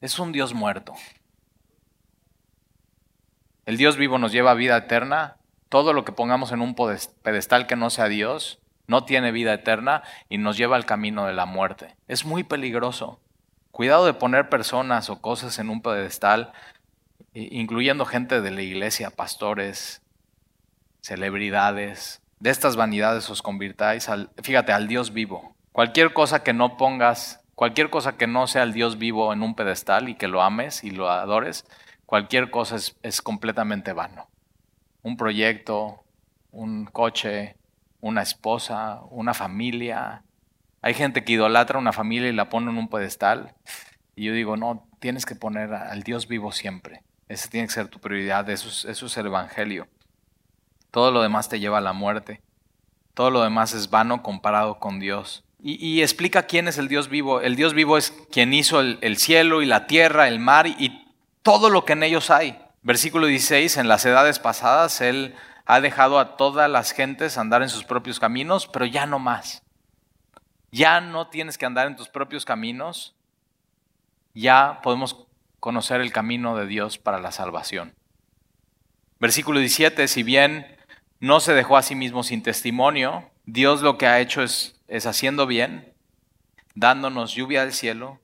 es 0.00 0.18
un 0.18 0.32
Dios 0.32 0.52
muerto. 0.52 0.94
El 3.66 3.76
Dios 3.76 3.96
vivo 3.96 4.18
nos 4.18 4.32
lleva 4.32 4.50
a 4.50 4.54
vida 4.54 4.76
eterna. 4.76 5.36
Todo 5.68 5.92
lo 5.92 6.04
que 6.04 6.10
pongamos 6.10 6.50
en 6.50 6.62
un 6.62 6.74
pedestal 6.74 7.68
que 7.68 7.76
no 7.76 7.88
sea 7.88 8.08
Dios 8.08 8.58
no 8.88 9.04
tiene 9.04 9.30
vida 9.30 9.54
eterna 9.54 10.02
y 10.28 10.38
nos 10.38 10.56
lleva 10.56 10.74
al 10.74 10.86
camino 10.86 11.24
de 11.26 11.34
la 11.34 11.46
muerte. 11.46 11.94
Es 12.08 12.24
muy 12.24 12.42
peligroso. 12.42 13.20
Cuidado 13.70 14.04
de 14.04 14.14
poner 14.14 14.48
personas 14.48 15.08
o 15.08 15.20
cosas 15.20 15.60
en 15.60 15.70
un 15.70 15.82
pedestal, 15.82 16.50
incluyendo 17.32 18.04
gente 18.06 18.40
de 18.40 18.50
la 18.50 18.62
iglesia, 18.62 19.10
pastores, 19.10 20.02
celebridades. 21.00 22.22
De 22.40 22.50
estas 22.50 22.74
vanidades 22.74 23.30
os 23.30 23.40
convirtáis 23.40 24.08
al, 24.08 24.30
fíjate, 24.42 24.72
al 24.72 24.88
Dios 24.88 25.12
vivo. 25.12 25.55
Cualquier 25.76 26.14
cosa 26.14 26.42
que 26.42 26.54
no 26.54 26.78
pongas, 26.78 27.44
cualquier 27.54 27.90
cosa 27.90 28.16
que 28.16 28.26
no 28.26 28.46
sea 28.46 28.62
el 28.62 28.72
Dios 28.72 28.96
vivo 28.96 29.34
en 29.34 29.42
un 29.42 29.54
pedestal 29.54 30.08
y 30.08 30.14
que 30.14 30.26
lo 30.26 30.40
ames 30.40 30.82
y 30.82 30.90
lo 30.90 31.10
adores, 31.10 31.66
cualquier 32.06 32.50
cosa 32.50 32.76
es, 32.76 33.20
completamente 33.20 33.92
vano. 33.92 34.26
Un 35.02 35.18
proyecto, 35.18 36.02
un 36.50 36.86
coche, 36.86 37.58
una 38.00 38.22
esposa, 38.22 39.02
una 39.10 39.34
familia. 39.34 40.24
Hay 40.80 40.94
gente 40.94 41.24
que 41.24 41.34
idolatra 41.34 41.78
una 41.78 41.92
familia 41.92 42.30
y 42.30 42.32
la 42.32 42.48
pone 42.48 42.70
en 42.70 42.78
un 42.78 42.88
pedestal. 42.88 43.54
Y 44.14 44.24
yo 44.24 44.32
digo, 44.32 44.56
no, 44.56 44.88
tienes 44.98 45.26
que 45.26 45.34
poner 45.34 45.74
al 45.74 46.04
Dios 46.04 46.26
vivo 46.26 46.52
siempre. 46.52 47.02
Esa 47.28 47.50
tiene 47.50 47.66
que 47.66 47.74
ser 47.74 47.88
tu 47.88 48.00
prioridad. 48.00 48.48
Eso 48.48 48.70
es, 48.70 48.86
eso 48.86 49.04
es 49.04 49.16
el 49.18 49.26
Evangelio. 49.26 49.88
Todo 50.90 51.10
lo 51.10 51.20
demás 51.20 51.50
te 51.50 51.60
lleva 51.60 51.76
a 51.76 51.82
la 51.82 51.92
muerte. 51.92 52.40
Todo 53.12 53.30
lo 53.30 53.42
demás 53.42 53.74
es 53.74 53.90
vano 53.90 54.22
comparado 54.22 54.78
con 54.78 55.00
Dios. 55.00 55.45
Y, 55.62 56.02
explica 56.02 56.44
quién 56.44 56.68
es 56.68 56.78
el 56.78 56.86
Dios 56.86 57.08
vivo. 57.08 57.40
El 57.40 57.56
Dios 57.56 57.74
vivo 57.74 57.96
es 57.96 58.12
quien 58.30 58.52
hizo 58.52 58.80
el, 58.80 58.98
el 59.00 59.16
cielo 59.16 59.62
y 59.62 59.66
la 59.66 59.86
tierra, 59.86 60.28
el 60.28 60.38
mar 60.38 60.66
y 60.66 61.06
todo 61.42 61.70
lo 61.70 61.84
que 61.84 61.94
en 61.94 62.02
ellos 62.02 62.30
hay. 62.30 62.58
Versículo 62.82 63.26
16, 63.26 63.78
en 63.78 63.88
las 63.88 64.04
edades 64.04 64.38
pasadas 64.38 65.00
Él 65.00 65.34
ha 65.64 65.80
dejado 65.80 66.20
a 66.20 66.36
todas 66.36 66.70
las 66.70 66.92
gentes 66.92 67.36
andar 67.36 67.62
en 67.62 67.68
sus 67.68 67.84
propios 67.84 68.20
caminos, 68.20 68.68
pero 68.68 68.86
ya 68.86 69.06
no 69.06 69.18
más. 69.18 69.62
Ya 70.70 71.00
no 71.00 71.28
tienes 71.28 71.58
que 71.58 71.66
andar 71.66 71.88
en 71.88 71.96
tus 71.96 72.08
propios 72.08 72.44
caminos, 72.44 73.16
ya 74.34 74.80
podemos 74.82 75.26
conocer 75.58 76.00
el 76.00 76.12
camino 76.12 76.56
de 76.56 76.66
Dios 76.66 76.98
para 76.98 77.18
la 77.18 77.32
salvación. 77.32 77.94
Versículo 79.18 79.58
17, 79.58 80.06
si 80.06 80.22
bien 80.22 80.76
no 81.18 81.40
se 81.40 81.54
dejó 81.54 81.76
a 81.76 81.82
sí 81.82 81.94
mismo 81.94 82.22
sin 82.22 82.42
testimonio, 82.42 83.30
Dios 83.46 83.82
lo 83.82 83.98
que 83.98 84.06
ha 84.06 84.20
hecho 84.20 84.42
es, 84.42 84.75
es 84.88 85.06
haciendo 85.06 85.46
bien, 85.46 85.92
dándonos 86.74 87.34
lluvia 87.34 87.62
del 87.62 87.72
cielo, 87.72 88.20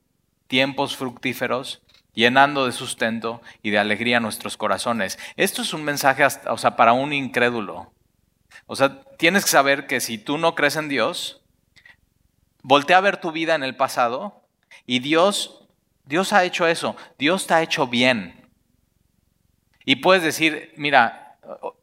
tiempos 0.47 0.97
fructíferos 0.97 1.83
llenando 2.15 2.67
de 2.67 2.73
sustento 2.73 3.41
y 3.63 3.71
de 3.71 3.79
alegría 3.79 4.21
nuestros 4.21 4.57
corazones. 4.57 5.19
Esto 5.37 5.63
es 5.63 5.73
un 5.73 5.85
mensaje 5.85 6.25
o 6.25 6.59
sea, 6.59 6.77
para 6.77 6.93
un 6.93 7.13
incrédulo. 7.13 7.93
O 8.67 8.77
sea, 8.77 9.03
tienes 9.19 9.45
que 9.45 9.51
saber 9.51 9.87
que 9.87 10.01
si 10.01 10.19
tú 10.19 10.39
no 10.39 10.55
crees 10.55 10.77
en 10.77 10.89
Dios, 10.89 11.43
voltea 12.63 12.99
a 12.99 13.03
ver 13.03 13.17
tu 13.17 13.33
vida 13.33 13.55
en 13.55 13.63
el 13.63 13.77
pasado 13.77 14.47
y 14.87 15.01
Dios, 15.01 15.69
Dios 16.05 16.33
ha 16.33 16.45
hecho 16.45 16.67
eso, 16.67 16.97
Dios 17.19 17.47
te 17.47 17.55
ha 17.55 17.63
hecho 17.63 17.87
bien. 17.87 18.51
Y 19.85 19.97
puedes 19.97 20.23
decir, 20.23 20.73
mira, 20.77 21.39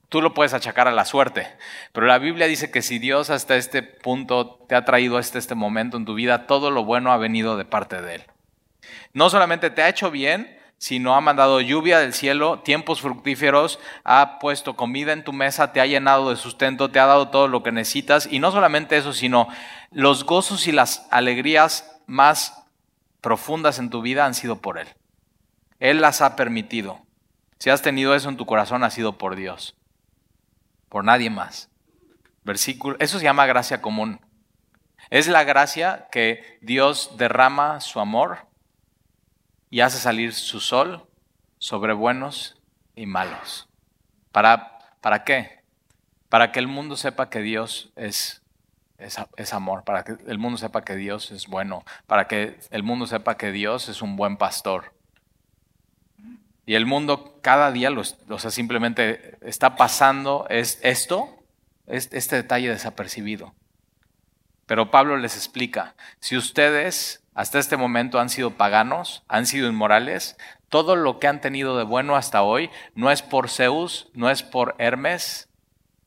tú 0.10 0.22
lo 0.22 0.34
puedes 0.34 0.53
achacar 0.53 0.88
a 0.88 0.91
la 0.91 1.05
suerte, 1.05 1.47
pero 1.93 2.05
la 2.05 2.18
Biblia 2.18 2.47
dice 2.47 2.72
que 2.72 2.82
si 2.82 2.99
Dios 2.99 3.30
hasta 3.30 3.55
este 3.55 3.84
punto 3.84 4.66
te 4.68 4.76
ha 4.76 4.86
traído 4.86 5.18
hasta 5.18 5.38
este 5.38 5.55
momento 5.55 5.97
en 5.97 6.05
tu 6.05 6.16
vida, 6.16 6.47
todo 6.47 6.72
lo 6.72 6.84
bueno 6.84 7.12
ha 7.12 7.18
venido 7.18 7.57
de 7.57 7.66
parte 7.66 8.01
de 8.01 8.16
Él. 8.16 8.24
No 9.14 9.30
solamente 9.30 9.70
te 9.70 9.82
ha 9.82 9.89
hecho 9.89 10.12
bien, 10.12 10.60
sino 10.80 11.16
ha 11.16 11.22
mandado 11.22 11.60
lluvia 11.62 11.99
del 11.99 12.14
cielo, 12.14 12.60
tiempos 12.60 13.01
fructíferos, 13.01 13.80
ha 14.05 14.39
puesto 14.39 14.76
comida 14.76 15.12
en 15.12 15.24
tu 15.24 15.34
mesa, 15.34 15.74
te 15.74 15.82
ha 15.82 15.86
llenado 15.86 16.30
de 16.30 16.38
sustento, 16.38 16.89
te 16.89 16.99
ha 16.99 17.05
dado 17.05 17.30
todo 17.30 17.47
lo 17.47 17.64
que 17.64 17.72
necesitas. 17.72 18.28
Y 18.32 18.39
no 18.39 18.51
solamente 18.51 18.97
eso, 18.97 19.12
sino 19.14 19.49
los 19.91 20.24
gozos 20.24 20.68
y 20.68 20.72
las 20.72 21.05
alegrías 21.12 21.99
más 22.07 22.64
profundas 23.20 23.78
en 23.78 23.89
tu 23.89 24.01
vida 24.01 24.26
han 24.26 24.34
sido 24.34 24.62
por 24.62 24.80
Él. 24.80 24.88
Él 25.80 25.99
las 26.01 26.22
ha 26.22 26.38
permitido. 26.38 27.01
Si 27.60 27.70
has 27.70 27.82
tenido 27.82 28.16
eso 28.16 28.30
en 28.30 28.38
tu 28.38 28.45
corazón, 28.45 28.86
ha 28.86 28.89
sido 28.89 29.18
por 29.18 29.36
Dios, 29.36 29.76
por 30.90 31.04
nadie 31.04 31.30
más. 31.30 31.70
Versículo, 32.44 32.98
eso 33.00 33.20
se 33.20 33.26
llama 33.26 33.46
gracia 33.46 33.82
común. 33.82 34.20
Es 35.10 35.28
la 35.28 35.44
gracia 35.44 36.08
que 36.12 36.60
Dios 36.62 37.18
derrama 37.18 37.80
su 37.80 38.00
amor 38.00 38.48
y 39.70 39.82
hace 39.82 39.98
salir 39.98 40.34
su 40.34 40.60
sol 40.60 41.08
sobre 41.58 41.94
buenos 41.94 42.58
y 42.96 43.06
malos. 43.06 43.70
¿Para, 44.32 44.80
¿Para 45.02 45.24
qué? 45.24 45.64
Para 46.30 46.52
que 46.52 46.60
el 46.60 46.68
mundo 46.68 46.96
sepa 46.96 47.30
que 47.30 47.42
Dios 47.42 47.92
es, 47.96 48.44
es, 48.98 49.54
amor, 49.54 49.84
para 49.84 50.04
que 50.04 50.18
el 50.28 50.38
mundo 50.38 50.58
sepa 50.58 50.84
que 50.84 50.96
Dios 50.96 51.32
es 51.32 51.48
bueno, 51.48 51.84
para 52.06 52.28
que 52.28 52.60
el 52.70 52.84
mundo 52.84 53.08
sepa 53.08 53.38
que 53.38 53.52
Dios 53.52 53.90
es 53.90 54.02
un 54.02 54.16
buen 54.16 54.38
pastor. 54.38 54.94
Y 56.70 56.76
el 56.76 56.86
mundo 56.86 57.39
cada 57.41 57.72
día, 57.72 57.89
o 57.89 58.38
sea, 58.38 58.51
simplemente 58.51 59.39
está 59.41 59.76
pasando 59.76 60.45
es 60.51 60.80
esto, 60.84 61.43
es, 61.88 62.09
este 62.11 62.36
detalle 62.36 62.70
desapercibido. 62.70 63.55
Pero 64.67 64.91
Pablo 64.91 65.17
les 65.17 65.36
explica, 65.36 65.95
si 66.20 66.38
ustedes 66.38 67.24
hasta 67.34 67.57
este 67.57 67.76
momento 67.76 68.20
han 68.20 68.30
sido 68.30 68.51
paganos, 68.51 69.24
han 69.28 69.47
sido 69.47 69.67
inmorales. 69.67 70.38
Todo 70.70 70.95
lo 70.95 71.17
que 71.17 71.26
han 71.26 71.41
tenido 71.41 71.76
de 71.76 71.86
bueno 71.86 72.15
hasta 72.15 72.43
hoy 72.43 72.70
no 72.93 73.09
es 73.09 73.24
por 73.24 73.49
Zeus, 73.49 74.11
no 74.13 74.30
es 74.30 74.43
por 74.43 74.76
Hermes, 74.78 75.49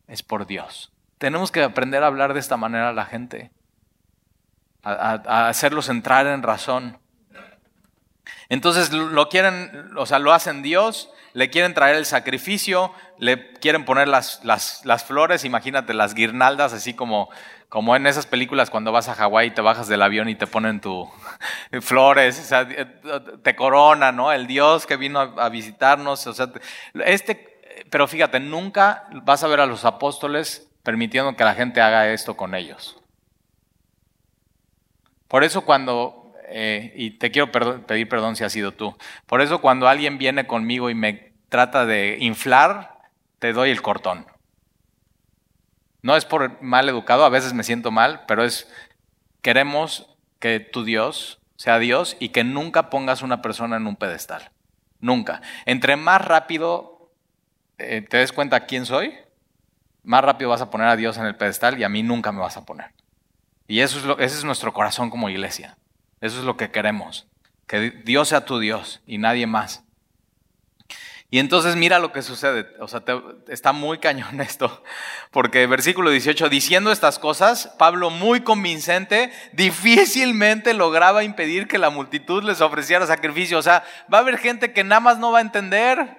es 0.06 0.22
por 0.22 0.46
Dios. 0.46 0.92
Tenemos 1.18 1.50
que 1.50 1.64
aprender 1.64 2.04
a 2.04 2.06
hablar 2.06 2.34
de 2.34 2.38
esta 2.38 2.56
manera 2.56 2.90
a 2.90 2.92
la 2.92 3.06
gente, 3.06 3.50
a, 4.84 5.48
hacerlos 5.48 5.88
entrar 5.88 6.28
en 6.28 6.44
razón. 6.44 7.01
Entonces 8.48 8.92
lo 8.92 9.28
quieren, 9.28 9.90
o 9.96 10.06
sea, 10.06 10.18
lo 10.18 10.32
hacen 10.32 10.62
Dios, 10.62 11.10
le 11.32 11.50
quieren 11.50 11.74
traer 11.74 11.96
el 11.96 12.06
sacrificio, 12.06 12.92
le 13.18 13.52
quieren 13.54 13.84
poner 13.84 14.08
las, 14.08 14.44
las, 14.44 14.84
las 14.84 15.04
flores, 15.04 15.44
imagínate 15.44 15.94
las 15.94 16.14
guirnaldas, 16.14 16.72
así 16.72 16.94
como 16.94 17.30
como 17.72 17.96
en 17.96 18.06
esas 18.06 18.26
películas 18.26 18.68
cuando 18.68 18.92
vas 18.92 19.08
a 19.08 19.14
Hawái 19.14 19.52
te 19.54 19.62
bajas 19.62 19.88
del 19.88 20.02
avión 20.02 20.28
y 20.28 20.34
te 20.34 20.46
ponen 20.46 20.82
tu 20.82 21.10
flores, 21.80 22.38
o 22.38 22.44
sea, 22.44 22.68
te 23.42 23.56
corona, 23.56 24.12
¿no? 24.12 24.30
El 24.30 24.46
Dios 24.46 24.84
que 24.84 24.98
vino 24.98 25.20
a, 25.20 25.48
visitarnos, 25.48 26.26
o 26.26 26.34
sea, 26.34 26.52
este, 27.06 27.62
pero 27.88 28.06
fíjate, 28.06 28.40
nunca 28.40 29.08
vas 29.22 29.42
a 29.42 29.48
ver 29.48 29.60
a 29.60 29.64
los 29.64 29.86
apóstoles 29.86 30.68
permitiendo 30.82 31.34
que 31.34 31.44
la 31.44 31.54
gente 31.54 31.80
haga 31.80 32.10
esto 32.10 32.36
con 32.36 32.54
ellos. 32.54 33.00
Por 35.26 35.42
eso 35.42 35.62
cuando, 35.62 36.21
eh, 36.48 36.92
y 36.96 37.12
te 37.18 37.30
quiero 37.30 37.50
pedir 37.50 38.08
perdón 38.08 38.36
si 38.36 38.44
has 38.44 38.52
sido 38.52 38.72
tú, 38.72 38.96
por 39.26 39.40
eso 39.40 39.60
cuando 39.60 39.88
alguien 39.88 40.18
viene 40.18 40.46
conmigo 40.46 40.90
y 40.90 40.94
me 40.94 41.32
trata 41.48 41.84
de 41.86 42.16
inflar, 42.20 42.98
te 43.38 43.52
doy 43.52 43.70
el 43.70 43.82
cortón. 43.82 44.26
No 46.00 46.16
es 46.16 46.24
por 46.24 46.60
mal 46.62 46.88
educado, 46.88 47.24
a 47.24 47.28
veces 47.28 47.52
me 47.52 47.62
siento 47.62 47.90
mal, 47.90 48.24
pero 48.26 48.44
es, 48.44 48.68
queremos 49.40 50.08
que 50.40 50.58
tu 50.60 50.84
Dios 50.84 51.40
sea 51.56 51.78
Dios 51.78 52.16
y 52.18 52.30
que 52.30 52.42
nunca 52.42 52.90
pongas 52.90 53.22
una 53.22 53.40
persona 53.40 53.76
en 53.76 53.86
un 53.86 53.96
pedestal. 53.96 54.50
Nunca. 54.98 55.42
Entre 55.64 55.96
más 55.96 56.24
rápido 56.24 57.12
eh, 57.78 58.02
te 58.02 58.16
des 58.16 58.32
cuenta 58.32 58.66
quién 58.66 58.86
soy, 58.86 59.14
más 60.02 60.24
rápido 60.24 60.50
vas 60.50 60.60
a 60.60 60.70
poner 60.70 60.88
a 60.88 60.96
Dios 60.96 61.16
en 61.18 61.26
el 61.26 61.36
pedestal 61.36 61.78
y 61.78 61.84
a 61.84 61.88
mí 61.88 62.02
nunca 62.02 62.32
me 62.32 62.40
vas 62.40 62.56
a 62.56 62.64
poner. 62.64 62.92
Y 63.68 63.80
eso 63.80 63.98
es 63.98 64.04
lo, 64.04 64.18
ese 64.18 64.38
es 64.38 64.44
nuestro 64.44 64.72
corazón 64.72 65.10
como 65.10 65.28
iglesia. 65.28 65.76
Eso 66.22 66.38
es 66.38 66.44
lo 66.44 66.56
que 66.56 66.70
queremos. 66.70 67.26
Que 67.66 67.90
Dios 67.90 68.28
sea 68.28 68.46
tu 68.46 68.58
Dios 68.58 69.02
y 69.06 69.18
nadie 69.18 69.46
más. 69.46 69.84
Y 71.30 71.38
entonces 71.38 71.76
mira 71.76 71.98
lo 71.98 72.12
que 72.12 72.20
sucede, 72.20 72.66
o 72.78 72.86
sea, 72.86 73.02
está 73.48 73.72
muy 73.72 73.96
cañón 73.96 74.38
esto, 74.42 74.84
porque 75.30 75.66
versículo 75.66 76.10
18, 76.10 76.50
diciendo 76.50 76.92
estas 76.92 77.18
cosas, 77.18 77.74
Pablo 77.78 78.10
muy 78.10 78.42
convincente, 78.42 79.32
difícilmente 79.54 80.74
lograba 80.74 81.24
impedir 81.24 81.68
que 81.68 81.78
la 81.78 81.88
multitud 81.88 82.44
les 82.44 82.60
ofreciera 82.60 83.06
sacrificio, 83.06 83.56
o 83.56 83.62
sea, 83.62 83.82
va 84.12 84.18
a 84.18 84.20
haber 84.20 84.36
gente 84.36 84.74
que 84.74 84.84
nada 84.84 85.00
más 85.00 85.18
no 85.18 85.32
va 85.32 85.38
a 85.38 85.40
entender, 85.40 86.18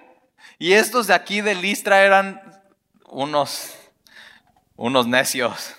y 0.58 0.72
estos 0.72 1.06
de 1.06 1.14
aquí 1.14 1.42
de 1.42 1.54
Listra 1.54 2.02
eran 2.02 2.42
unos, 3.06 3.72
unos 4.74 5.06
necios, 5.06 5.76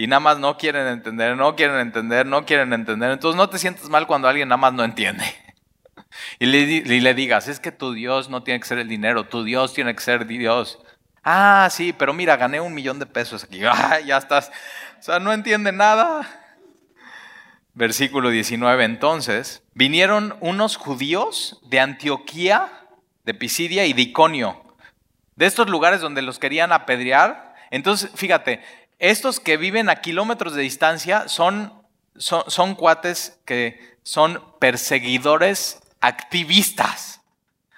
y 0.00 0.06
nada 0.06 0.20
más 0.20 0.38
no 0.38 0.56
quieren 0.56 0.86
entender, 0.86 1.36
no 1.36 1.54
quieren 1.54 1.76
entender, 1.76 2.24
no 2.24 2.46
quieren 2.46 2.72
entender, 2.72 3.10
entonces 3.10 3.36
no 3.36 3.50
te 3.50 3.58
sientes 3.58 3.90
mal 3.90 4.06
cuando 4.06 4.28
alguien 4.28 4.48
nada 4.48 4.56
más 4.56 4.72
no 4.72 4.82
entiende. 4.82 5.24
Y 6.38 6.46
le, 6.46 7.14
digas, 7.14 7.48
es 7.48 7.60
que 7.60 7.70
tu 7.70 7.92
Dios 7.92 8.30
no 8.30 8.42
tiene 8.42 8.60
que 8.60 8.66
ser 8.66 8.78
el 8.78 8.88
dinero, 8.88 9.24
tu 9.24 9.44
Dios 9.44 9.74
tiene 9.74 9.94
que 9.94 10.00
ser 10.00 10.26
Dios. 10.26 10.78
Ah, 11.22 11.68
sí, 11.70 11.92
pero 11.92 12.14
mira, 12.14 12.36
gané 12.36 12.60
un 12.60 12.72
millón 12.72 12.98
de 12.98 13.06
pesos 13.06 13.44
aquí. 13.44 13.60
Ah, 13.64 14.00
ya 14.00 14.16
estás. 14.16 14.50
O 14.98 15.02
sea, 15.02 15.20
no 15.20 15.32
entiende 15.34 15.70
nada. 15.70 16.26
Versículo 17.74 18.30
19. 18.30 18.84
Entonces, 18.84 19.62
vinieron 19.74 20.34
unos 20.40 20.76
judíos 20.76 21.60
de 21.68 21.78
Antioquía, 21.78 22.72
de 23.24 23.34
Pisidia 23.34 23.84
y 23.84 23.92
de 23.92 24.02
Iconio, 24.02 24.76
de 25.36 25.46
estos 25.46 25.68
lugares 25.68 26.00
donde 26.00 26.22
los 26.22 26.38
querían 26.38 26.72
apedrear. 26.72 27.54
Entonces, 27.70 28.10
fíjate, 28.14 28.62
estos 29.00 29.40
que 29.40 29.56
viven 29.56 29.88
a 29.88 29.96
kilómetros 29.96 30.54
de 30.54 30.62
distancia 30.62 31.26
son, 31.26 31.72
son, 32.16 32.74
cuates 32.74 33.40
que 33.46 33.96
son 34.02 34.44
perseguidores 34.60 35.80
activistas. 36.00 37.22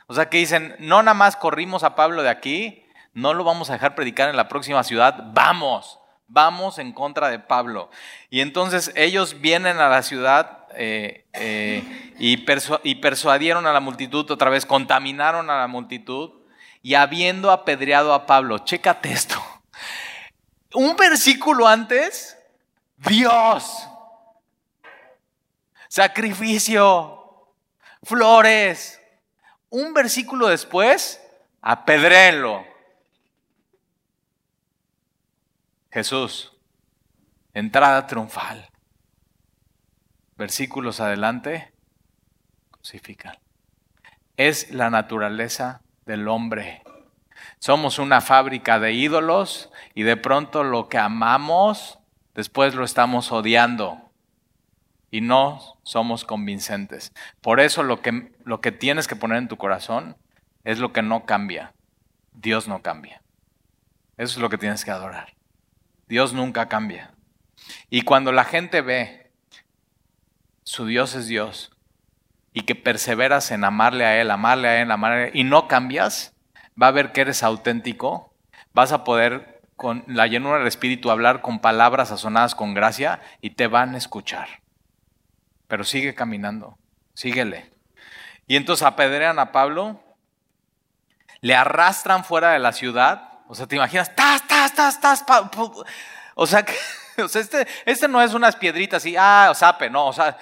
O 0.09 0.15
sea, 0.15 0.29
que 0.29 0.39
dicen, 0.39 0.75
no 0.81 1.03
nada 1.03 1.15
más 1.15 1.37
corrimos 1.37 1.85
a 1.85 1.95
Pablo 1.95 2.25
de 2.25 2.29
aquí, 2.29 2.85
no 3.15 3.35
lo 3.35 3.45
vamos 3.45 3.71
a 3.71 3.75
dejar 3.75 3.95
predicar 3.95 4.29
en 4.31 4.37
la 4.37 4.49
próxima 4.49 4.83
ciudad, 4.83 5.31
vamos, 5.33 6.01
vamos 6.27 6.79
en 6.79 6.93
contra 6.93 7.29
de 7.29 7.39
Pablo. 7.39 7.89
Y 8.29 8.41
entonces 8.41 8.91
ellos 8.97 9.41
vienen 9.41 9.79
a 9.79 9.89
la 9.89 10.03
ciudad 10.03 10.67
eh, 10.75 11.25
eh, 11.35 12.13
y, 12.19 12.45
y 12.83 12.95
persuadieron 12.97 13.67
a 13.69 13.73
la 13.73 13.81
multitud 13.81 14.29
otra 14.29 14.51
vez, 14.51 14.67
contaminaron 14.67 15.51
a 15.51 15.59
la 15.61 15.69
multitud 15.69 16.33
y 16.83 16.95
habiendo 16.95 17.53
apedreado 17.53 18.13
a 18.13 18.27
Pablo, 18.27 18.59
chécate 18.59 19.13
esto. 19.13 19.41
Un 20.75 20.97
versículo 20.97 21.67
antes, 21.69 22.39
Dios, 22.97 23.89
sacrificio, 25.89 27.53
flores. 28.03 29.01
Un 29.69 29.95
versículo 29.95 30.49
después, 30.49 31.21
apedréenlo. 31.61 32.65
Jesús, 35.91 36.53
entrada 37.55 38.07
triunfal. 38.07 38.69
Versículos 40.37 41.01
adelante, 41.01 41.73
crucifican. 42.71 43.37
Es 44.37 44.71
la 44.71 44.91
naturaleza 44.91 45.83
del 46.07 46.29
hombre. 46.29 46.83
Somos 47.59 47.99
una 47.99 48.21
fábrica 48.21 48.79
de 48.79 48.93
ídolos 48.93 49.71
y 49.95 50.03
de 50.03 50.17
pronto 50.17 50.65
lo 50.65 50.89
que 50.89 50.99
amamos, 50.99 51.99
después 52.35 52.75
lo 52.75 52.85
estamos 52.85 53.33
odiando 53.33 54.11
y 55.11 55.21
no 55.21 55.61
somos 55.83 56.25
convincentes. 56.25 57.13
Por 57.41 57.61
eso 57.61 57.83
lo 57.83 58.01
que, 58.01 58.33
lo 58.45 58.61
que 58.61 58.73
tienes 58.73 59.07
que 59.07 59.17
poner 59.17 59.39
en 59.39 59.49
tu 59.49 59.59
corazón 59.59 60.17
es 60.65 60.79
lo 60.79 60.93
que 60.93 61.03
no 61.03 61.27
cambia. 61.27 61.75
Dios 62.33 62.67
no 62.67 62.83
cambia. 62.83 63.23
Eso 64.17 64.39
es 64.39 64.39
lo 64.39 64.49
que 64.49 64.59
tienes 64.59 64.85
que 64.85 64.91
adorar. 64.91 65.35
Dios 66.09 66.33
nunca 66.33 66.69
cambia. 66.69 67.13
Y 67.91 68.03
cuando 68.03 68.33
la 68.33 68.45
gente 68.45 68.81
ve 68.81 69.31
su 70.65 70.87
Dios 70.87 71.15
es 71.15 71.27
Dios 71.27 71.73
y 72.55 72.63
que 72.63 72.75
perseveras 72.75 73.51
en 73.51 73.65
amarle 73.65 74.05
a 74.05 74.21
Él, 74.21 74.31
amarle 74.31 74.69
a 74.69 74.81
Él, 74.81 74.91
amarle 74.91 75.17
a 75.17 75.27
Él, 75.29 75.31
y 75.35 75.45
no 75.45 75.69
cambias, 75.69 76.35
va 76.81 76.89
a 76.89 76.93
ver 76.93 77.13
que 77.13 77.23
eres 77.23 77.43
auténtico, 77.43 78.35
vas 78.73 78.93
a 78.93 79.05
poder 79.05 79.52
con 79.83 80.05
la 80.07 80.29
llenura 80.29 80.59
del 80.59 80.69
Espíritu 80.69 81.11
hablar 81.11 81.41
con 81.41 81.59
palabras 81.59 82.11
sazonadas 82.11 82.55
con 82.55 82.73
gracia 82.73 83.21
y 83.41 83.51
te 83.51 83.67
van 83.67 83.97
a 83.97 83.99
escuchar. 83.99 84.63
Pero 85.67 85.83
sigue 85.83 86.15
caminando, 86.15 86.79
síguele. 87.15 87.73
Y 88.47 88.55
entonces 88.55 88.87
apedrean 88.87 89.41
a 89.41 89.51
Pablo, 89.51 90.01
le 91.41 91.57
arrastran 91.57 92.25
fuera 92.25 92.53
de 92.53 92.61
la 92.61 92.71
ciudad, 92.71 93.41
o 93.49 93.57
sea, 93.57 93.67
te 93.67 93.75
imaginas, 93.75 94.15
tas, 94.15 94.47
tas, 94.47 94.73
tas, 94.73 95.01
tas, 95.01 95.25
o 96.37 96.47
sea, 96.47 96.65
que, 96.65 96.77
este, 97.17 97.67
este 97.85 98.07
no 98.07 98.23
es 98.23 98.35
unas 98.35 98.55
piedritas 98.55 99.05
y, 99.05 99.17
ah, 99.19 99.51
sape, 99.53 99.91
no, 99.91 100.07
o 100.07 100.13
sea, 100.13 100.39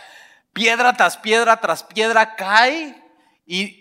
piedra 0.53 0.93
tras 0.93 1.16
piedra 1.16 1.57
tras 1.57 1.82
piedra 1.82 2.36
cae 2.36 3.03
y 3.47 3.79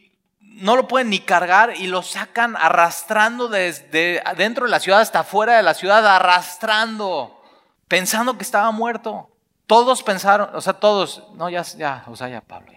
no 0.55 0.75
lo 0.75 0.87
pueden 0.87 1.09
ni 1.09 1.19
cargar 1.19 1.75
y 1.75 1.87
lo 1.87 2.01
sacan 2.01 2.55
arrastrando 2.57 3.47
desde 3.47 4.21
dentro 4.35 4.65
de 4.65 4.71
la 4.71 4.79
ciudad 4.79 4.99
hasta 4.99 5.19
afuera 5.19 5.55
de 5.55 5.63
la 5.63 5.73
ciudad, 5.73 6.05
arrastrando, 6.05 7.41
pensando 7.87 8.37
que 8.37 8.43
estaba 8.43 8.71
muerto. 8.71 9.29
Todos 9.67 10.03
pensaron, 10.03 10.49
o 10.53 10.61
sea, 10.61 10.73
todos, 10.73 11.23
no, 11.35 11.49
ya, 11.49 11.61
ya, 11.61 12.03
o 12.07 12.15
sea, 12.15 12.27
ya 12.27 12.41
Pablo, 12.41 12.71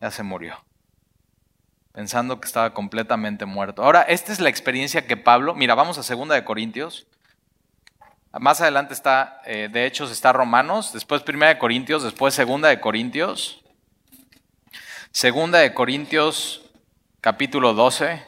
ya, 0.00 0.10
se 0.10 0.22
murió. 0.22 0.56
Pensando 1.92 2.40
que 2.40 2.46
estaba 2.46 2.72
completamente 2.72 3.44
muerto. 3.44 3.82
Ahora, 3.82 4.02
esta 4.02 4.32
es 4.32 4.38
la 4.38 4.48
experiencia 4.48 5.06
que 5.06 5.16
Pablo, 5.16 5.54
mira, 5.54 5.74
vamos 5.74 5.98
a 5.98 6.04
segunda 6.04 6.36
de 6.36 6.44
Corintios, 6.44 7.08
más 8.38 8.60
adelante 8.60 8.94
está, 8.94 9.42
eh, 9.44 9.68
de 9.70 9.86
Hechos 9.86 10.12
está 10.12 10.32
Romanos, 10.32 10.92
después 10.92 11.22
Primera 11.22 11.52
de 11.52 11.58
Corintios, 11.58 12.04
después 12.04 12.32
Segunda 12.32 12.68
de 12.68 12.80
Corintios. 12.80 13.60
Segunda 15.12 15.58
de 15.58 15.74
Corintios, 15.74 16.70
capítulo 17.20 17.74
12. 17.74 18.24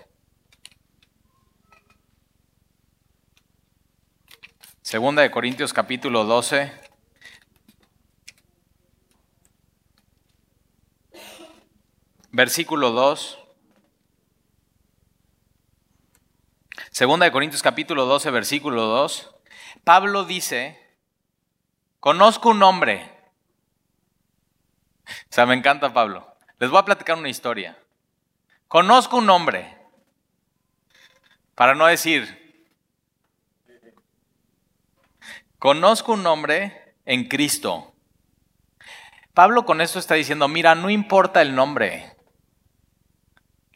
Segunda 4.82 5.22
de 5.22 5.30
Corintios, 5.30 5.72
capítulo 5.72 6.24
12. 6.24 6.72
Versículo 12.32 12.90
2. 12.90 13.38
Segunda 16.90 17.26
de 17.26 17.32
Corintios 17.32 17.62
capítulo 17.62 18.06
12, 18.06 18.30
versículo 18.32 18.86
2. 18.86 19.30
Pablo 19.84 20.24
dice, 20.24 20.78
conozco 22.00 22.48
un 22.48 22.64
hombre. 22.64 23.08
O 25.06 25.32
sea, 25.32 25.46
me 25.46 25.54
encanta 25.54 25.92
Pablo. 25.92 26.31
Les 26.62 26.70
voy 26.70 26.78
a 26.78 26.84
platicar 26.84 27.18
una 27.18 27.28
historia. 27.28 27.76
Conozco 28.68 29.16
un 29.16 29.28
hombre. 29.30 29.76
Para 31.56 31.74
no 31.74 31.86
decir, 31.86 32.62
conozco 35.58 36.12
un 36.12 36.24
hombre 36.24 36.94
en 37.04 37.26
Cristo. 37.26 37.96
Pablo 39.34 39.64
con 39.64 39.80
esto 39.80 39.98
está 39.98 40.14
diciendo, 40.14 40.46
mira, 40.46 40.76
no 40.76 40.88
importa 40.88 41.42
el 41.42 41.56
nombre. 41.56 42.14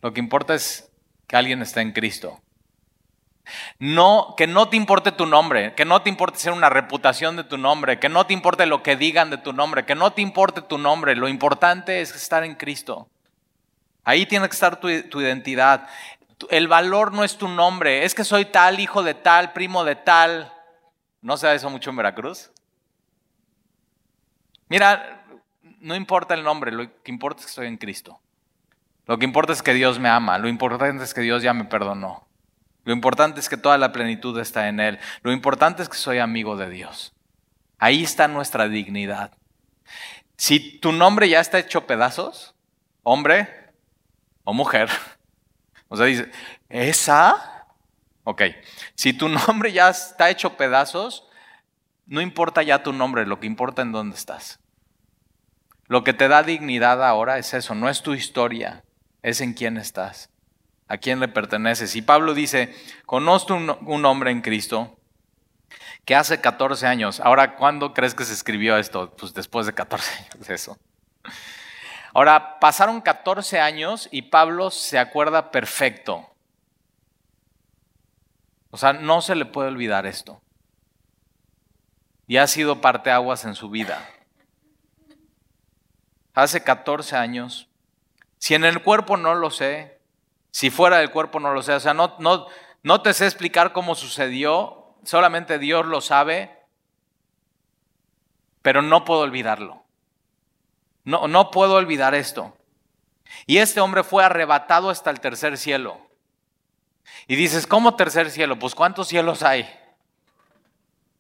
Lo 0.00 0.12
que 0.12 0.20
importa 0.20 0.54
es 0.54 0.88
que 1.26 1.34
alguien 1.34 1.62
está 1.62 1.82
en 1.82 1.90
Cristo. 1.90 2.40
No, 3.78 4.34
que 4.36 4.46
no 4.46 4.68
te 4.68 4.76
importe 4.76 5.12
tu 5.12 5.26
nombre, 5.26 5.74
que 5.74 5.84
no 5.84 6.02
te 6.02 6.10
importe 6.10 6.38
ser 6.38 6.52
una 6.52 6.70
reputación 6.70 7.36
de 7.36 7.44
tu 7.44 7.58
nombre, 7.58 7.98
que 7.98 8.08
no 8.08 8.26
te 8.26 8.34
importe 8.34 8.66
lo 8.66 8.82
que 8.82 8.96
digan 8.96 9.30
de 9.30 9.38
tu 9.38 9.52
nombre, 9.52 9.84
que 9.84 9.94
no 9.94 10.12
te 10.12 10.22
importe 10.22 10.62
tu 10.62 10.78
nombre. 10.78 11.16
Lo 11.16 11.28
importante 11.28 12.00
es 12.00 12.14
estar 12.14 12.44
en 12.44 12.54
Cristo. 12.54 13.08
Ahí 14.04 14.26
tiene 14.26 14.48
que 14.48 14.54
estar 14.54 14.80
tu, 14.80 14.88
tu 15.08 15.20
identidad. 15.20 15.88
El 16.50 16.68
valor 16.68 17.12
no 17.12 17.24
es 17.24 17.36
tu 17.38 17.48
nombre, 17.48 18.04
es 18.04 18.14
que 18.14 18.24
soy 18.24 18.46
tal, 18.46 18.80
hijo 18.80 19.02
de 19.02 19.14
tal, 19.14 19.52
primo 19.52 19.84
de 19.84 19.96
tal. 19.96 20.52
¿No 21.22 21.36
se 21.36 21.46
da 21.46 21.54
eso 21.54 21.70
mucho 21.70 21.90
en 21.90 21.96
Veracruz? 21.96 22.50
Mira, 24.68 25.24
no 25.80 25.94
importa 25.94 26.34
el 26.34 26.42
nombre, 26.42 26.72
lo 26.72 27.02
que 27.02 27.10
importa 27.10 27.40
es 27.40 27.46
que 27.46 27.50
estoy 27.50 27.66
en 27.68 27.76
Cristo. 27.76 28.20
Lo 29.06 29.18
que 29.18 29.24
importa 29.24 29.52
es 29.52 29.62
que 29.62 29.72
Dios 29.72 29.98
me 29.98 30.08
ama, 30.08 30.38
lo 30.38 30.48
importante 30.48 31.04
es 31.04 31.14
que 31.14 31.20
Dios 31.20 31.42
ya 31.42 31.54
me 31.54 31.64
perdonó. 31.64 32.26
Lo 32.86 32.92
importante 32.92 33.40
es 33.40 33.48
que 33.48 33.56
toda 33.56 33.76
la 33.78 33.90
plenitud 33.90 34.38
está 34.38 34.68
en 34.68 34.78
Él. 34.78 35.00
Lo 35.22 35.32
importante 35.32 35.82
es 35.82 35.88
que 35.88 35.96
soy 35.96 36.18
amigo 36.18 36.56
de 36.56 36.70
Dios. 36.70 37.12
Ahí 37.78 38.04
está 38.04 38.28
nuestra 38.28 38.68
dignidad. 38.68 39.32
Si 40.36 40.78
tu 40.78 40.92
nombre 40.92 41.28
ya 41.28 41.40
está 41.40 41.58
hecho 41.58 41.84
pedazos, 41.88 42.54
hombre 43.02 43.72
o 44.44 44.54
mujer, 44.54 44.88
o 45.88 45.96
sea, 45.96 46.06
dice, 46.06 46.30
¿esa? 46.68 47.66
Ok, 48.22 48.42
si 48.94 49.12
tu 49.12 49.28
nombre 49.28 49.72
ya 49.72 49.88
está 49.88 50.30
hecho 50.30 50.56
pedazos, 50.56 51.26
no 52.06 52.20
importa 52.20 52.62
ya 52.62 52.84
tu 52.84 52.92
nombre, 52.92 53.26
lo 53.26 53.40
que 53.40 53.48
importa 53.48 53.82
en 53.82 53.90
dónde 53.90 54.14
estás. 54.14 54.60
Lo 55.88 56.04
que 56.04 56.12
te 56.12 56.28
da 56.28 56.44
dignidad 56.44 57.04
ahora 57.04 57.38
es 57.38 57.52
eso, 57.52 57.74
no 57.74 57.88
es 57.88 58.02
tu 58.02 58.14
historia, 58.14 58.84
es 59.22 59.40
en 59.40 59.54
quién 59.54 59.76
estás 59.76 60.30
a 60.88 60.98
quién 60.98 61.20
le 61.20 61.28
perteneces. 61.28 61.96
Y 61.96 62.02
Pablo 62.02 62.34
dice, 62.34 62.74
conozco 63.06 63.54
un, 63.54 64.04
hombre 64.04 64.30
en 64.30 64.40
Cristo 64.40 64.98
que 66.04 66.14
hace 66.14 66.40
14 66.40 66.86
años, 66.86 67.20
ahora, 67.20 67.56
¿cuándo 67.56 67.92
crees 67.92 68.14
que 68.14 68.24
se 68.24 68.32
escribió 68.32 68.76
esto? 68.76 69.14
Pues 69.16 69.34
después 69.34 69.66
de 69.66 69.74
14 69.74 70.12
años, 70.34 70.50
eso. 70.50 70.78
Ahora, 72.14 72.60
pasaron 72.60 73.00
14 73.00 73.60
años 73.60 74.08
y 74.10 74.22
Pablo 74.22 74.70
se 74.70 74.98
acuerda 74.98 75.50
perfecto. 75.50 76.30
O 78.70 78.78
sea, 78.78 78.92
no 78.92 79.20
se 79.20 79.34
le 79.34 79.46
puede 79.46 79.68
olvidar 79.68 80.06
esto. 80.06 80.40
Y 82.28 82.38
ha 82.38 82.46
sido 82.46 82.80
parteaguas 82.80 83.44
en 83.44 83.54
su 83.54 83.70
vida. 83.70 84.08
Hace 86.34 86.62
14 86.62 87.16
años, 87.16 87.68
si 88.38 88.54
en 88.54 88.64
el 88.64 88.82
cuerpo 88.82 89.16
no 89.16 89.34
lo 89.34 89.50
sé, 89.50 89.95
si 90.56 90.70
fuera 90.70 90.96
del 90.96 91.10
cuerpo 91.10 91.38
no 91.38 91.52
lo 91.52 91.60
sé. 91.60 91.74
O 91.74 91.80
sea, 91.80 91.92
no, 91.92 92.16
no, 92.18 92.46
no 92.82 93.02
te 93.02 93.12
sé 93.12 93.26
explicar 93.26 93.74
cómo 93.74 93.94
sucedió, 93.94 94.94
solamente 95.04 95.58
Dios 95.58 95.84
lo 95.84 96.00
sabe, 96.00 96.50
pero 98.62 98.80
no 98.80 99.04
puedo 99.04 99.20
olvidarlo. 99.20 99.84
No, 101.04 101.28
no 101.28 101.50
puedo 101.50 101.74
olvidar 101.74 102.14
esto. 102.14 102.56
Y 103.44 103.58
este 103.58 103.82
hombre 103.82 104.02
fue 104.02 104.24
arrebatado 104.24 104.88
hasta 104.88 105.10
el 105.10 105.20
tercer 105.20 105.58
cielo. 105.58 106.00
Y 107.26 107.36
dices, 107.36 107.66
¿cómo 107.66 107.94
tercer 107.94 108.30
cielo? 108.30 108.58
Pues 108.58 108.74
¿cuántos 108.74 109.08
cielos 109.08 109.42
hay? 109.42 109.68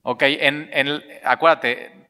Ok, 0.00 0.22
en, 0.22 0.70
en, 0.72 1.02
acuérdate, 1.24 2.08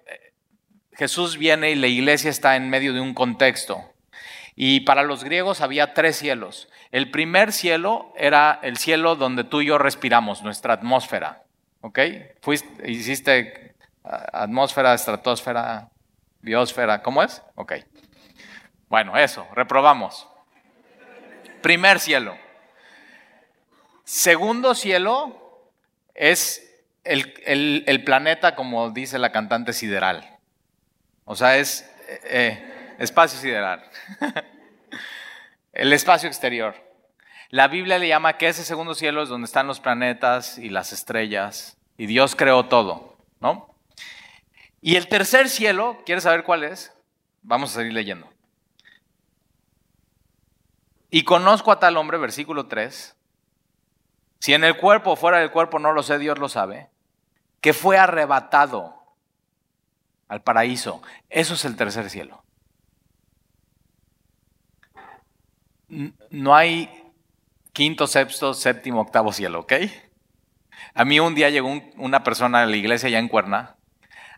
Jesús 0.92 1.38
viene 1.38 1.72
y 1.72 1.74
la 1.74 1.88
iglesia 1.88 2.30
está 2.30 2.54
en 2.54 2.70
medio 2.70 2.92
de 2.92 3.00
un 3.00 3.14
contexto. 3.14 3.95
Y 4.56 4.80
para 4.80 5.02
los 5.02 5.22
griegos 5.22 5.60
había 5.60 5.92
tres 5.92 6.16
cielos. 6.16 6.68
El 6.90 7.10
primer 7.10 7.52
cielo 7.52 8.12
era 8.16 8.58
el 8.62 8.78
cielo 8.78 9.14
donde 9.14 9.44
tú 9.44 9.60
y 9.60 9.66
yo 9.66 9.76
respiramos, 9.76 10.42
nuestra 10.42 10.72
atmósfera. 10.72 11.42
¿Ok? 11.82 11.98
Fuiste, 12.40 12.90
hiciste 12.90 13.74
atmósfera, 14.02 14.94
estratosfera, 14.94 15.90
biosfera, 16.40 17.02
¿cómo 17.02 17.22
es? 17.22 17.42
Ok. 17.54 17.74
Bueno, 18.88 19.16
eso, 19.18 19.46
reprobamos. 19.54 20.26
Primer 21.60 22.00
cielo. 22.00 22.38
Segundo 24.04 24.74
cielo 24.74 25.70
es 26.14 26.62
el, 27.04 28.04
planeta, 28.04 28.54
como 28.54 28.90
dice 28.90 29.18
la 29.18 29.32
cantante 29.32 29.72
sideral. 29.72 30.38
O 31.24 31.36
sea, 31.36 31.58
es 31.58 31.82
eh, 32.08 32.20
eh, 32.24 32.75
espacio 32.98 33.38
sideral. 33.38 33.84
el 35.72 35.92
espacio 35.92 36.28
exterior. 36.28 36.74
La 37.50 37.68
Biblia 37.68 37.98
le 37.98 38.08
llama 38.08 38.38
que 38.38 38.48
ese 38.48 38.64
segundo 38.64 38.94
cielo 38.94 39.22
es 39.22 39.28
donde 39.28 39.46
están 39.46 39.66
los 39.66 39.80
planetas 39.80 40.58
y 40.58 40.68
las 40.68 40.92
estrellas. 40.92 41.76
Y 41.96 42.06
Dios 42.06 42.34
creó 42.34 42.66
todo, 42.66 43.16
¿no? 43.40 43.74
Y 44.80 44.96
el 44.96 45.08
tercer 45.08 45.48
cielo, 45.48 46.02
¿quieres 46.04 46.24
saber 46.24 46.44
cuál 46.44 46.64
es? 46.64 46.92
Vamos 47.42 47.70
a 47.70 47.80
seguir 47.80 47.92
leyendo. 47.92 48.28
Y 51.10 51.22
conozco 51.22 51.72
a 51.72 51.78
tal 51.78 51.96
hombre, 51.96 52.18
versículo 52.18 52.66
3. 52.66 53.16
Si 54.40 54.54
en 54.54 54.64
el 54.64 54.76
cuerpo 54.76 55.12
o 55.12 55.16
fuera 55.16 55.38
del 55.38 55.50
cuerpo 55.50 55.78
no 55.78 55.92
lo 55.92 56.02
sé, 56.02 56.18
Dios 56.18 56.38
lo 56.38 56.48
sabe. 56.48 56.90
Que 57.60 57.72
fue 57.72 57.96
arrebatado 57.96 58.94
al 60.28 60.42
paraíso. 60.42 61.02
Eso 61.30 61.54
es 61.54 61.64
el 61.64 61.76
tercer 61.76 62.10
cielo. 62.10 62.45
No 65.88 66.54
hay 66.54 66.90
quinto, 67.72 68.06
sexto, 68.06 68.54
séptimo, 68.54 69.00
octavo 69.00 69.32
cielo, 69.32 69.60
¿ok? 69.60 69.72
A 70.94 71.04
mí 71.04 71.20
un 71.20 71.34
día 71.34 71.50
llegó 71.50 71.68
una 71.96 72.24
persona 72.24 72.62
a 72.62 72.66
la 72.66 72.76
iglesia 72.76 73.08
ya 73.08 73.18
en 73.18 73.28
Cuerna 73.28 73.76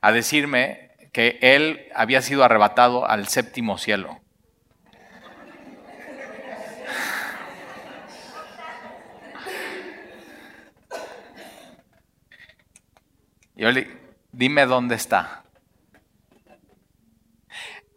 a 0.00 0.12
decirme 0.12 0.90
que 1.12 1.38
él 1.40 1.88
había 1.94 2.22
sido 2.22 2.44
arrebatado 2.44 3.06
al 3.06 3.28
séptimo 3.28 3.78
cielo. 3.78 4.20
yo 13.58 13.72
le 13.72 13.90
dime 14.30 14.66
dónde 14.66 14.94
está. 14.94 15.42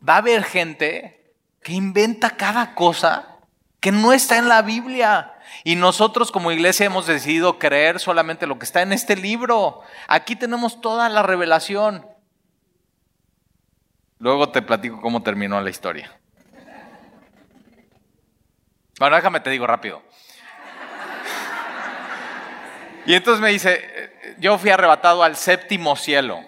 Va 0.07 0.15
a 0.15 0.17
haber 0.17 0.43
gente 0.43 1.35
que 1.61 1.73
inventa 1.73 2.31
cada 2.31 2.73
cosa 2.73 3.30
que 3.81 3.91
no 3.91 4.13
está 4.13 4.37
en 4.37 4.47
la 4.47 4.61
Biblia. 4.61 5.33
Y 5.65 5.75
nosotros 5.75 6.31
como 6.31 6.53
iglesia 6.53 6.85
hemos 6.85 7.07
decidido 7.07 7.59
creer 7.59 7.99
solamente 7.99 8.47
lo 8.47 8.57
que 8.57 8.63
está 8.63 8.81
en 8.81 8.93
este 8.93 9.17
libro. 9.17 9.81
Aquí 10.07 10.37
tenemos 10.37 10.79
toda 10.79 11.09
la 11.09 11.23
revelación. 11.23 12.07
Luego 14.19 14.49
te 14.49 14.61
platico 14.61 15.01
cómo 15.01 15.23
terminó 15.23 15.59
la 15.59 15.69
historia. 15.69 16.17
Bueno, 18.99 19.15
déjame 19.15 19.39
te 19.39 19.49
digo 19.49 19.65
rápido. 19.67 20.01
Y 23.07 23.15
entonces 23.15 23.41
me 23.41 23.49
dice, 23.49 24.11
yo 24.37 24.59
fui 24.59 24.69
arrebatado 24.69 25.23
al 25.23 25.35
séptimo 25.35 25.95
cielo. 25.95 26.39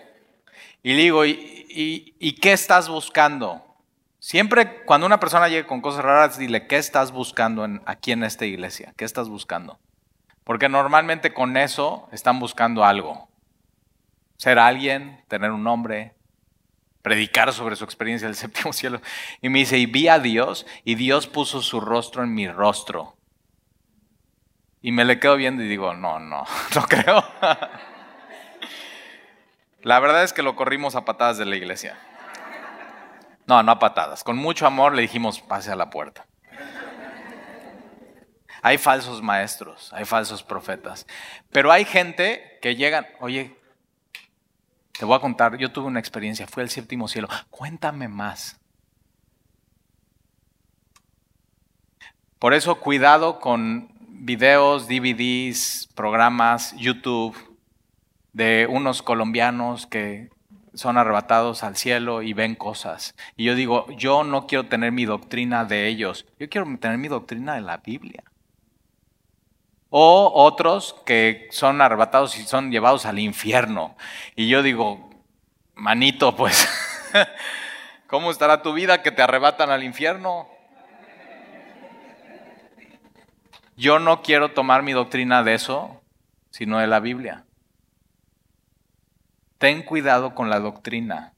Y 0.84 0.94
digo, 0.94 1.26
¿y, 1.26 2.38
qué 2.40 2.54
estás 2.54 2.90
buscando? 2.90 3.73
Siempre 4.24 4.86
cuando 4.86 5.06
una 5.06 5.20
persona 5.20 5.50
llegue 5.50 5.66
con 5.66 5.82
cosas 5.82 6.06
raras, 6.06 6.38
dile, 6.38 6.66
¿qué 6.66 6.78
estás 6.78 7.12
buscando 7.12 7.68
aquí 7.86 8.14
en 8.14 8.24
esta 8.24 8.46
iglesia? 8.46 8.94
¿Qué 8.96 9.04
estás 9.04 9.28
buscando? 9.28 9.82
Porque 10.46 10.70
normalmente 10.70 11.34
con 11.34 11.58
eso 11.58 12.08
están 12.14 12.40
buscando 12.40 12.86
algo. 12.86 13.28
Ser 14.38 14.60
alguien, 14.60 15.22
tener 15.28 15.52
un 15.52 15.66
nombre, 15.66 16.16
predicar 17.02 17.52
sobre 17.52 17.76
su 17.76 17.84
experiencia 17.84 18.26
del 18.26 18.36
séptimo 18.38 18.72
cielo. 18.72 19.02
Y 19.42 19.50
me 19.50 19.60
dice, 19.60 19.78
y 19.78 19.88
vi 19.88 20.08
a 20.08 20.20
Dios 20.20 20.66
y 20.86 20.96
Dios 20.96 21.28
puso 21.28 21.62
su 21.62 21.82
rostro 21.82 22.24
en 22.24 22.34
mi 22.34 22.48
rostro. 22.48 23.18
Y 24.82 24.94
me 24.94 25.04
le 25.04 25.20
quedo 25.20 25.36
viendo 25.36 25.64
y 25.64 25.68
digo, 25.68 25.94
no, 25.96 26.20
no, 26.20 26.46
no 26.76 26.82
creo. 26.84 27.26
La 29.82 30.00
verdad 30.00 30.24
es 30.24 30.32
que 30.32 30.44
lo 30.44 30.56
corrimos 30.56 30.96
a 30.96 31.04
patadas 31.04 31.38
de 31.38 31.44
la 31.44 31.58
iglesia. 31.58 32.00
No, 33.46 33.62
no 33.62 33.72
a 33.72 33.80
patadas. 33.80 34.24
Con 34.24 34.38
mucho 34.38 34.66
amor 34.66 34.94
le 34.94 35.02
dijimos, 35.02 35.42
pase 35.42 35.72
a 35.72 35.76
la 35.76 35.90
puerta. 35.90 36.26
Hay 38.62 38.78
falsos 38.78 39.22
maestros, 39.22 39.92
hay 39.92 40.06
falsos 40.06 40.42
profetas. 40.42 41.06
Pero 41.52 41.72
hay 41.72 41.84
gente 41.84 42.60
que 42.62 42.76
llegan, 42.76 43.06
oye, 43.20 43.58
te 44.98 45.04
voy 45.04 45.18
a 45.18 45.20
contar, 45.20 45.58
yo 45.58 45.72
tuve 45.72 45.88
una 45.88 46.00
experiencia, 46.00 46.48
fui 46.48 46.64
al 46.64 46.70
séptimo 46.70 47.08
cielo. 47.10 47.28
Cuéntame 47.50 48.08
más. 48.08 48.60
Por 52.40 52.54
eso 52.54 52.76
cuidado 52.80 53.40
con 53.40 53.90
videos, 54.00 54.88
DVDs, 54.88 55.90
programas, 55.96 56.74
YouTube 56.78 57.36
de 58.32 58.68
unos 58.70 59.02
colombianos 59.02 59.88
que 59.88 60.30
son 60.74 60.98
arrebatados 60.98 61.64
al 61.64 61.76
cielo 61.76 62.22
y 62.22 62.34
ven 62.34 62.56
cosas. 62.56 63.16
Y 63.36 63.46
yo 63.46 63.56
digo, 63.56 63.88
yo 63.92 64.24
no 64.24 64.48
quiero 64.48 64.66
tener 64.68 64.92
mi 64.92 65.06
doctrina 65.06 65.66
de 65.66 65.88
ellos, 65.88 66.26
yo 66.40 66.50
quiero 66.50 66.68
tener 66.78 66.98
mi 66.98 67.08
doctrina 67.08 67.56
de 67.56 67.62
la 67.62 67.78
Biblia. 67.78 68.24
O 69.90 70.32
otros 70.34 70.96
que 71.06 71.48
son 71.52 71.80
arrebatados 71.82 72.38
y 72.38 72.44
son 72.44 72.72
llevados 72.72 73.06
al 73.06 73.20
infierno. 73.20 73.96
Y 74.36 74.48
yo 74.48 74.64
digo, 74.64 75.12
manito, 75.76 76.36
pues, 76.36 76.68
¿cómo 78.08 78.32
estará 78.32 78.64
tu 78.64 78.74
vida 78.74 79.04
que 79.04 79.12
te 79.12 79.22
arrebatan 79.22 79.70
al 79.70 79.84
infierno? 79.84 80.48
Yo 83.76 84.00
no 84.00 84.22
quiero 84.22 84.52
tomar 84.52 84.84
mi 84.84 84.94
doctrina 84.94 85.44
de 85.44 85.56
eso, 85.56 86.02
sino 86.50 86.80
de 86.80 86.88
la 86.88 87.00
Biblia. 87.00 87.46
Ten 89.64 89.82
cuidado 89.84 90.36
con 90.36 90.50
la 90.50 90.60
doctrina, 90.60 91.32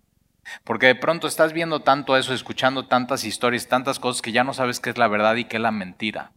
porque 0.64 0.88
de 0.88 0.96
pronto 0.96 1.28
estás 1.28 1.54
viendo 1.54 1.82
tanto 1.84 2.18
eso, 2.18 2.34
escuchando 2.34 2.88
tantas 2.88 3.24
historias, 3.24 3.68
tantas 3.68 4.00
cosas 4.00 4.24
que 4.24 4.32
ya 4.32 4.44
no 4.44 4.52
sabes 4.52 4.80
qué 4.80 4.90
es 4.90 4.98
la 4.98 5.08
verdad 5.08 5.36
y 5.36 5.46
qué 5.46 5.58
es 5.58 5.62
la 5.62 5.70
mentira. 5.70 6.32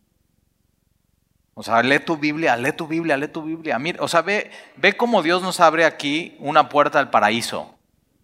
O 1.55 1.63
sea, 1.63 1.83
lee 1.83 2.01
tu 2.01 2.19
Biblia, 2.19 2.59
lee 2.59 2.73
tu 2.73 2.87
Biblia, 2.87 3.17
lee 3.17 3.29
tu 3.29 3.43
Biblia. 3.43 3.79
Mira, 3.79 4.03
o 4.03 4.09
sea, 4.09 4.21
ve, 4.21 4.51
ve 4.77 4.99
cómo 4.99 5.23
Dios 5.23 5.41
nos 5.41 5.61
abre 5.61 5.87
aquí 5.87 6.37
una 6.41 6.69
puerta 6.69 6.99
al 6.99 7.09
paraíso, 7.09 7.75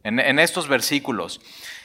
en, 0.03 0.39
estos 0.39 0.69
versículos. 0.69 1.41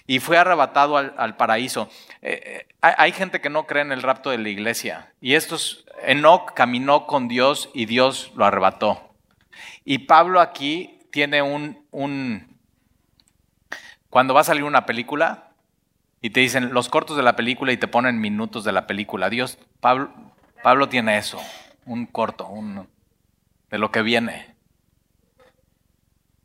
Y 0.06 0.20
fue 0.20 0.38
arrebatado 0.38 0.98
al, 0.98 1.38
paraíso. 1.38 1.90
Eh, 2.22 2.66
eh, 2.68 2.76
hay 2.82 3.14
gente 3.14 3.40
que 3.40 3.50
no 3.50 3.68
cree 3.68 3.84
en 3.84 3.94
el 3.94 4.02
rapto 4.02 4.32
de 4.32 4.38
la 4.38 4.50
iglesia. 4.50 5.14
Y 5.22 5.36
estos, 5.36 5.86
Enoch 6.04 6.54
caminó 6.56 7.08
con 7.08 7.30
Dios 7.30 7.70
y 7.74 7.86
Dios 7.86 8.34
lo 8.36 8.44
arrebató. 8.44 9.14
Y 9.86 10.00
Pablo 10.00 10.42
aquí 10.42 10.99
tiene 11.12 11.42
un, 11.42 11.86
un, 11.92 12.58
cuando 14.10 14.34
va 14.34 14.42
a 14.42 14.46
salir 14.46 14.64
una 14.64 14.86
película 14.86 15.52
y 16.22 16.32
te 16.32 16.40
dicen 16.40 16.74
los 16.74 16.90
cortos 16.90 17.18
de 17.18 17.24
la 17.24 17.36
película 17.36 17.72
y 17.72 17.78
te 17.78 17.88
ponen 17.88 18.20
minutos 18.20 18.64
de 18.64 18.72
la 18.72 18.88
película. 18.88 19.30
Dios, 19.30 19.58
Pablo, 19.80 20.12
Pablo 20.64 20.90
tiene 20.90 21.18
eso, 21.18 21.40
un 21.86 22.06
corto, 22.06 22.48
un, 22.48 22.88
de 23.70 23.78
lo 23.78 23.92
que 23.92 24.02
viene. 24.02 24.56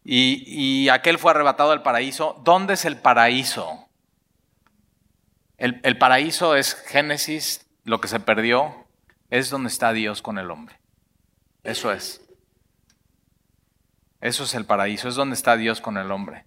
Y, 0.04 0.44
y, 0.46 0.90
aquel 0.90 1.18
fue 1.18 1.30
arrebatado 1.30 1.70
del 1.70 1.80
paraíso. 1.80 2.40
¿Dónde 2.44 2.74
es 2.74 2.84
el 2.84 2.98
paraíso? 2.98 3.84
El, 5.56 5.98
paraíso 5.98 6.56
es 6.56 6.74
Génesis, 6.74 7.66
lo 7.84 8.00
que 8.00 8.08
se 8.08 8.20
perdió, 8.20 8.86
es 9.30 9.50
donde 9.50 9.68
está 9.68 9.92
Dios 9.92 10.20
con 10.20 10.38
el 10.38 10.50
hombre. 10.50 10.78
Eso 11.62 11.92
es. 11.92 12.20
Eso 14.24 14.44
es 14.44 14.54
el 14.54 14.64
paraíso, 14.64 15.06
es 15.06 15.16
donde 15.16 15.34
está 15.34 15.54
Dios 15.54 15.82
con 15.82 15.98
el 15.98 16.10
hombre. 16.10 16.46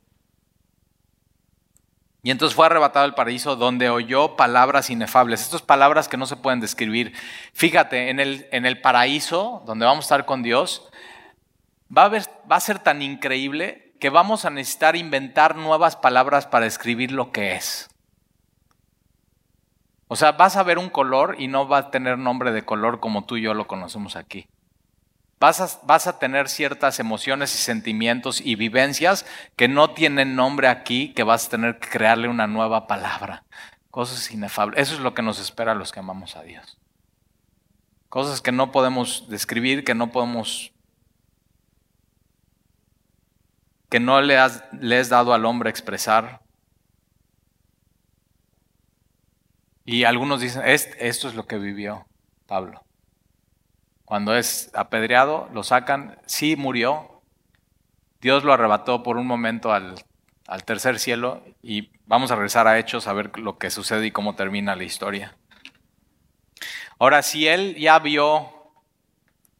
Y 2.23 2.31
entonces 2.31 2.55
fue 2.55 2.65
arrebatado 2.65 3.05
el 3.05 3.13
paraíso 3.13 3.55
donde 3.55 3.91
oyó 3.91 4.35
palabras 4.35 4.89
inefables. 4.89 5.43
Estas 5.43 5.61
palabras 5.61 6.07
que 6.07 6.17
no 6.17 6.25
se 6.25 6.37
pueden 6.37 6.59
describir. 6.59 7.13
Fíjate, 7.53 8.09
en 8.09 8.19
el, 8.19 8.47
en 8.51 8.65
el 8.65 8.81
paraíso, 8.81 9.61
donde 9.67 9.85
vamos 9.85 10.05
a 10.05 10.07
estar 10.07 10.25
con 10.25 10.41
Dios, 10.41 10.89
va 11.95 12.11
a, 12.49 12.59
ser 12.59 12.79
tan 12.79 13.03
increíble 13.03 13.93
que 13.99 14.09
vamos 14.09 14.45
a 14.45 14.49
necesitar 14.49 14.95
inventar 14.95 15.55
nuevas 15.55 15.95
palabras 15.95 16.47
para 16.47 16.65
describir 16.65 17.11
lo 17.11 17.31
que 17.31 17.53
es. 17.53 17.91
O 20.07 20.15
sea, 20.15 20.31
vas 20.31 20.57
a 20.57 20.63
ver 20.63 20.79
un 20.79 20.89
color 20.89 21.35
y 21.37 21.47
no 21.47 21.67
va 21.67 21.77
a 21.77 21.91
tener 21.91 22.17
nombre 22.17 22.51
de 22.51 22.65
color 22.65 22.99
como 22.99 23.25
tú 23.25 23.37
y 23.37 23.43
yo 23.43 23.53
lo 23.53 23.67
conocemos 23.67 24.15
aquí. 24.15 24.47
Vas 25.39 26.07
a, 26.07 26.19
tener 26.19 26.49
ciertas 26.49 26.99
emociones 26.99 27.53
y 27.53 27.59
sentimientos 27.59 28.41
y 28.41 28.55
vivencias 28.55 29.25
que 29.55 29.67
no 29.67 29.91
tienen 29.91 30.35
nombre 30.35 30.67
aquí, 30.67 31.13
que 31.13 31.21
vas 31.21 31.45
a 31.45 31.49
tener 31.51 31.77
que 31.77 31.89
crearle 31.89 32.27
una 32.27 32.47
nueva 32.47 32.87
palabra. 32.87 33.43
Cosas 33.91 34.31
inefables. 34.31 34.79
Eso 34.79 34.95
es 34.95 34.99
lo 34.99 35.13
que 35.13 35.21
nos 35.21 35.39
espera 35.39 35.73
a 35.73 35.75
los 35.75 35.91
que 35.91 35.99
amamos 35.99 36.35
a 36.35 36.41
Dios. 36.41 36.79
Cosas 38.09 38.41
que 38.41 38.51
no 38.51 38.71
podemos 38.71 39.29
describir, 39.29 39.83
que 39.83 39.93
no 39.93 40.11
podemos... 40.11 40.73
que 43.89 43.99
no 43.99 44.19
le 44.21 44.37
le 44.73 44.97
has 44.97 45.09
dado 45.09 45.33
al 45.33 45.45
hombre 45.45 45.69
expresar. 45.69 46.41
Y 49.85 50.03
algunos 50.03 50.41
dicen, 50.41 50.63
esto 50.65 51.27
es 51.29 51.35
lo 51.35 51.45
que 51.45 51.59
vivió 51.59 52.07
Pablo. 52.47 52.86
Cuando 54.07 54.37
es 54.37 54.71
apedreado, 54.73 55.49
lo 55.51 55.63
sacan, 55.63 56.17
sí 56.25 56.55
murió. 56.55 57.21
Dios 58.21 58.45
lo 58.45 58.53
arrebató 58.53 59.03
por 59.03 59.17
un 59.17 59.27
momento 59.27 59.73
al, 59.73 59.95
al 60.47 60.63
tercer 60.63 60.97
cielo 60.97 61.43
y 61.61 61.91
vamos 62.05 62.31
a 62.31 62.35
regresar 62.35 62.69
a 62.69 62.79
Hechos 62.79 63.05
a 63.07 63.11
ver 63.11 63.37
lo 63.37 63.57
que 63.57 63.69
sucede 63.69 64.05
y 64.05 64.11
cómo 64.11 64.33
termina 64.33 64.77
la 64.77 64.85
historia. 64.85 65.35
Ahora, 66.99 67.21
si 67.21 67.49
él 67.49 67.75
ya 67.75 67.99
vio, 67.99 68.71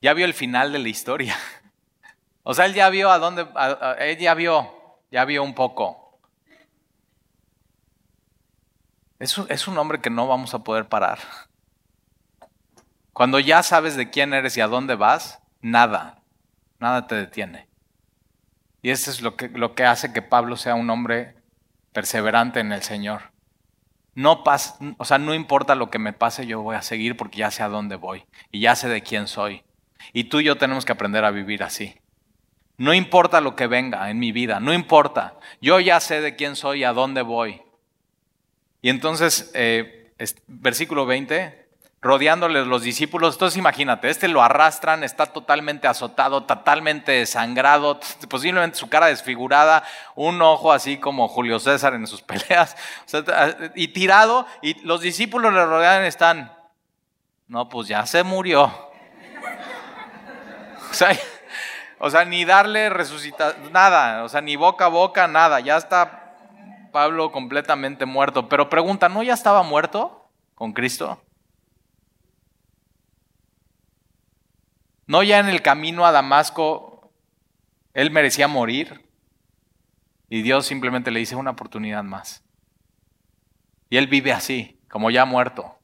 ya 0.01 0.13
vio 0.13 0.23
el 0.23 0.33
final 0.33 0.71
de 0.71 0.79
la 0.79 0.87
historia, 0.87 1.35
o 2.43 2.53
sea, 2.53 2.67
él 2.67 2.73
ya 2.73 2.89
vio 2.89 3.11
a 3.11 3.19
dónde, 3.19 3.45
él 3.99 4.17
ya 4.17 4.33
vio, 4.33 5.01
ya 5.11 5.25
vio 5.25 5.43
un 5.43 5.55
poco. 5.55 6.21
Es 9.19 9.37
es 9.49 9.67
un 9.67 9.77
hombre 9.77 9.99
que 9.99 10.09
no 10.09 10.25
vamos 10.25 10.53
a 10.53 10.63
poder 10.63 10.87
parar. 10.87 11.19
Cuando 13.17 13.39
ya 13.39 13.63
sabes 13.63 13.95
de 13.95 14.11
quién 14.11 14.31
eres 14.35 14.55
y 14.57 14.61
a 14.61 14.67
dónde 14.67 14.93
vas, 14.93 15.39
nada, 15.59 16.21
nada 16.77 17.07
te 17.07 17.15
detiene. 17.15 17.67
Y 18.83 18.91
eso 18.91 19.09
es 19.09 19.23
lo 19.23 19.35
que, 19.35 19.49
lo 19.49 19.73
que 19.73 19.85
hace 19.85 20.13
que 20.13 20.21
Pablo 20.21 20.55
sea 20.55 20.75
un 20.75 20.87
hombre 20.91 21.33
perseverante 21.93 22.59
en 22.59 22.71
el 22.71 22.83
Señor. 22.83 23.31
No 24.13 24.43
pasa, 24.43 24.77
o 24.99 25.03
sea, 25.03 25.17
no 25.17 25.33
importa 25.33 25.73
lo 25.73 25.89
que 25.89 25.97
me 25.97 26.13
pase, 26.13 26.45
yo 26.45 26.61
voy 26.61 26.75
a 26.75 26.83
seguir 26.83 27.17
porque 27.17 27.39
ya 27.39 27.49
sé 27.49 27.63
a 27.63 27.69
dónde 27.69 27.95
voy 27.95 28.23
y 28.51 28.59
ya 28.59 28.75
sé 28.75 28.87
de 28.87 29.01
quién 29.01 29.25
soy. 29.25 29.63
Y 30.13 30.25
tú 30.25 30.39
y 30.39 30.43
yo 30.43 30.57
tenemos 30.59 30.85
que 30.85 30.91
aprender 30.91 31.25
a 31.25 31.31
vivir 31.31 31.63
así. 31.63 31.99
No 32.77 32.93
importa 32.93 33.41
lo 33.41 33.55
que 33.55 33.65
venga 33.65 34.11
en 34.11 34.19
mi 34.19 34.31
vida, 34.31 34.59
no 34.59 34.75
importa. 34.75 35.39
Yo 35.59 35.79
ya 35.79 35.99
sé 36.01 36.21
de 36.21 36.35
quién 36.35 36.55
soy 36.55 36.81
y 36.81 36.83
a 36.83 36.93
dónde 36.93 37.23
voy. 37.23 37.63
Y 38.83 38.91
entonces, 38.91 39.49
eh, 39.55 40.13
versículo 40.45 41.07
20, 41.07 41.66
rodeándoles 42.01 42.67
los 42.67 42.83
discípulos. 42.83 43.35
Entonces 43.35 43.57
imagínate, 43.57 44.09
este 44.09 44.27
lo 44.27 44.41
arrastran, 44.41 45.03
está 45.03 45.27
totalmente 45.27 45.87
azotado, 45.87 46.43
totalmente 46.43 47.25
sangrado, 47.25 47.99
posiblemente 48.29 48.77
su 48.77 48.89
cara 48.89 49.07
desfigurada, 49.07 49.83
un 50.15 50.41
ojo 50.41 50.71
así 50.71 50.97
como 50.97 51.27
Julio 51.27 51.59
César 51.59 51.93
en 51.93 52.07
sus 52.07 52.21
peleas, 52.23 52.75
y 53.75 53.89
tirado, 53.89 54.45
y 54.61 54.79
los 54.85 55.01
discípulos 55.01 55.53
le 55.53 55.65
rodean 55.65 56.03
y 56.03 56.07
están, 56.07 56.51
no, 57.47 57.69
pues 57.69 57.87
ya 57.87 58.05
se 58.05 58.23
murió. 58.23 58.71
O 61.99 62.11
sea, 62.11 62.25
ni 62.25 62.45
darle 62.45 62.89
resucitar, 62.89 63.57
nada, 63.71 64.23
o 64.23 64.29
sea, 64.29 64.39
ni 64.39 64.55
boca 64.55 64.85
a 64.85 64.89
boca, 64.89 65.27
nada, 65.27 65.59
ya 65.59 65.77
está 65.77 66.35
Pablo 66.91 67.31
completamente 67.31 68.05
muerto. 68.05 68.47
Pero 68.47 68.69
pregunta, 68.69 69.09
¿no 69.09 69.23
ya 69.23 69.33
estaba 69.33 69.63
muerto 69.63 70.29
con 70.53 70.73
Cristo? 70.73 71.19
No 75.07 75.23
ya 75.23 75.39
en 75.39 75.47
el 75.47 75.61
camino 75.61 76.05
a 76.05 76.11
Damasco, 76.11 77.11
él 77.93 78.11
merecía 78.11 78.47
morir. 78.47 79.09
Y 80.29 80.41
Dios 80.41 80.65
simplemente 80.65 81.09
le 81.11 81.19
dice 81.19 81.35
una 81.35 81.51
oportunidad 81.51 82.03
más. 82.03 82.43
Y 83.89 83.97
él 83.97 84.07
vive 84.07 84.33
así, 84.33 84.79
como 84.89 85.09
ya 85.09 85.23
muerto, 85.25 85.79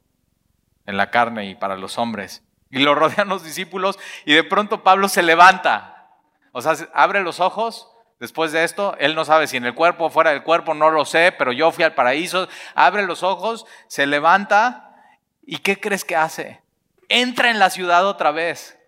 en 0.86 0.98
la 0.98 1.10
carne 1.10 1.46
y 1.46 1.56
para 1.56 1.78
los 1.78 1.98
hombres. 1.98 2.44
Y 2.70 2.80
lo 2.80 2.96
rodean 2.96 3.30
los 3.30 3.44
discípulos 3.44 3.98
y 4.26 4.34
de 4.34 4.44
pronto 4.44 4.84
Pablo 4.84 5.08
se 5.08 5.24
levanta. 5.24 6.10
O 6.52 6.62
sea, 6.62 6.76
abre 6.94 7.22
los 7.22 7.40
ojos. 7.40 7.90
Después 8.20 8.52
de 8.52 8.64
esto, 8.64 8.96
él 9.00 9.16
no 9.16 9.26
sabe 9.26 9.48
si 9.48 9.58
en 9.58 9.66
el 9.66 9.74
cuerpo 9.74 10.06
o 10.06 10.10
fuera 10.10 10.30
del 10.30 10.44
cuerpo, 10.44 10.74
no 10.74 10.90
lo 10.92 11.04
sé, 11.04 11.34
pero 11.38 11.52
yo 11.52 11.72
fui 11.72 11.84
al 11.84 11.96
paraíso. 11.96 12.48
Abre 12.74 13.04
los 13.04 13.22
ojos, 13.22 13.66
se 13.88 14.06
levanta. 14.06 14.96
¿Y 15.46 15.58
qué 15.58 15.80
crees 15.80 16.06
que 16.06 16.16
hace? 16.16 16.62
Entra 17.10 17.50
en 17.50 17.60
la 17.60 17.70
ciudad 17.70 18.06
otra 18.06 18.32
vez. 18.32 18.80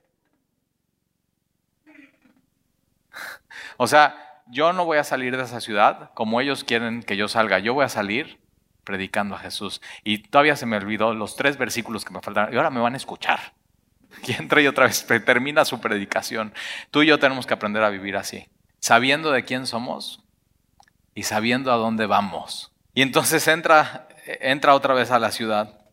O 3.77 3.87
sea, 3.87 4.41
yo 4.47 4.73
no 4.73 4.85
voy 4.85 4.97
a 4.97 5.03
salir 5.03 5.35
de 5.35 5.43
esa 5.43 5.61
ciudad 5.61 6.11
como 6.13 6.41
ellos 6.41 6.63
quieren 6.63 7.03
que 7.03 7.17
yo 7.17 7.27
salga. 7.27 7.59
Yo 7.59 7.73
voy 7.73 7.85
a 7.85 7.89
salir 7.89 8.39
predicando 8.83 9.35
a 9.35 9.39
Jesús. 9.39 9.81
Y 10.03 10.19
todavía 10.19 10.55
se 10.55 10.65
me 10.65 10.77
olvidó 10.77 11.13
los 11.13 11.35
tres 11.35 11.57
versículos 11.57 12.05
que 12.05 12.13
me 12.13 12.21
faltaron. 12.21 12.53
Y 12.53 12.57
ahora 12.57 12.69
me 12.69 12.79
van 12.79 12.93
a 12.93 12.97
escuchar. 12.97 13.53
Y 14.25 14.31
entra 14.31 14.61
y 14.61 14.67
otra 14.67 14.85
vez 14.85 15.05
termina 15.25 15.65
su 15.65 15.81
predicación. 15.81 16.53
Tú 16.89 17.03
y 17.03 17.07
yo 17.07 17.19
tenemos 17.19 17.45
que 17.45 17.53
aprender 17.53 17.83
a 17.83 17.89
vivir 17.89 18.15
así. 18.15 18.47
Sabiendo 18.79 19.31
de 19.31 19.43
quién 19.43 19.67
somos 19.67 20.23
y 21.13 21.23
sabiendo 21.23 21.73
a 21.73 21.75
dónde 21.75 22.05
vamos. 22.05 22.71
Y 22.93 23.01
entonces 23.01 23.45
entra, 23.49 24.07
entra 24.25 24.73
otra 24.73 24.93
vez 24.93 25.11
a 25.11 25.19
la 25.19 25.31
ciudad 25.31 25.84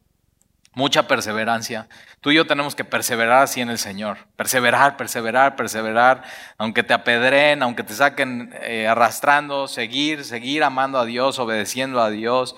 mucha 0.74 1.06
perseverancia. 1.06 1.88
Tú 2.20 2.30
y 2.30 2.36
yo 2.36 2.46
tenemos 2.46 2.74
que 2.74 2.84
perseverar 2.84 3.42
así 3.42 3.60
en 3.60 3.70
el 3.70 3.78
Señor. 3.78 4.18
Perseverar, 4.36 4.96
perseverar, 4.96 5.56
perseverar. 5.56 6.22
Aunque 6.58 6.82
te 6.82 6.94
apedreen, 6.94 7.62
aunque 7.62 7.82
te 7.82 7.94
saquen 7.94 8.54
eh, 8.62 8.86
arrastrando, 8.86 9.68
seguir, 9.68 10.24
seguir 10.24 10.64
amando 10.64 10.98
a 10.98 11.04
Dios, 11.04 11.38
obedeciendo 11.38 12.00
a 12.00 12.10
Dios. 12.10 12.56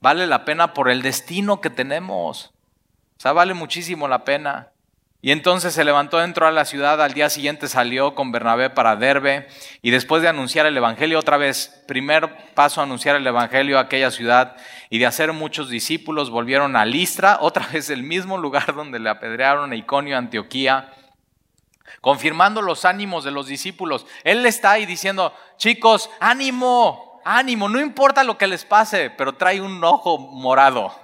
Vale 0.00 0.26
la 0.26 0.44
pena 0.44 0.74
por 0.74 0.90
el 0.90 1.02
destino 1.02 1.60
que 1.60 1.70
tenemos. 1.70 2.52
O 3.16 3.20
sea, 3.20 3.32
vale 3.32 3.54
muchísimo 3.54 4.08
la 4.08 4.24
pena. 4.24 4.68
Y 5.22 5.32
entonces 5.32 5.74
se 5.74 5.84
levantó, 5.84 6.22
entró 6.22 6.46
a 6.46 6.52
la 6.52 6.64
ciudad, 6.64 7.02
al 7.02 7.14
día 7.14 7.30
siguiente 7.30 7.68
salió 7.68 8.14
con 8.14 8.32
Bernabé 8.32 8.70
para 8.70 8.96
Derbe 8.96 9.48
y 9.82 9.90
después 9.90 10.22
de 10.22 10.28
anunciar 10.28 10.66
el 10.66 10.76
Evangelio 10.76 11.18
otra 11.18 11.36
vez, 11.36 11.82
primer 11.88 12.52
paso 12.54 12.82
anunciar 12.82 13.16
el 13.16 13.26
Evangelio 13.26 13.78
a 13.78 13.82
aquella 13.82 14.10
ciudad 14.10 14.56
y 14.90 14.98
de 14.98 15.06
hacer 15.06 15.32
muchos 15.32 15.68
discípulos, 15.70 16.30
volvieron 16.30 16.76
a 16.76 16.84
Listra, 16.84 17.38
otra 17.40 17.66
vez 17.66 17.90
el 17.90 18.02
mismo 18.02 18.38
lugar 18.38 18.74
donde 18.74 18.98
le 18.98 19.08
apedrearon 19.08 19.72
a 19.72 19.76
Iconio, 19.76 20.18
Antioquía, 20.18 20.92
confirmando 22.00 22.60
los 22.60 22.84
ánimos 22.84 23.24
de 23.24 23.30
los 23.30 23.46
discípulos. 23.46 24.06
Él 24.22 24.44
está 24.44 24.72
ahí 24.72 24.86
diciendo, 24.86 25.34
chicos, 25.56 26.10
ánimo, 26.20 27.20
ánimo, 27.24 27.68
no 27.68 27.80
importa 27.80 28.22
lo 28.22 28.36
que 28.38 28.46
les 28.46 28.64
pase, 28.64 29.10
pero 29.10 29.32
trae 29.34 29.60
un 29.60 29.82
ojo 29.82 30.18
morado. 30.18 30.94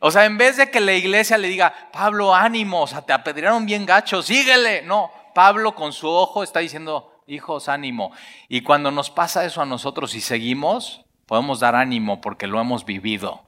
O 0.00 0.10
sea, 0.10 0.24
en 0.24 0.38
vez 0.38 0.56
de 0.56 0.70
que 0.70 0.80
la 0.80 0.92
iglesia 0.92 1.38
le 1.38 1.48
diga, 1.48 1.90
Pablo, 1.92 2.34
ánimo, 2.34 2.82
o 2.82 2.86
sea, 2.86 3.02
te 3.02 3.12
apedrearon 3.12 3.66
bien 3.66 3.86
gacho, 3.86 4.22
síguele. 4.22 4.82
No, 4.82 5.10
Pablo 5.34 5.74
con 5.74 5.92
su 5.92 6.08
ojo 6.08 6.42
está 6.42 6.60
diciendo, 6.60 7.22
hijos, 7.26 7.68
ánimo. 7.68 8.12
Y 8.48 8.62
cuando 8.62 8.90
nos 8.90 9.10
pasa 9.10 9.44
eso 9.44 9.62
a 9.62 9.66
nosotros 9.66 10.14
y 10.14 10.20
seguimos, 10.20 11.04
podemos 11.26 11.60
dar 11.60 11.74
ánimo 11.74 12.20
porque 12.20 12.46
lo 12.46 12.60
hemos 12.60 12.84
vivido. 12.84 13.46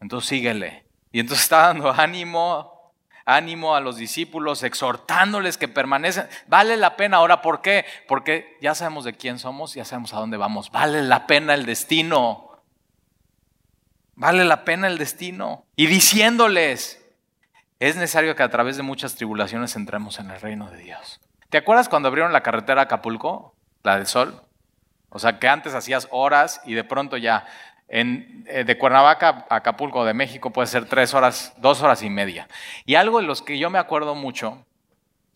Entonces 0.00 0.28
síguele. 0.28 0.84
Y 1.12 1.20
entonces 1.20 1.44
está 1.44 1.66
dando 1.68 1.90
ánimo, 1.92 2.92
ánimo 3.24 3.74
a 3.74 3.80
los 3.80 3.96
discípulos, 3.96 4.62
exhortándoles 4.62 5.58
que 5.58 5.68
permanecen. 5.68 6.28
Vale 6.46 6.76
la 6.76 6.96
pena 6.96 7.18
ahora, 7.18 7.42
¿por 7.42 7.60
qué? 7.60 7.84
Porque 8.08 8.56
ya 8.60 8.74
sabemos 8.74 9.04
de 9.04 9.14
quién 9.14 9.38
somos, 9.38 9.74
ya 9.74 9.84
sabemos 9.84 10.14
a 10.14 10.18
dónde 10.18 10.36
vamos. 10.36 10.70
Vale 10.70 11.02
la 11.02 11.26
pena 11.26 11.54
el 11.54 11.66
destino. 11.66 12.51
Vale 14.14 14.44
la 14.44 14.64
pena 14.64 14.86
el 14.86 14.98
destino. 14.98 15.64
Y 15.76 15.86
diciéndoles, 15.86 17.04
es 17.80 17.96
necesario 17.96 18.36
que 18.36 18.42
a 18.42 18.50
través 18.50 18.76
de 18.76 18.82
muchas 18.82 19.14
tribulaciones 19.14 19.74
entremos 19.76 20.18
en 20.18 20.30
el 20.30 20.40
reino 20.40 20.70
de 20.70 20.78
Dios. 20.78 21.20
¿Te 21.50 21.58
acuerdas 21.58 21.88
cuando 21.88 22.08
abrieron 22.08 22.32
la 22.32 22.42
carretera 22.42 22.82
a 22.82 22.84
Acapulco, 22.84 23.54
la 23.82 23.96
del 23.96 24.06
sol? 24.06 24.42
O 25.08 25.18
sea, 25.18 25.38
que 25.38 25.48
antes 25.48 25.74
hacías 25.74 26.08
horas 26.10 26.60
y 26.64 26.74
de 26.74 26.84
pronto 26.84 27.16
ya 27.16 27.44
en, 27.88 28.44
eh, 28.48 28.64
de 28.64 28.78
Cuernavaca 28.78 29.46
a 29.50 29.56
Acapulco, 29.56 30.04
de 30.04 30.14
México, 30.14 30.50
puede 30.50 30.66
ser 30.66 30.86
tres 30.86 31.12
horas, 31.12 31.52
dos 31.58 31.82
horas 31.82 32.02
y 32.02 32.08
media. 32.08 32.48
Y 32.86 32.94
algo 32.94 33.20
de 33.20 33.26
los 33.26 33.42
que 33.42 33.58
yo 33.58 33.68
me 33.68 33.78
acuerdo 33.78 34.14
mucho 34.14 34.64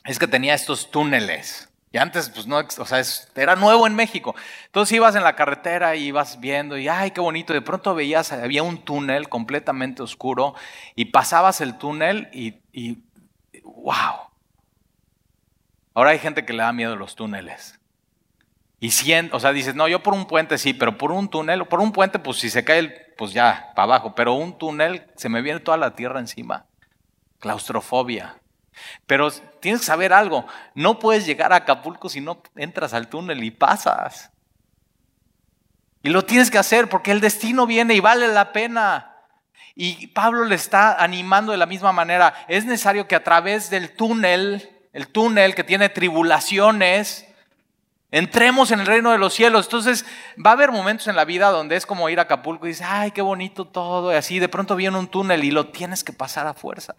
es 0.05 0.19
que 0.19 0.27
tenía 0.27 0.55
estos 0.55 0.91
túneles. 0.91 1.69
Y 1.97 1.99
antes, 1.99 2.29
pues 2.29 2.47
no, 2.47 2.59
o 2.59 2.85
sea, 2.85 3.03
era 3.37 3.57
nuevo 3.57 3.87
en 3.87 3.95
México. 3.95 4.35
Entonces 4.67 4.95
ibas 4.95 5.17
en 5.17 5.25
la 5.25 5.35
carretera 5.35 5.97
y 5.97 6.09
ibas 6.09 6.39
viendo 6.41 6.77
y, 6.77 6.89
ay, 6.89 7.11
qué 7.13 7.23
bonito. 7.23 7.55
De 7.55 7.63
pronto 7.63 7.95
veías, 7.95 8.33
había 8.33 8.63
un 8.63 8.85
túnel 8.85 9.31
completamente 9.31 10.03
oscuro 10.03 10.55
y 10.95 11.07
pasabas 11.07 11.63
el 11.63 11.79
túnel 11.79 12.29
y, 12.35 12.99
wow. 13.63 14.29
Ahora 15.95 16.11
hay 16.11 16.19
gente 16.19 16.45
que 16.45 16.53
le 16.53 16.65
da 16.65 16.73
miedo 16.75 16.93
a 16.93 16.97
los 16.97 17.17
túneles. 17.17 17.81
Y 18.79 18.91
cien, 18.91 19.31
o 19.33 19.41
sea, 19.41 19.53
dices, 19.53 19.75
no, 19.75 19.89
yo 19.89 20.03
por 20.03 20.13
un 20.13 20.27
puente 20.27 20.59
sí, 20.59 20.75
pero 20.75 20.99
por 20.99 21.13
un 21.13 21.31
túnel, 21.31 21.65
por 21.65 21.81
un 21.81 21.93
puente, 21.93 22.19
pues 22.19 22.37
si 22.37 22.51
se 22.51 22.63
cae, 22.63 22.79
el, 22.81 22.95
pues 23.17 23.33
ya, 23.33 23.73
para 23.75 23.85
abajo. 23.85 24.15
Pero 24.15 24.35
un 24.35 24.59
túnel, 24.59 25.07
se 25.17 25.31
me 25.31 25.41
viene 25.41 25.61
toda 25.61 25.79
la 25.79 25.95
tierra 25.95 26.21
encima. 26.21 26.67
Claustrofobia. 27.39 28.37
Pero 29.07 29.31
tienes 29.31 29.81
que 29.81 29.87
saber 29.87 30.13
algo, 30.13 30.47
no 30.75 30.99
puedes 30.99 31.27
llegar 31.27 31.53
a 31.53 31.57
Acapulco 31.57 32.09
si 32.09 32.21
no 32.21 32.43
entras 32.57 32.95
al 32.95 33.09
túnel 33.09 33.43
y 33.45 33.51
pasas. 33.51 34.31
Y 36.03 36.09
lo 36.09 36.25
tienes 36.25 36.51
que 36.51 36.59
hacer 36.59 36.89
porque 36.89 37.11
el 37.11 37.21
destino 37.21 37.67
viene 37.67 37.95
y 37.95 38.01
vale 38.01 38.29
la 38.29 38.53
pena. 38.53 39.17
Y 39.75 40.07
Pablo 40.09 40.45
le 40.45 40.55
está 40.55 41.03
animando 41.03 41.53
de 41.53 41.59
la 41.59 41.67
misma 41.67 41.93
manera. 41.93 42.33
Es 42.49 42.65
necesario 42.65 43.09
que 43.09 43.17
a 43.17 43.25
través 43.25 43.71
del 43.71 43.91
túnel, 43.95 44.71
el 44.93 45.09
túnel 45.09 45.55
que 45.55 45.65
tiene 45.65 45.89
tribulaciones, 45.89 47.27
entremos 48.11 48.71
en 48.71 48.81
el 48.81 48.87
reino 48.87 49.11
de 49.11 49.19
los 49.19 49.35
cielos. 49.35 49.67
Entonces 49.67 50.07
va 50.45 50.51
a 50.51 50.53
haber 50.53 50.71
momentos 50.71 51.09
en 51.09 51.17
la 51.17 51.25
vida 51.25 51.51
donde 51.51 51.77
es 51.77 51.87
como 51.87 52.09
ir 52.09 52.21
a 52.21 52.23
Acapulco 52.23 52.67
y 52.67 52.71
dices, 52.71 52.87
ay, 52.89 53.11
qué 53.11 53.21
bonito 53.21 53.67
todo. 53.67 54.13
Y 54.13 54.17
así 54.17 54.39
de 54.39 54.49
pronto 54.49 54.77
viene 54.77 54.99
un 54.99 55.09
túnel 55.09 55.45
y 55.45 55.51
lo 55.51 55.69
tienes 55.69 56.05
que 56.05 56.13
pasar 56.13 56.47
a 56.47 56.55
fuerzas. 56.55 56.97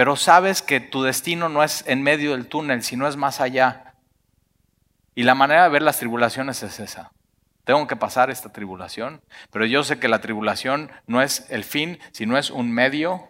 Pero 0.00 0.16
sabes 0.16 0.62
que 0.62 0.80
tu 0.80 1.02
destino 1.02 1.50
no 1.50 1.62
es 1.62 1.84
en 1.86 2.00
medio 2.02 2.30
del 2.30 2.46
túnel, 2.46 2.82
sino 2.82 3.06
es 3.06 3.16
más 3.16 3.38
allá. 3.38 3.92
Y 5.14 5.24
la 5.24 5.34
manera 5.34 5.64
de 5.64 5.68
ver 5.68 5.82
las 5.82 5.98
tribulaciones 5.98 6.62
es 6.62 6.80
esa. 6.80 7.12
Tengo 7.64 7.86
que 7.86 7.96
pasar 7.96 8.30
esta 8.30 8.50
tribulación, 8.50 9.20
pero 9.50 9.66
yo 9.66 9.84
sé 9.84 9.98
que 9.98 10.08
la 10.08 10.22
tribulación 10.22 10.90
no 11.06 11.20
es 11.20 11.44
el 11.50 11.64
fin, 11.64 11.98
sino 12.12 12.38
es 12.38 12.50
un 12.50 12.72
medio 12.72 13.28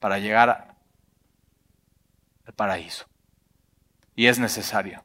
para 0.00 0.18
llegar 0.18 0.74
al 2.44 2.54
paraíso. 2.54 3.06
Y 4.16 4.26
es 4.26 4.40
necesario. 4.40 5.04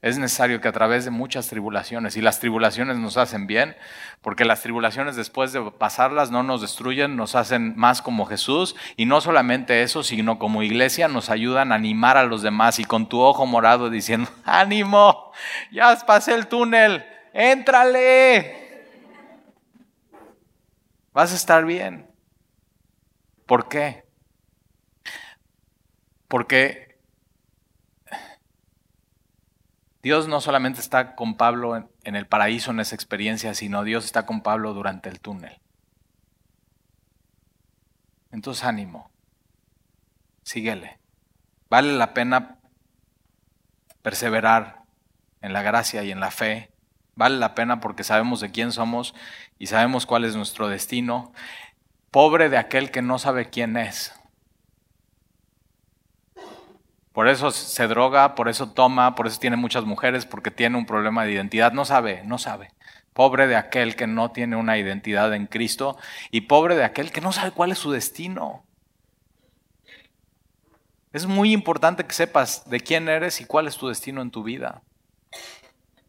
Es 0.00 0.16
necesario 0.16 0.60
que 0.60 0.68
a 0.68 0.72
través 0.72 1.04
de 1.04 1.10
muchas 1.10 1.48
tribulaciones, 1.48 2.16
y 2.16 2.20
las 2.20 2.38
tribulaciones 2.38 2.98
nos 2.98 3.16
hacen 3.16 3.48
bien, 3.48 3.76
porque 4.22 4.44
las 4.44 4.62
tribulaciones 4.62 5.16
después 5.16 5.52
de 5.52 5.60
pasarlas 5.72 6.30
no 6.30 6.44
nos 6.44 6.60
destruyen, 6.60 7.16
nos 7.16 7.34
hacen 7.34 7.76
más 7.76 8.00
como 8.00 8.24
Jesús, 8.24 8.76
y 8.96 9.06
no 9.06 9.20
solamente 9.20 9.82
eso, 9.82 10.04
sino 10.04 10.38
como 10.38 10.62
iglesia 10.62 11.08
nos 11.08 11.30
ayudan 11.30 11.72
a 11.72 11.74
animar 11.74 12.16
a 12.16 12.24
los 12.24 12.42
demás 12.42 12.78
y 12.78 12.84
con 12.84 13.08
tu 13.08 13.20
ojo 13.20 13.44
morado 13.44 13.90
diciendo, 13.90 14.30
ánimo, 14.44 15.32
ya 15.72 15.96
pasé 16.06 16.34
el 16.34 16.46
túnel, 16.46 17.04
éntrale, 17.32 18.86
vas 21.12 21.32
a 21.32 21.36
estar 21.36 21.64
bien. 21.64 22.08
¿Por 23.46 23.68
qué? 23.68 24.04
Porque 26.28 26.87
Dios 30.02 30.28
no 30.28 30.40
solamente 30.40 30.80
está 30.80 31.16
con 31.16 31.36
Pablo 31.36 31.88
en, 32.04 32.16
el 32.16 32.26
paraíso 32.26 32.70
en 32.70 32.80
esa 32.80 32.94
experiencia, 32.94 33.54
sino 33.54 33.82
Dios 33.82 34.04
está 34.04 34.26
con 34.26 34.42
Pablo 34.42 34.72
durante 34.72 35.08
el 35.08 35.20
túnel. 35.20 35.60
Entonces 38.30 38.64
ánimo, 38.64 39.10
síguele. 40.42 40.98
Vale 41.68 41.96
la 41.96 42.14
pena 42.14 42.58
perseverar 44.02 44.82
en 45.40 45.52
la 45.52 45.62
gracia 45.62 46.04
y 46.04 46.12
en 46.12 46.20
la 46.20 46.30
fe. 46.30 46.70
Vale 47.14 47.36
la 47.36 47.54
pena 47.54 47.80
porque 47.80 48.04
sabemos 48.04 48.40
de 48.40 48.52
quién 48.52 48.70
somos 48.70 49.14
y 49.58 49.66
sabemos 49.66 50.06
cuál 50.06 50.24
es 50.24 50.36
nuestro 50.36 50.68
destino. 50.68 51.32
Pobre 52.10 52.48
de 52.48 52.58
aquel 52.58 52.90
que 52.90 53.02
no 53.02 53.18
sabe 53.18 53.50
quién 53.50 53.76
es. 53.76 54.17
Por 57.18 57.26
eso 57.26 57.50
se 57.50 57.88
droga, 57.88 58.36
por 58.36 58.48
eso 58.48 58.70
toma, 58.70 59.16
por 59.16 59.26
eso 59.26 59.40
tiene 59.40 59.56
muchas 59.56 59.84
mujeres, 59.84 60.24
porque 60.24 60.52
tiene 60.52 60.78
un 60.78 60.86
problema 60.86 61.24
de 61.24 61.32
identidad. 61.32 61.72
No 61.72 61.84
sabe, 61.84 62.22
no 62.24 62.38
sabe. 62.38 62.70
Pobre 63.12 63.48
de 63.48 63.56
aquel 63.56 63.96
que 63.96 64.06
no 64.06 64.30
tiene 64.30 64.54
una 64.54 64.78
identidad 64.78 65.34
en 65.34 65.48
Cristo 65.48 65.98
y 66.30 66.42
pobre 66.42 66.76
de 66.76 66.84
aquel 66.84 67.10
que 67.10 67.20
no 67.20 67.32
sabe 67.32 67.50
cuál 67.50 67.72
es 67.72 67.78
su 67.78 67.90
destino. 67.90 68.64
Es 71.12 71.26
muy 71.26 71.52
importante 71.52 72.04
que 72.04 72.14
sepas 72.14 72.70
de 72.70 72.78
quién 72.78 73.08
eres 73.08 73.40
y 73.40 73.46
cuál 73.46 73.66
es 73.66 73.76
tu 73.76 73.88
destino 73.88 74.22
en 74.22 74.30
tu 74.30 74.44
vida. 74.44 74.82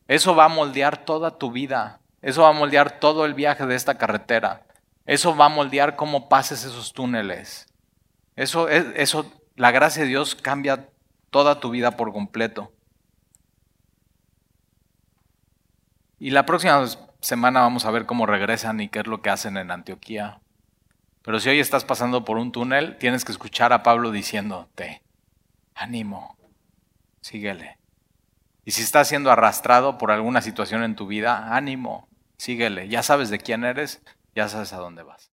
Eso 0.07 0.35
va 0.35 0.45
a 0.45 0.49
moldear 0.49 1.05
toda 1.05 1.39
tu 1.39 1.51
vida. 1.51 2.01
Eso 2.21 2.43
va 2.43 2.49
a 2.49 2.53
moldear 2.53 2.99
todo 2.99 3.25
el 3.25 3.33
viaje 3.33 3.65
de 3.65 3.73
esta 3.73 3.97
carretera. 3.97 4.61
Eso 5.07 5.35
va 5.35 5.45
a 5.45 5.49
moldear 5.49 5.95
cómo 5.95 6.29
pases 6.29 6.65
esos 6.65 6.93
túneles. 6.93 7.65
Eso, 8.35 8.69
eso, 8.69 9.25
la 9.55 9.71
gracia 9.71 10.03
de 10.03 10.09
Dios 10.09 10.35
cambia 10.35 10.87
toda 11.29 11.59
tu 11.59 11.69
vida 11.69 11.97
por 11.97 12.11
completo. 12.11 12.71
Y 16.19 16.31
la 16.31 16.45
próxima 16.45 16.85
semana 17.21 17.61
vamos 17.61 17.85
a 17.85 17.91
ver 17.91 18.05
cómo 18.05 18.25
regresan 18.25 18.79
y 18.79 18.89
qué 18.89 18.99
es 18.99 19.07
lo 19.07 19.21
que 19.21 19.29
hacen 19.29 19.57
en 19.57 19.71
Antioquía. 19.71 20.41
Pero 21.21 21.39
si 21.39 21.49
hoy 21.49 21.59
estás 21.59 21.85
pasando 21.85 22.25
por 22.25 22.37
un 22.37 22.51
túnel, 22.51 22.97
tienes 22.97 23.25
que 23.25 23.31
escuchar 23.31 23.73
a 23.73 23.83
Pablo 23.83 24.11
diciéndote, 24.11 25.03
ánimo, 25.75 26.37
síguele. 27.21 27.77
Y 28.65 28.71
si 28.71 28.81
estás 28.81 29.07
siendo 29.07 29.31
arrastrado 29.31 29.97
por 29.97 30.11
alguna 30.11 30.41
situación 30.41 30.83
en 30.83 30.95
tu 30.95 31.07
vida, 31.07 31.55
ánimo, 31.55 32.07
síguele. 32.37 32.87
Ya 32.87 33.03
sabes 33.03 33.29
de 33.29 33.39
quién 33.39 33.63
eres, 33.63 34.01
ya 34.35 34.47
sabes 34.47 34.73
a 34.73 34.77
dónde 34.77 35.03
vas. 35.03 35.27